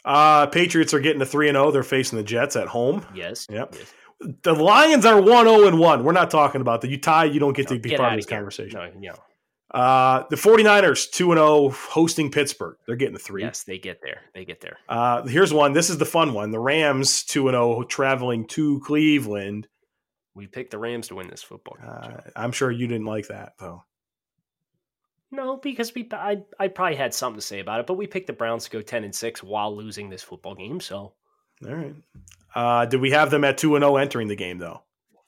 Uh, 0.05 0.45
Patriots 0.47 0.93
are 0.93 1.01
getting 1.01 1.19
to 1.19 1.25
three 1.25 1.49
and 1.49 1.55
zero. 1.57 1.69
They're 1.71 1.83
facing 1.83 2.17
the 2.17 2.23
Jets 2.23 2.55
at 2.55 2.69
home. 2.69 3.05
Yes. 3.13 3.45
Yep. 3.49 3.75
yes. 3.77 3.93
The 4.19 4.53
Lions 4.53 5.05
are 5.05 5.21
one 5.21 5.45
zero 5.45 5.67
and 5.67 5.77
one. 5.79 6.03
We're 6.03 6.11
not 6.11 6.31
talking 6.31 6.61
about 6.61 6.81
that. 6.81 6.89
You 6.89 6.97
tie, 6.99 7.25
you 7.25 7.39
don't 7.39 7.55
get 7.55 7.67
to 7.67 7.79
be 7.79 7.89
Get 7.89 7.99
part 7.99 8.13
of 8.13 8.17
this 8.17 8.27
here. 8.27 8.37
conversation. 8.37 8.79
No, 8.79 9.01
yeah. 9.01 9.13
Uh, 9.69 10.23
the 10.29 10.37
49ers, 10.37 11.11
2 11.11 11.33
0, 11.33 11.69
hosting 11.69 12.31
Pittsburgh. 12.31 12.77
They're 12.87 12.95
getting 12.95 13.13
the 13.13 13.19
three. 13.19 13.43
Yes, 13.43 13.63
they 13.63 13.77
get 13.77 13.99
there. 14.01 14.21
They 14.33 14.45
get 14.45 14.61
there. 14.61 14.77
Uh, 14.87 15.23
here's 15.27 15.53
one. 15.53 15.73
This 15.73 15.89
is 15.89 15.97
the 15.97 16.05
fun 16.05 16.33
one. 16.33 16.51
The 16.51 16.59
Rams, 16.59 17.23
2 17.25 17.49
0, 17.49 17.83
traveling 17.83 18.47
to 18.47 18.79
Cleveland. 18.79 19.67
We 20.33 20.47
picked 20.47 20.71
the 20.71 20.77
Rams 20.79 21.09
to 21.09 21.15
win 21.15 21.27
this 21.27 21.43
football 21.43 21.75
game. 21.79 21.89
Uh, 21.89 22.21
I'm 22.35 22.51
sure 22.53 22.71
you 22.71 22.87
didn't 22.87 23.05
like 23.07 23.27
that, 23.27 23.53
though. 23.59 23.83
No, 25.31 25.57
because 25.57 25.93
we 25.93 26.07
I 26.13 26.43
I 26.57 26.69
probably 26.69 26.95
had 26.95 27.13
something 27.13 27.39
to 27.39 27.45
say 27.45 27.59
about 27.59 27.81
it, 27.81 27.87
but 27.87 27.95
we 27.95 28.07
picked 28.07 28.27
the 28.27 28.33
Browns 28.33 28.63
to 28.63 28.69
go 28.71 28.81
ten 28.81 29.03
and 29.03 29.13
six 29.13 29.43
while 29.43 29.75
losing 29.75 30.09
this 30.09 30.23
football 30.23 30.55
game. 30.55 30.79
So 30.79 31.13
All 31.65 31.75
right. 31.75 31.95
Uh, 32.53 32.85
did 32.85 33.01
we 33.01 33.11
have 33.11 33.29
them 33.29 33.43
at 33.43 33.57
2 33.57 33.75
and 33.75 33.83
0 33.83 33.97
entering 33.97 34.27
the 34.27 34.35
game, 34.35 34.57
though? 34.57 34.81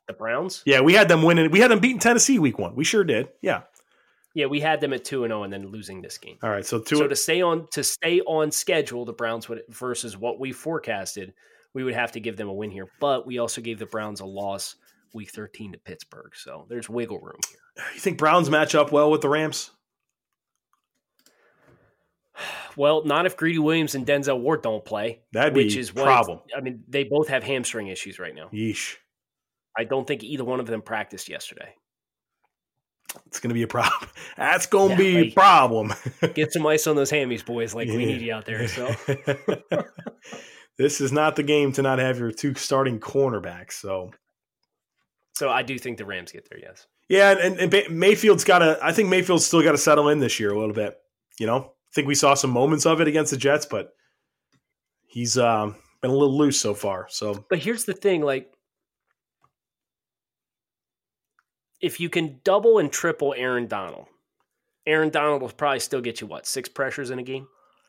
the 0.08 0.14
Browns, 0.14 0.64
Yeah, 0.66 0.82
we 0.82 0.94
had 0.96 1.08
them 1.08 1.22
winning. 1.22 1.52
We 1.52 1.60
had 1.60 1.70
them 1.70 1.80
beating 1.80 2.00
Tennessee 2.00 2.40
week 2.40 2.58
one. 2.58 2.76
We 2.76 2.84
sure 2.84 3.04
did. 3.04 3.28
Yeah. 3.44 3.62
yeah, 4.34 4.48
we 4.48 4.60
had 4.60 4.82
them 4.82 4.92
at 4.92 5.06
two 5.06 5.24
and 5.24 5.30
zero, 5.30 5.44
and 5.44 5.54
then 5.54 5.68
losing 5.68 6.02
this 6.02 6.18
game. 6.18 6.38
All 6.42 6.50
right. 6.50 6.66
So, 6.66 6.80
two. 6.80 6.96
So 6.96 7.08
to 7.08 7.16
stay 7.16 7.44
on 7.44 7.68
to 7.74 7.84
stay 7.84 8.20
on 8.22 8.50
schedule, 8.52 9.06
the 9.06 9.14
Browns 9.14 9.48
would 9.48 9.62
versus 9.70 10.18
what 10.18 10.40
we 10.40 10.52
forecasted, 10.52 11.34
we 11.76 11.84
would 11.84 11.94
have 11.94 12.12
to 12.14 12.20
give 12.20 12.38
them 12.38 12.50
a 12.50 12.54
win 12.54 12.72
here. 12.72 12.88
But 13.00 13.28
we 13.28 13.38
also 13.38 13.62
gave 13.62 13.78
the 13.78 13.86
Browns 13.86 14.20
a 14.20 14.26
loss 14.26 14.76
week 15.14 15.30
thirteen 15.30 15.74
to 15.74 15.78
Pittsburgh. 15.78 16.32
So 16.36 16.66
there's 16.70 16.90
wiggle 16.90 17.20
room 17.20 17.38
here. 17.48 17.86
you 17.94 18.00
think 18.00 18.18
Browns 18.18 18.50
match 18.50 18.74
up 18.74 18.92
well 18.92 19.12
with 19.12 19.22
the 19.22 19.30
Rams? 19.30 19.70
Well, 22.76 23.04
not 23.06 23.26
if 23.26 23.36
Greedy 23.38 23.60
Williams 23.60 23.96
and 23.96 24.06
Denzel 24.06 24.40
Ward 24.40 24.62
don't 24.62 24.84
play, 24.86 25.22
That'd 25.34 25.54
be 25.54 25.64
which 25.66 25.76
is 25.76 25.90
a 25.90 25.94
what 25.94 26.06
problem. 26.06 26.40
I 26.56 26.62
mean, 26.62 26.84
they 26.88 27.04
both 27.04 27.28
have 27.28 27.44
hamstring 27.44 27.88
issues 27.88 28.20
right 28.20 28.34
now. 28.36 28.50
Yeesh. 28.54 28.96
I 29.78 29.84
don't 29.84 30.08
think 30.08 30.24
either 30.24 30.44
one 30.44 30.60
of 30.60 30.66
them 30.68 30.82
practiced 30.82 31.30
yesterday. 31.30 31.74
It's 33.26 33.40
going 33.40 33.50
to 33.50 33.56
be 33.56 33.64
a 33.64 33.68
problem. 33.68 34.10
That's 34.38 34.66
going 34.68 34.96
to 34.98 35.04
Yeah, 35.04 35.22
be 35.22 35.28
a 35.30 35.32
problem. 35.32 35.94
Get 36.36 36.54
some 36.54 36.66
ice 36.68 36.86
on 36.88 36.96
those 36.96 37.12
hammies, 37.12 37.44
boys. 37.46 37.74
Like 37.74 37.88
we 37.88 37.98
need 37.98 38.22
you 38.22 38.34
out 38.34 38.46
there. 38.46 38.68
So 38.68 38.94
this 40.78 41.02
is 41.02 41.12
not 41.12 41.36
the 41.36 41.44
game 41.44 41.72
to 41.74 41.82
not 41.82 42.00
have 42.00 42.20
your 42.20 42.32
two 42.32 42.54
starting 42.56 43.00
cornerbacks. 43.00 43.74
So 43.74 44.12
So 45.34 45.50
I 45.50 45.64
do 45.64 45.78
think 45.80 45.98
the 45.98 46.06
Rams 46.06 46.32
get 46.32 46.48
there. 46.50 46.60
Yes. 46.60 46.88
yeah, 47.08 47.32
and, 47.32 47.60
and 47.60 47.98
Mayfield's 47.98 48.44
got 48.44 48.60
to. 48.60 48.78
I 48.82 48.92
think 48.92 49.10
Mayfield's 49.10 49.46
still 49.46 49.64
got 49.64 49.72
to 49.72 49.78
settle 49.78 50.10
in 50.10 50.20
this 50.20 50.40
year 50.40 50.52
a 50.52 50.60
little 50.60 50.76
bit. 50.76 50.96
You 51.40 51.48
know, 51.48 51.74
think 51.94 52.08
we 52.08 52.16
saw 52.16 52.34
some 52.34 52.52
moments 52.52 52.86
of 52.86 53.02
it 53.02 53.08
against 53.08 53.32
the 53.32 53.38
Jets, 53.38 53.66
but 53.66 53.94
he's 55.08 55.38
um, 55.38 55.76
been 56.02 56.12
a 56.12 56.14
little 56.14 56.38
loose 56.38 56.60
so 56.60 56.74
far. 56.74 57.08
So 57.10 57.46
But 57.50 57.60
here's 57.60 57.86
the 57.86 57.94
thing: 57.94 58.22
like, 58.22 58.54
if 61.82 62.00
you 62.00 62.10
can 62.10 62.40
double 62.44 62.80
and 62.80 62.92
triple 62.92 63.34
Aaron 63.38 63.68
Donald, 63.68 64.06
Aaron 64.86 65.10
Donald 65.10 65.42
will 65.42 65.50
probably 65.50 65.80
still 65.80 66.02
get 66.02 66.22
you 66.22 66.28
what 66.28 66.46
six 66.46 66.68
pressures 66.70 67.10
in 67.10 67.20
a 67.20 67.24
game 67.24 67.48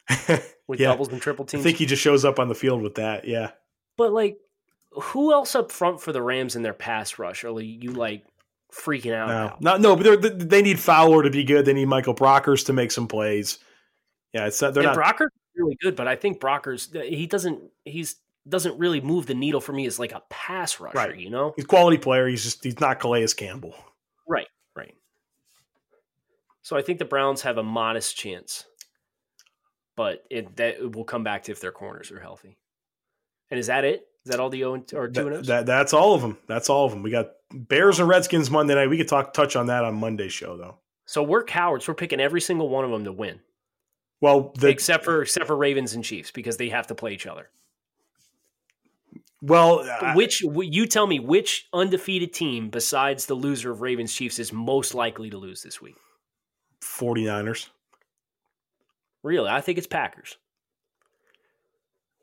with 0.67 0.81
Yeah. 0.81 0.89
doubles 0.89 1.09
and 1.09 1.21
triple 1.21 1.45
teams. 1.45 1.63
I 1.63 1.65
think 1.65 1.79
he 1.79 1.87
just 1.87 2.03
shows 2.03 2.25
up 2.25 2.39
on 2.39 2.49
the 2.49 2.55
field 2.55 2.83
with 2.83 2.95
that. 2.97 3.27
Yeah, 3.27 3.51
but 3.97 4.13
like, 4.13 4.39
who 4.93 5.33
else 5.33 5.55
up 5.55 5.71
front 5.73 6.01
for 6.01 6.13
the 6.13 6.23
Rams 6.23 6.57
in 6.57 6.63
their 6.63 6.75
pass 6.75 7.19
rush? 7.19 7.45
Are 7.45 7.61
you 7.61 7.93
like 7.93 8.25
freaking 8.73 9.15
out? 9.15 9.29
no, 9.29 9.47
about? 9.47 9.61
not 9.61 9.81
no, 9.81 9.97
but 9.97 10.49
they 10.49 10.63
need 10.63 10.79
Fowler 10.79 11.23
to 11.23 11.31
be 11.31 11.45
good. 11.45 11.65
They 11.65 11.73
need 11.75 11.87
Michael 11.87 12.15
Brockers 12.15 12.67
to 12.67 12.73
make 12.73 12.93
some 12.93 13.09
plays. 13.09 13.59
Yeah, 14.33 14.47
it's 14.47 14.61
not, 14.63 14.75
they're 14.75 14.85
and 14.87 14.97
not. 14.97 15.17
Brocker's 15.17 15.33
really 15.57 15.77
good, 15.83 15.97
but 15.97 16.07
I 16.09 16.17
think 16.17 16.41
Brocker's 16.41 16.89
he 16.93 17.27
doesn't 17.27 17.61
he's 17.85 18.17
doesn't 18.49 18.79
really 18.79 19.01
move 19.01 19.27
the 19.27 19.35
needle 19.35 19.61
for 19.61 19.73
me 19.73 19.87
as 19.87 19.99
like 19.99 20.13
a 20.13 20.23
pass 20.31 20.81
rusher. 20.81 20.97
Right. 20.97 21.19
You 21.19 21.31
know. 21.31 21.53
he's 21.57 21.65
a 21.65 21.69
quality 21.69 21.99
player. 21.99 22.27
He's 22.27 22.43
just 22.45 22.63
he's 22.65 22.81
not 22.81 23.01
Calais 23.01 23.27
Campbell. 23.37 23.75
Right, 24.29 24.47
right. 24.77 24.95
So 26.63 26.77
I 26.77 26.83
think 26.83 26.99
the 26.99 27.05
Browns 27.05 27.43
have 27.43 27.59
a 27.59 27.63
modest 27.63 28.17
chance, 28.17 28.65
but 29.97 30.25
it 30.31 30.57
that 30.57 30.77
it 30.81 30.95
will 30.95 31.05
come 31.05 31.25
back 31.25 31.45
to 31.45 31.53
if 31.53 31.61
their 31.61 31.73
corners 31.73 32.11
are 32.11 32.21
healthy. 32.21 32.57
And 33.51 33.59
is 33.59 33.67
that 33.67 33.85
it? 33.85 34.07
Is 34.25 34.31
that 34.31 34.39
all 34.41 34.51
the 34.51 34.65
O 34.65 34.75
and- 34.75 34.85
or 34.95 35.09
two 35.09 35.27
and 35.27 35.33
That, 35.33 35.39
O's? 35.41 35.47
that- 35.49 35.67
that's 35.67 35.93
all 35.93 36.15
of 36.15 36.21
them. 36.23 36.39
That's 36.47 36.69
all 36.71 36.85
of 36.85 36.93
them. 36.93 37.03
We 37.03 37.11
got 37.11 37.31
Bears 37.53 37.99
and 37.99 38.09
Redskins 38.09 38.51
Monday 38.51 38.75
night. 38.75 38.89
We 38.89 38.97
could 38.99 39.09
talk 39.09 39.33
touch 39.33 39.57
on 39.57 39.67
that 39.67 39.85
on 39.85 39.95
Monday's 39.95 40.33
show 40.33 40.57
though. 40.57 40.79
So 41.07 41.23
we're 41.23 41.43
cowards. 41.43 41.89
We're 41.89 41.95
picking 41.95 42.21
every 42.21 42.41
single 42.41 42.69
one 42.69 42.85
of 42.85 42.91
them 42.91 43.05
to 43.05 43.13
win, 43.13 43.41
Well, 44.21 44.53
the 44.59 44.69
except 44.69 45.05
for 45.05 45.23
except 45.23 45.47
for 45.47 45.57
Ravens 45.57 45.95
and 45.95 46.05
Chiefs 46.05 46.31
because 46.31 46.57
they 46.57 46.69
have 46.69 46.87
to 46.89 46.95
play 46.95 47.13
each 47.13 47.27
other. 47.27 47.49
well, 49.43 49.81
I- 49.81 50.15
which 50.15 50.43
you 50.43 50.87
tell 50.87 51.07
me 51.07 51.19
which 51.19 51.69
undefeated 51.73 52.33
team 52.35 52.69
besides 52.69 53.25
the 53.27 53.35
loser 53.35 53.71
of 53.71 53.81
Ravens 53.81 54.13
Chiefs 54.15 54.39
is 54.39 54.53
most 54.53 54.95
likely 54.95 55.31
to 55.31 55.39
lose 55.39 55.63
this 55.63 55.81
week? 55.81 55.97
49ers. 56.83 57.69
Really, 59.23 59.49
I 59.49 59.61
think 59.63 59.79
it's 59.79 59.87
Packers. 59.87 60.37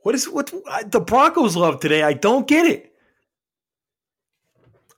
What 0.04 0.16
is 0.16 0.30
what 0.30 0.54
the 0.86 1.00
Broncos 1.02 1.56
love 1.56 1.80
today? 1.80 2.02
I 2.04 2.14
don't 2.14 2.48
get 2.48 2.66
it. 2.66 2.94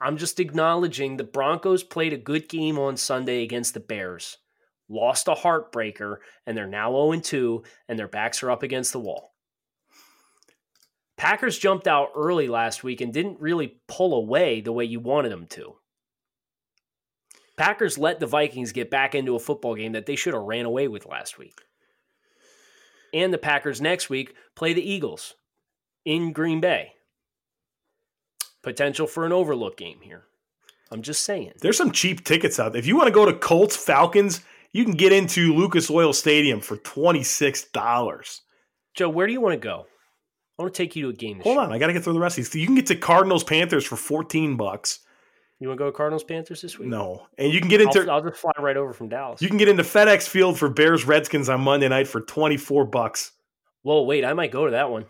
I'm 0.02 0.18
just 0.18 0.40
acknowledging 0.40 1.18
the 1.18 1.24
Broncos 1.26 1.84
played 1.84 2.14
a 2.14 2.18
good 2.18 2.48
game 2.48 2.78
on 2.80 2.96
Sunday 2.96 3.44
against 3.44 3.74
the 3.74 3.80
Bears, 3.82 4.38
lost 4.90 5.28
a 5.28 5.34
heartbreaker, 5.34 6.18
and 6.46 6.58
they're 6.58 6.68
now 6.68 6.92
0 6.92 7.20
2, 7.20 7.64
and 7.88 7.98
their 7.98 8.08
backs 8.08 8.44
are 8.44 8.52
up 8.52 8.64
against 8.64 8.92
the 8.92 9.00
wall. 9.00 9.34
Packers 11.18 11.58
jumped 11.58 11.88
out 11.88 12.10
early 12.16 12.48
last 12.48 12.84
week 12.84 13.02
and 13.02 13.14
didn't 13.14 13.42
really 13.42 13.82
pull 13.88 14.14
away 14.14 14.62
the 14.62 14.72
way 14.72 14.86
you 14.86 15.00
wanted 15.00 15.32
them 15.32 15.48
to. 15.48 15.76
Packers 17.58 17.98
let 17.98 18.22
the 18.22 18.26
Vikings 18.26 18.72
get 18.72 18.90
back 18.90 19.16
into 19.16 19.36
a 19.36 19.40
football 19.40 19.76
game 19.76 19.92
that 19.92 20.06
they 20.06 20.16
should 20.16 20.34
have 20.34 20.44
ran 20.44 20.66
away 20.66 20.88
with 20.88 21.06
last 21.06 21.38
week. 21.38 21.60
And 23.14 23.34
the 23.34 23.38
Packers 23.38 23.82
next 23.82 24.10
week 24.10 24.34
play 24.56 24.72
the 24.72 24.90
Eagles 24.90 25.36
in 26.06 26.32
Green 26.32 26.62
Bay 26.62 26.94
potential 28.62 29.08
for 29.08 29.26
an 29.26 29.32
overlook 29.32 29.78
game 29.78 30.00
here. 30.02 30.24
I'm 30.92 31.02
just 31.02 31.24
saying. 31.24 31.54
There's 31.62 31.78
some 31.78 31.92
cheap 31.92 32.24
tickets 32.24 32.60
out 32.60 32.74
there. 32.74 32.80
If 32.80 32.88
you 32.88 32.96
want 32.96 33.08
to 33.08 33.14
go 33.14 33.26
to 33.26 33.34
Colts 33.34 33.76
Falcons, 33.76 34.42
you 34.72 34.84
can 34.84 34.94
get 34.94 35.12
into 35.12 35.54
Lucas 35.54 35.90
Oil 35.90 36.14
Stadium 36.14 36.60
for 36.62 36.78
twenty 36.78 37.24
six 37.24 37.64
dollars. 37.66 38.42
Joe, 38.96 39.10
where 39.10 39.28
do 39.28 39.34
you 39.34 39.42
want 39.42 39.54
to 39.54 39.60
go? 39.60 39.86
I 40.58 40.64
want 40.64 40.74
to 40.74 40.78
take 40.78 40.96
you 40.96 41.04
to 41.04 41.10
a 41.10 41.14
game. 41.14 41.40
Hold 41.40 41.56
year. 41.56 41.64
on, 41.64 41.72
I 41.72 41.78
got 41.78 41.88
to 41.88 41.94
get 41.94 42.04
through 42.04 42.14
the 42.14 42.20
rest 42.20 42.38
of 42.38 42.46
these. 42.46 42.56
You 42.56 42.66
can 42.66 42.76
get 42.76 42.88
to 42.88 42.96
Cardinals 42.96 43.44
Panthers 43.44 43.86
for 43.86 43.96
fourteen 43.96 44.58
bucks. 44.58 45.00
You 45.60 45.68
want 45.68 45.78
to 45.78 45.84
go 45.84 45.92
to 45.92 45.96
Cardinals 45.96 46.24
Panthers 46.24 46.62
this 46.62 46.80
week? 46.80 46.88
No, 46.88 47.28
and 47.38 47.52
you 47.52 47.60
can 47.60 47.70
get 47.70 47.82
into 47.82 48.02
I'll, 48.02 48.12
I'll 48.12 48.22
just 48.22 48.38
fly 48.38 48.52
right 48.60 48.78
over 48.78 48.94
from 48.94 49.10
Dallas. 49.10 49.42
you 49.42 49.50
can 49.50 49.58
get 49.58 49.68
into 49.68 49.84
FedEx 49.84 50.28
Field 50.28 50.58
for 50.58 50.70
Bears 50.70 51.06
Redskins 51.06 51.50
on 51.50 51.62
Monday 51.62 51.88
night 51.90 52.08
for 52.08 52.22
twenty 52.22 52.58
four 52.58 52.86
bucks. 52.86 53.32
Whoa, 53.84 54.04
wait, 54.04 54.26
I 54.26 54.34
might 54.34 54.52
go 54.52 54.66
to 54.66 54.72
that 54.72 54.90
one. 54.90 55.06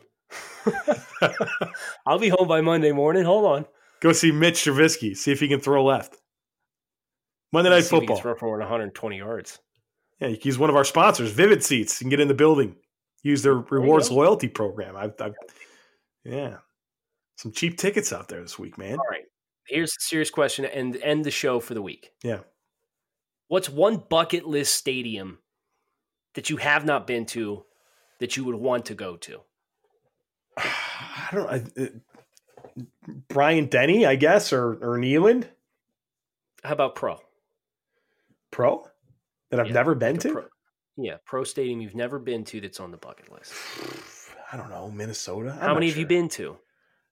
I'll 2.05 2.19
be 2.19 2.29
home 2.29 2.47
by 2.47 2.61
Monday 2.61 2.91
morning. 2.91 3.25
Hold 3.25 3.45
on. 3.45 3.65
Go 3.99 4.11
see 4.13 4.31
Mitch 4.31 4.63
Trubisky. 4.63 5.15
See 5.15 5.31
if 5.31 5.39
he 5.39 5.47
can 5.47 5.59
throw 5.59 5.83
left. 5.83 6.17
Monday 7.51 7.69
Night 7.69 7.81
See 7.81 7.95
if 7.95 8.01
he 8.01 8.07
Football. 8.07 8.21
throw 8.21 8.35
for 8.35 8.45
more 8.45 8.59
120 8.59 9.17
yards. 9.17 9.59
Yeah, 10.19 10.29
he's 10.29 10.57
one 10.57 10.69
of 10.69 10.75
our 10.75 10.83
sponsors. 10.83 11.31
Vivid 11.31 11.63
Seats. 11.63 11.99
You 11.99 12.05
can 12.05 12.09
get 12.09 12.19
in 12.19 12.27
the 12.27 12.33
building. 12.33 12.75
Use 13.23 13.41
their 13.41 13.55
rewards 13.55 14.11
loyalty 14.11 14.47
program. 14.47 14.95
I've, 14.95 15.13
I've, 15.19 15.33
yeah, 16.23 16.57
some 17.35 17.51
cheap 17.51 17.77
tickets 17.77 18.13
out 18.13 18.27
there 18.27 18.41
this 18.41 18.59
week, 18.59 18.77
man. 18.77 18.97
All 18.97 19.05
right. 19.09 19.25
Here's 19.67 19.91
a 19.91 20.01
serious 20.01 20.29
question 20.29 20.65
and 20.65 20.95
end 20.97 21.25
the 21.25 21.31
show 21.31 21.59
for 21.59 21.73
the 21.73 21.81
week. 21.81 22.11
Yeah. 22.23 22.39
What's 23.47 23.69
one 23.69 24.03
bucket 24.09 24.45
list 24.45 24.75
stadium 24.75 25.39
that 26.35 26.49
you 26.49 26.57
have 26.57 26.85
not 26.85 27.07
been 27.07 27.25
to 27.27 27.65
that 28.19 28.37
you 28.37 28.43
would 28.45 28.55
want 28.55 28.85
to 28.85 28.95
go 28.95 29.15
to? 29.17 29.41
I 30.57 31.29
don't. 31.31 31.49
I, 31.49 31.81
uh, 31.81 31.87
Bryant-Denny, 33.27 34.05
I 34.05 34.15
guess, 34.15 34.53
or 34.53 34.73
or 34.73 34.97
Neyland 34.97 35.47
How 36.63 36.73
about 36.73 36.95
pro? 36.95 37.19
Pro 38.59 38.85
that 39.51 39.61
I've 39.61 39.67
Yeah, 39.67 39.73
never 39.73 39.95
been 39.95 40.15
Like 40.15 40.21
to. 40.23 40.33
pro. 40.33 40.45
Yeah, 40.97 41.15
pro 41.25 41.45
stadium 41.45 41.79
you've 41.79 41.95
never 41.95 42.19
been 42.19 42.43
to 42.43 42.59
that's 42.59 42.81
on 42.81 42.91
the 42.91 42.97
bucket 42.97 43.31
list. 43.31 43.53
I 44.51 44.57
don't 44.57 44.69
know, 44.69 44.91
Minnesota. 44.91 45.51
I'm 45.53 45.59
How 45.59 45.73
many 45.75 45.87
have 45.87 45.95
you 45.97 46.05
been 46.05 46.27
to? 46.29 46.57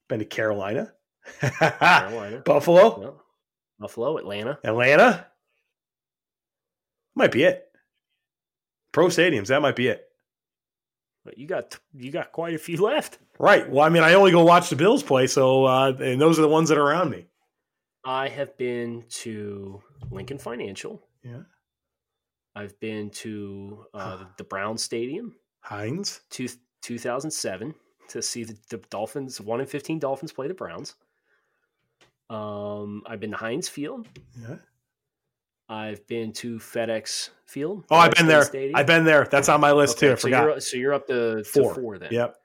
Been 0.09 0.19
to 0.19 0.25
Carolina, 0.25 0.91
Carolina, 1.39 2.39
Buffalo, 2.45 2.99
no. 2.99 3.21
Buffalo, 3.79 4.17
Atlanta. 4.17 4.59
Atlanta. 4.61 5.27
Might 7.15 7.31
be 7.31 7.43
it. 7.43 7.65
Pro 8.91 9.07
stadiums. 9.07 9.47
That 9.47 9.61
might 9.61 9.75
be 9.77 9.87
it. 9.87 10.03
But 11.23 11.37
you 11.37 11.47
got 11.47 11.79
you 11.93 12.11
got 12.11 12.33
quite 12.33 12.55
a 12.55 12.57
few 12.57 12.75
left. 12.83 13.19
Right. 13.39 13.69
Well, 13.69 13.85
I 13.85 13.89
mean, 13.89 14.03
I 14.03 14.15
only 14.15 14.31
go 14.31 14.43
watch 14.43 14.69
the 14.69 14.75
Bills 14.75 15.01
play, 15.01 15.27
so 15.27 15.63
uh, 15.63 15.93
and 15.97 16.19
those 16.19 16.39
are 16.39 16.41
the 16.41 16.47
ones 16.49 16.67
that 16.69 16.77
are 16.77 16.83
around 16.85 17.09
me. 17.09 17.25
I 18.03 18.27
have 18.27 18.57
been 18.57 19.03
to 19.09 19.81
Lincoln 20.11 20.37
Financial. 20.39 21.01
Yeah. 21.27 21.41
I've 22.55 22.79
been 22.79 23.09
to 23.11 23.85
uh, 23.93 24.23
the 24.37 24.43
Brown 24.43 24.77
Stadium, 24.77 25.35
Heinz. 25.61 26.21
two, 26.29 26.47
2007, 26.81 27.75
to 28.09 28.21
see 28.21 28.43
the, 28.45 28.57
the 28.69 28.77
Dolphins, 28.89 29.39
1 29.39 29.61
in 29.61 29.67
15 29.67 29.99
Dolphins 29.99 30.31
play 30.31 30.47
the 30.47 30.53
Browns. 30.53 30.95
Um, 32.29 33.03
I've 33.05 33.19
been 33.19 33.31
to 33.31 33.37
Heinz 33.37 33.69
Field. 33.69 34.07
Yeah. 34.41 34.55
I've 35.69 36.05
been 36.07 36.31
to 36.33 36.57
FedEx 36.59 37.29
Field. 37.45 37.83
Oh, 37.91 37.97
I've 37.97 38.13
been 38.13 38.27
there. 38.27 38.43
Stadium. 38.43 38.75
I've 38.75 38.87
been 38.87 39.03
there. 39.03 39.27
That's 39.29 39.49
on 39.49 39.59
my 39.61 39.71
list 39.73 39.97
Okay, 39.97 40.07
too. 40.07 40.11
I 40.13 40.15
so 40.15 40.21
forgot. 40.21 40.43
You're, 40.43 40.59
so 40.61 40.77
you're 40.77 40.93
up 40.93 41.07
to 41.07 41.43
Four. 41.43 41.63
four, 41.63 41.73
to 41.75 41.81
four 41.81 41.97
then. 41.99 42.09
Yep. 42.11 42.35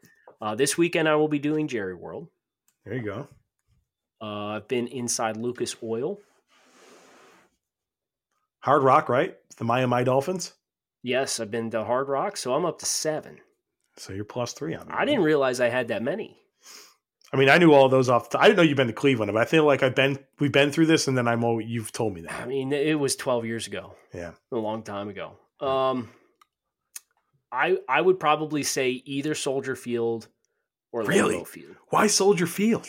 Uh, 0.40 0.54
this 0.56 0.76
weekend 0.76 1.08
I 1.08 1.14
will 1.14 1.28
be 1.28 1.38
doing 1.38 1.68
Jerry 1.68 1.94
World. 1.94 2.28
There 2.84 2.94
you 2.94 3.02
go. 3.02 3.28
Uh, 4.20 4.56
I've 4.56 4.68
been 4.68 4.88
inside 4.88 5.36
Lucas 5.36 5.76
Oil. 5.82 6.18
Hard 8.62 8.82
Rock, 8.82 9.08
right? 9.08 9.36
The 9.58 9.64
Miami 9.64 10.04
Dolphins. 10.04 10.52
Yes, 11.02 11.40
I've 11.40 11.50
been 11.50 11.70
to 11.70 11.84
Hard 11.84 12.08
Rock, 12.08 12.36
so 12.36 12.54
I'm 12.54 12.64
up 12.64 12.78
to 12.80 12.86
seven. 12.86 13.38
So 13.96 14.12
you're 14.12 14.24
plus 14.24 14.52
three 14.52 14.74
on 14.74 14.86
me. 14.88 14.94
I 14.96 15.04
didn't 15.04 15.24
realize 15.24 15.60
I 15.60 15.68
had 15.68 15.88
that 15.88 16.02
many. 16.02 16.38
I 17.32 17.36
mean, 17.38 17.48
I 17.48 17.58
knew 17.58 17.72
all 17.72 17.88
those 17.88 18.08
off. 18.08 18.30
The, 18.30 18.38
I 18.38 18.44
didn't 18.44 18.58
know 18.58 18.62
you've 18.62 18.76
been 18.76 18.86
to 18.88 18.92
Cleveland, 18.92 19.32
but 19.32 19.40
I 19.40 19.44
feel 19.46 19.64
like 19.64 19.82
I've 19.82 19.94
been. 19.94 20.18
We've 20.38 20.52
been 20.52 20.70
through 20.70 20.86
this, 20.86 21.08
and 21.08 21.16
then 21.16 21.26
I'm. 21.26 21.42
al- 21.42 21.60
You've 21.60 21.90
told 21.92 22.14
me 22.14 22.20
that. 22.22 22.32
I 22.32 22.46
mean, 22.46 22.72
it 22.72 22.98
was 22.98 23.16
12 23.16 23.46
years 23.46 23.66
ago, 23.66 23.94
Yeah. 24.14 24.32
a 24.52 24.56
long 24.56 24.82
time 24.82 25.08
ago. 25.08 25.32
Um, 25.60 26.10
I 27.50 27.78
I 27.88 28.00
would 28.00 28.18
probably 28.20 28.62
say 28.62 28.90
either 29.04 29.34
Soldier 29.34 29.76
Field 29.76 30.28
or 30.92 31.02
Really? 31.04 31.36
Lambeau 31.36 31.46
Field. 31.46 31.76
Why 31.88 32.06
Soldier 32.06 32.46
Field? 32.46 32.88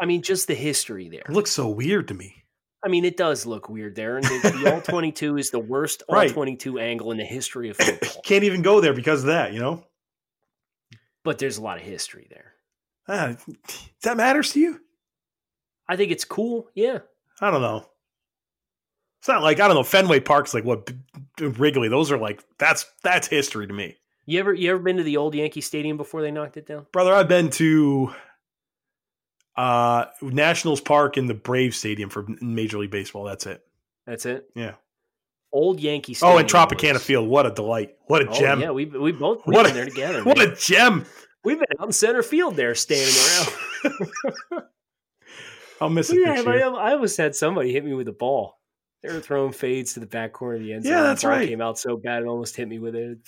I 0.00 0.04
mean, 0.04 0.22
just 0.22 0.46
the 0.46 0.54
history 0.54 1.08
there. 1.08 1.22
It 1.22 1.30
looks 1.30 1.50
so 1.52 1.68
weird 1.68 2.08
to 2.08 2.14
me. 2.14 2.44
I 2.86 2.88
mean, 2.88 3.04
it 3.04 3.16
does 3.16 3.44
look 3.44 3.68
weird 3.68 3.96
there, 3.96 4.16
and 4.16 4.24
the, 4.24 4.60
the 4.62 4.72
All 4.74 4.80
22 4.80 5.38
is 5.38 5.50
the 5.50 5.58
worst 5.58 6.04
all 6.08 6.28
twenty-two 6.28 6.78
angle 6.78 7.10
in 7.10 7.18
the 7.18 7.24
history 7.24 7.68
of 7.68 7.76
football. 7.78 8.22
Can't 8.22 8.44
even 8.44 8.62
go 8.62 8.80
there 8.80 8.94
because 8.94 9.20
of 9.22 9.26
that. 9.26 9.52
You 9.52 9.58
know. 9.58 9.84
but 11.24 11.38
there's 11.38 11.58
a 11.58 11.62
lot 11.62 11.78
of 11.78 11.82
history 11.82 12.28
there. 12.30 12.52
Ah, 13.08 13.34
that 14.02 14.16
matters 14.16 14.52
to 14.52 14.60
you? 14.60 14.80
I 15.88 15.96
think 15.96 16.12
it's 16.12 16.24
cool. 16.24 16.68
Yeah. 16.74 16.98
I 17.40 17.50
don't 17.50 17.60
know. 17.62 17.84
It's 19.20 19.28
not 19.28 19.42
like 19.42 19.58
I 19.58 19.66
don't 19.66 19.76
know. 19.76 19.82
Fenway 19.82 20.20
Park's 20.20 20.54
like 20.54 20.64
what 20.64 20.88
Wrigley. 21.40 21.88
Those 21.88 22.12
are 22.12 22.18
like 22.18 22.44
that's 22.58 22.86
that's 23.02 23.26
history 23.26 23.66
to 23.66 23.72
me, 23.72 23.96
You 24.26 24.38
ever 24.38 24.54
you 24.54 24.70
ever 24.70 24.78
been 24.78 24.96
to 24.98 25.02
the 25.02 25.16
old 25.16 25.34
Yankee 25.34 25.60
Stadium 25.60 25.96
before 25.96 26.22
they 26.22 26.30
knocked 26.30 26.56
it 26.56 26.66
down? 26.66 26.86
brother. 26.92 27.12
I've 27.12 27.28
been 27.28 27.50
to 27.50 28.14
uh 29.56 30.06
Nationals 30.22 30.80
Park 30.80 31.16
and 31.16 31.28
the 31.30 31.34
Brave 31.34 31.74
Stadium 31.74 32.10
for 32.10 32.26
Major 32.40 32.78
League 32.78 32.90
Baseball. 32.90 33.24
That's 33.24 33.46
it. 33.46 33.62
That's 34.06 34.26
it. 34.26 34.48
Yeah. 34.54 34.74
Old 35.52 35.80
Yankee 35.80 36.12
Stadium. 36.14 36.36
Oh, 36.36 36.38
and 36.38 36.48
Tropicana 36.48 36.94
was- 36.94 37.02
Field. 37.04 37.28
What 37.28 37.46
a 37.46 37.50
delight. 37.50 37.96
What 38.06 38.22
a 38.22 38.28
Oh, 38.28 38.32
gem. 38.34 38.60
yeah, 38.60 38.70
we 38.70 38.84
we 38.84 39.12
both 39.12 39.42
What 39.46 39.62
been 39.64 39.72
a- 39.72 39.74
there 39.74 39.84
together. 39.86 40.22
What 40.24 40.38
man. 40.38 40.50
a 40.50 40.56
gem. 40.56 41.06
We've 41.44 41.58
been 41.58 41.66
out 41.80 41.86
in 41.86 41.92
center 41.92 42.22
field 42.22 42.56
there, 42.56 42.74
standing 42.74 43.14
around. 43.14 44.62
I'll 45.80 45.90
miss 45.90 46.10
it 46.10 46.18
yeah, 46.20 46.42
I. 46.46 46.58
I 46.60 46.92
almost 46.92 47.16
had 47.18 47.36
somebody 47.36 47.72
hit 47.72 47.84
me 47.84 47.92
with 47.94 48.08
a 48.08 48.12
ball. 48.12 48.58
They 49.02 49.12
were 49.12 49.20
throwing 49.20 49.52
fades 49.52 49.92
to 49.94 50.00
the 50.00 50.06
back 50.06 50.32
corner 50.32 50.56
of 50.56 50.62
the 50.62 50.72
end 50.72 50.84
zone. 50.84 50.92
Yeah, 50.92 51.02
that's 51.02 51.22
right. 51.22 51.46
Came 51.48 51.60
out 51.60 51.78
so 51.78 51.96
bad 51.96 52.22
it 52.22 52.26
almost 52.26 52.56
hit 52.56 52.66
me 52.66 52.78
with 52.78 52.96
it. 52.96 53.18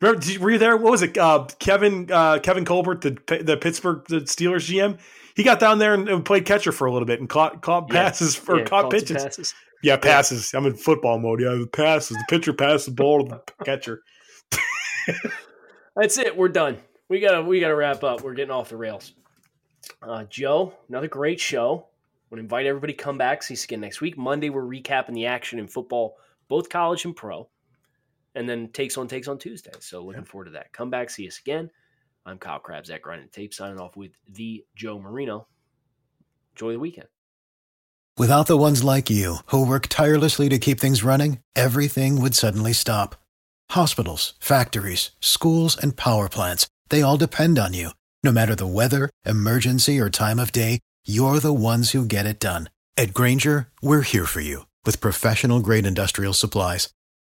Remember, 0.00 0.20
did 0.20 0.38
were 0.38 0.50
you 0.50 0.58
there? 0.58 0.76
What 0.76 0.90
was 0.90 1.02
it? 1.02 1.16
Uh, 1.16 1.46
Kevin 1.58 2.10
uh, 2.12 2.38
Kevin 2.40 2.64
Colbert, 2.64 3.00
the 3.00 3.40
the 3.42 3.56
Pittsburgh 3.56 4.04
the 4.08 4.20
Steelers 4.20 4.68
GM. 4.70 4.98
He 5.34 5.42
got 5.42 5.58
down 5.60 5.78
there 5.78 5.94
and, 5.94 6.08
and 6.08 6.24
played 6.24 6.44
catcher 6.46 6.72
for 6.72 6.86
a 6.86 6.92
little 6.92 7.06
bit 7.06 7.20
and 7.20 7.28
caught 7.28 7.62
caught 7.62 7.86
Yeah. 7.88 8.04
passes 8.04 8.34
for 8.36 8.58
Yeah, 8.58 8.64
caught 8.64 8.90
pitches. 8.90 9.22
passes. 9.22 9.54
Yeah, 9.82 9.96
passes. 9.96 10.52
I'm 10.54 10.66
in 10.66 10.74
football 10.74 11.18
mode. 11.18 11.40
Yeah, 11.40 11.54
the 11.54 11.66
passes. 11.66 12.16
The 12.16 12.24
pitcher 12.28 12.52
passes 12.52 12.86
the 12.86 12.92
ball 12.92 13.24
to 13.24 13.40
the 13.58 13.64
catcher. 13.64 14.02
That's 15.94 16.18
it. 16.18 16.36
We're 16.36 16.48
done. 16.48 16.78
We 17.08 17.20
gotta 17.20 17.42
we 17.42 17.60
gotta 17.60 17.74
wrap 17.76 18.04
up. 18.04 18.22
We're 18.22 18.34
getting 18.34 18.50
off 18.50 18.68
the 18.68 18.76
rails. 18.76 19.12
Uh, 20.02 20.24
Joe, 20.24 20.74
another 20.88 21.08
great 21.08 21.40
show. 21.40 21.86
Want 22.30 22.38
to 22.38 22.40
invite 22.40 22.66
everybody 22.66 22.92
to 22.92 23.02
come 23.02 23.16
back. 23.18 23.42
See 23.42 23.54
us 23.54 23.64
again 23.64 23.80
next 23.80 24.00
week. 24.00 24.18
Monday 24.18 24.50
we're 24.50 24.64
recapping 24.64 25.14
the 25.14 25.26
action 25.26 25.58
in 25.58 25.68
football, 25.68 26.16
both 26.48 26.68
college 26.68 27.04
and 27.04 27.14
pro, 27.14 27.48
and 28.36 28.48
then 28.48 28.68
takes 28.68 28.96
on 28.96 29.08
takes 29.08 29.26
on 29.26 29.38
Tuesday. 29.38 29.72
So 29.80 30.04
looking 30.04 30.24
forward 30.24 30.44
to 30.44 30.50
that. 30.52 30.72
Come 30.72 30.90
back. 30.90 31.10
See 31.10 31.26
us 31.26 31.40
again. 31.40 31.70
I'm 32.24 32.38
Kyle 32.38 32.58
Crabbs 32.58 32.90
at 32.90 33.02
Grinding 33.02 33.28
the 33.28 33.32
Tape 33.32 33.54
signing 33.54 33.80
off 33.80 33.96
with 33.96 34.12
the 34.28 34.64
Joe 34.76 34.98
Marino. 34.98 35.46
Enjoy 36.54 36.72
the 36.72 36.78
weekend. 36.78 37.08
Without 38.18 38.46
the 38.46 38.56
ones 38.56 38.82
like 38.82 39.10
you, 39.10 39.38
who 39.46 39.66
work 39.66 39.88
tirelessly 39.88 40.48
to 40.48 40.58
keep 40.58 40.80
things 40.80 41.04
running, 41.04 41.40
everything 41.54 42.20
would 42.20 42.34
suddenly 42.34 42.72
stop. 42.72 43.16
Hospitals, 43.70 44.34
factories, 44.40 45.10
schools, 45.20 45.76
and 45.76 45.96
power 45.96 46.28
plants, 46.28 46.66
they 46.88 47.02
all 47.02 47.16
depend 47.16 47.58
on 47.58 47.74
you. 47.74 47.90
No 48.24 48.32
matter 48.32 48.54
the 48.54 48.66
weather, 48.66 49.10
emergency, 49.24 50.00
or 50.00 50.08
time 50.08 50.38
of 50.38 50.50
day, 50.50 50.80
you're 51.06 51.40
the 51.40 51.52
ones 51.52 51.90
who 51.90 52.04
get 52.06 52.26
it 52.26 52.40
done. 52.40 52.70
At 52.96 53.12
Grainger, 53.12 53.68
we're 53.82 54.00
here 54.00 54.26
for 54.26 54.40
you 54.40 54.66
with 54.84 55.00
professional 55.00 55.60
grade 55.60 55.86
industrial 55.86 56.32
supplies. 56.32 56.88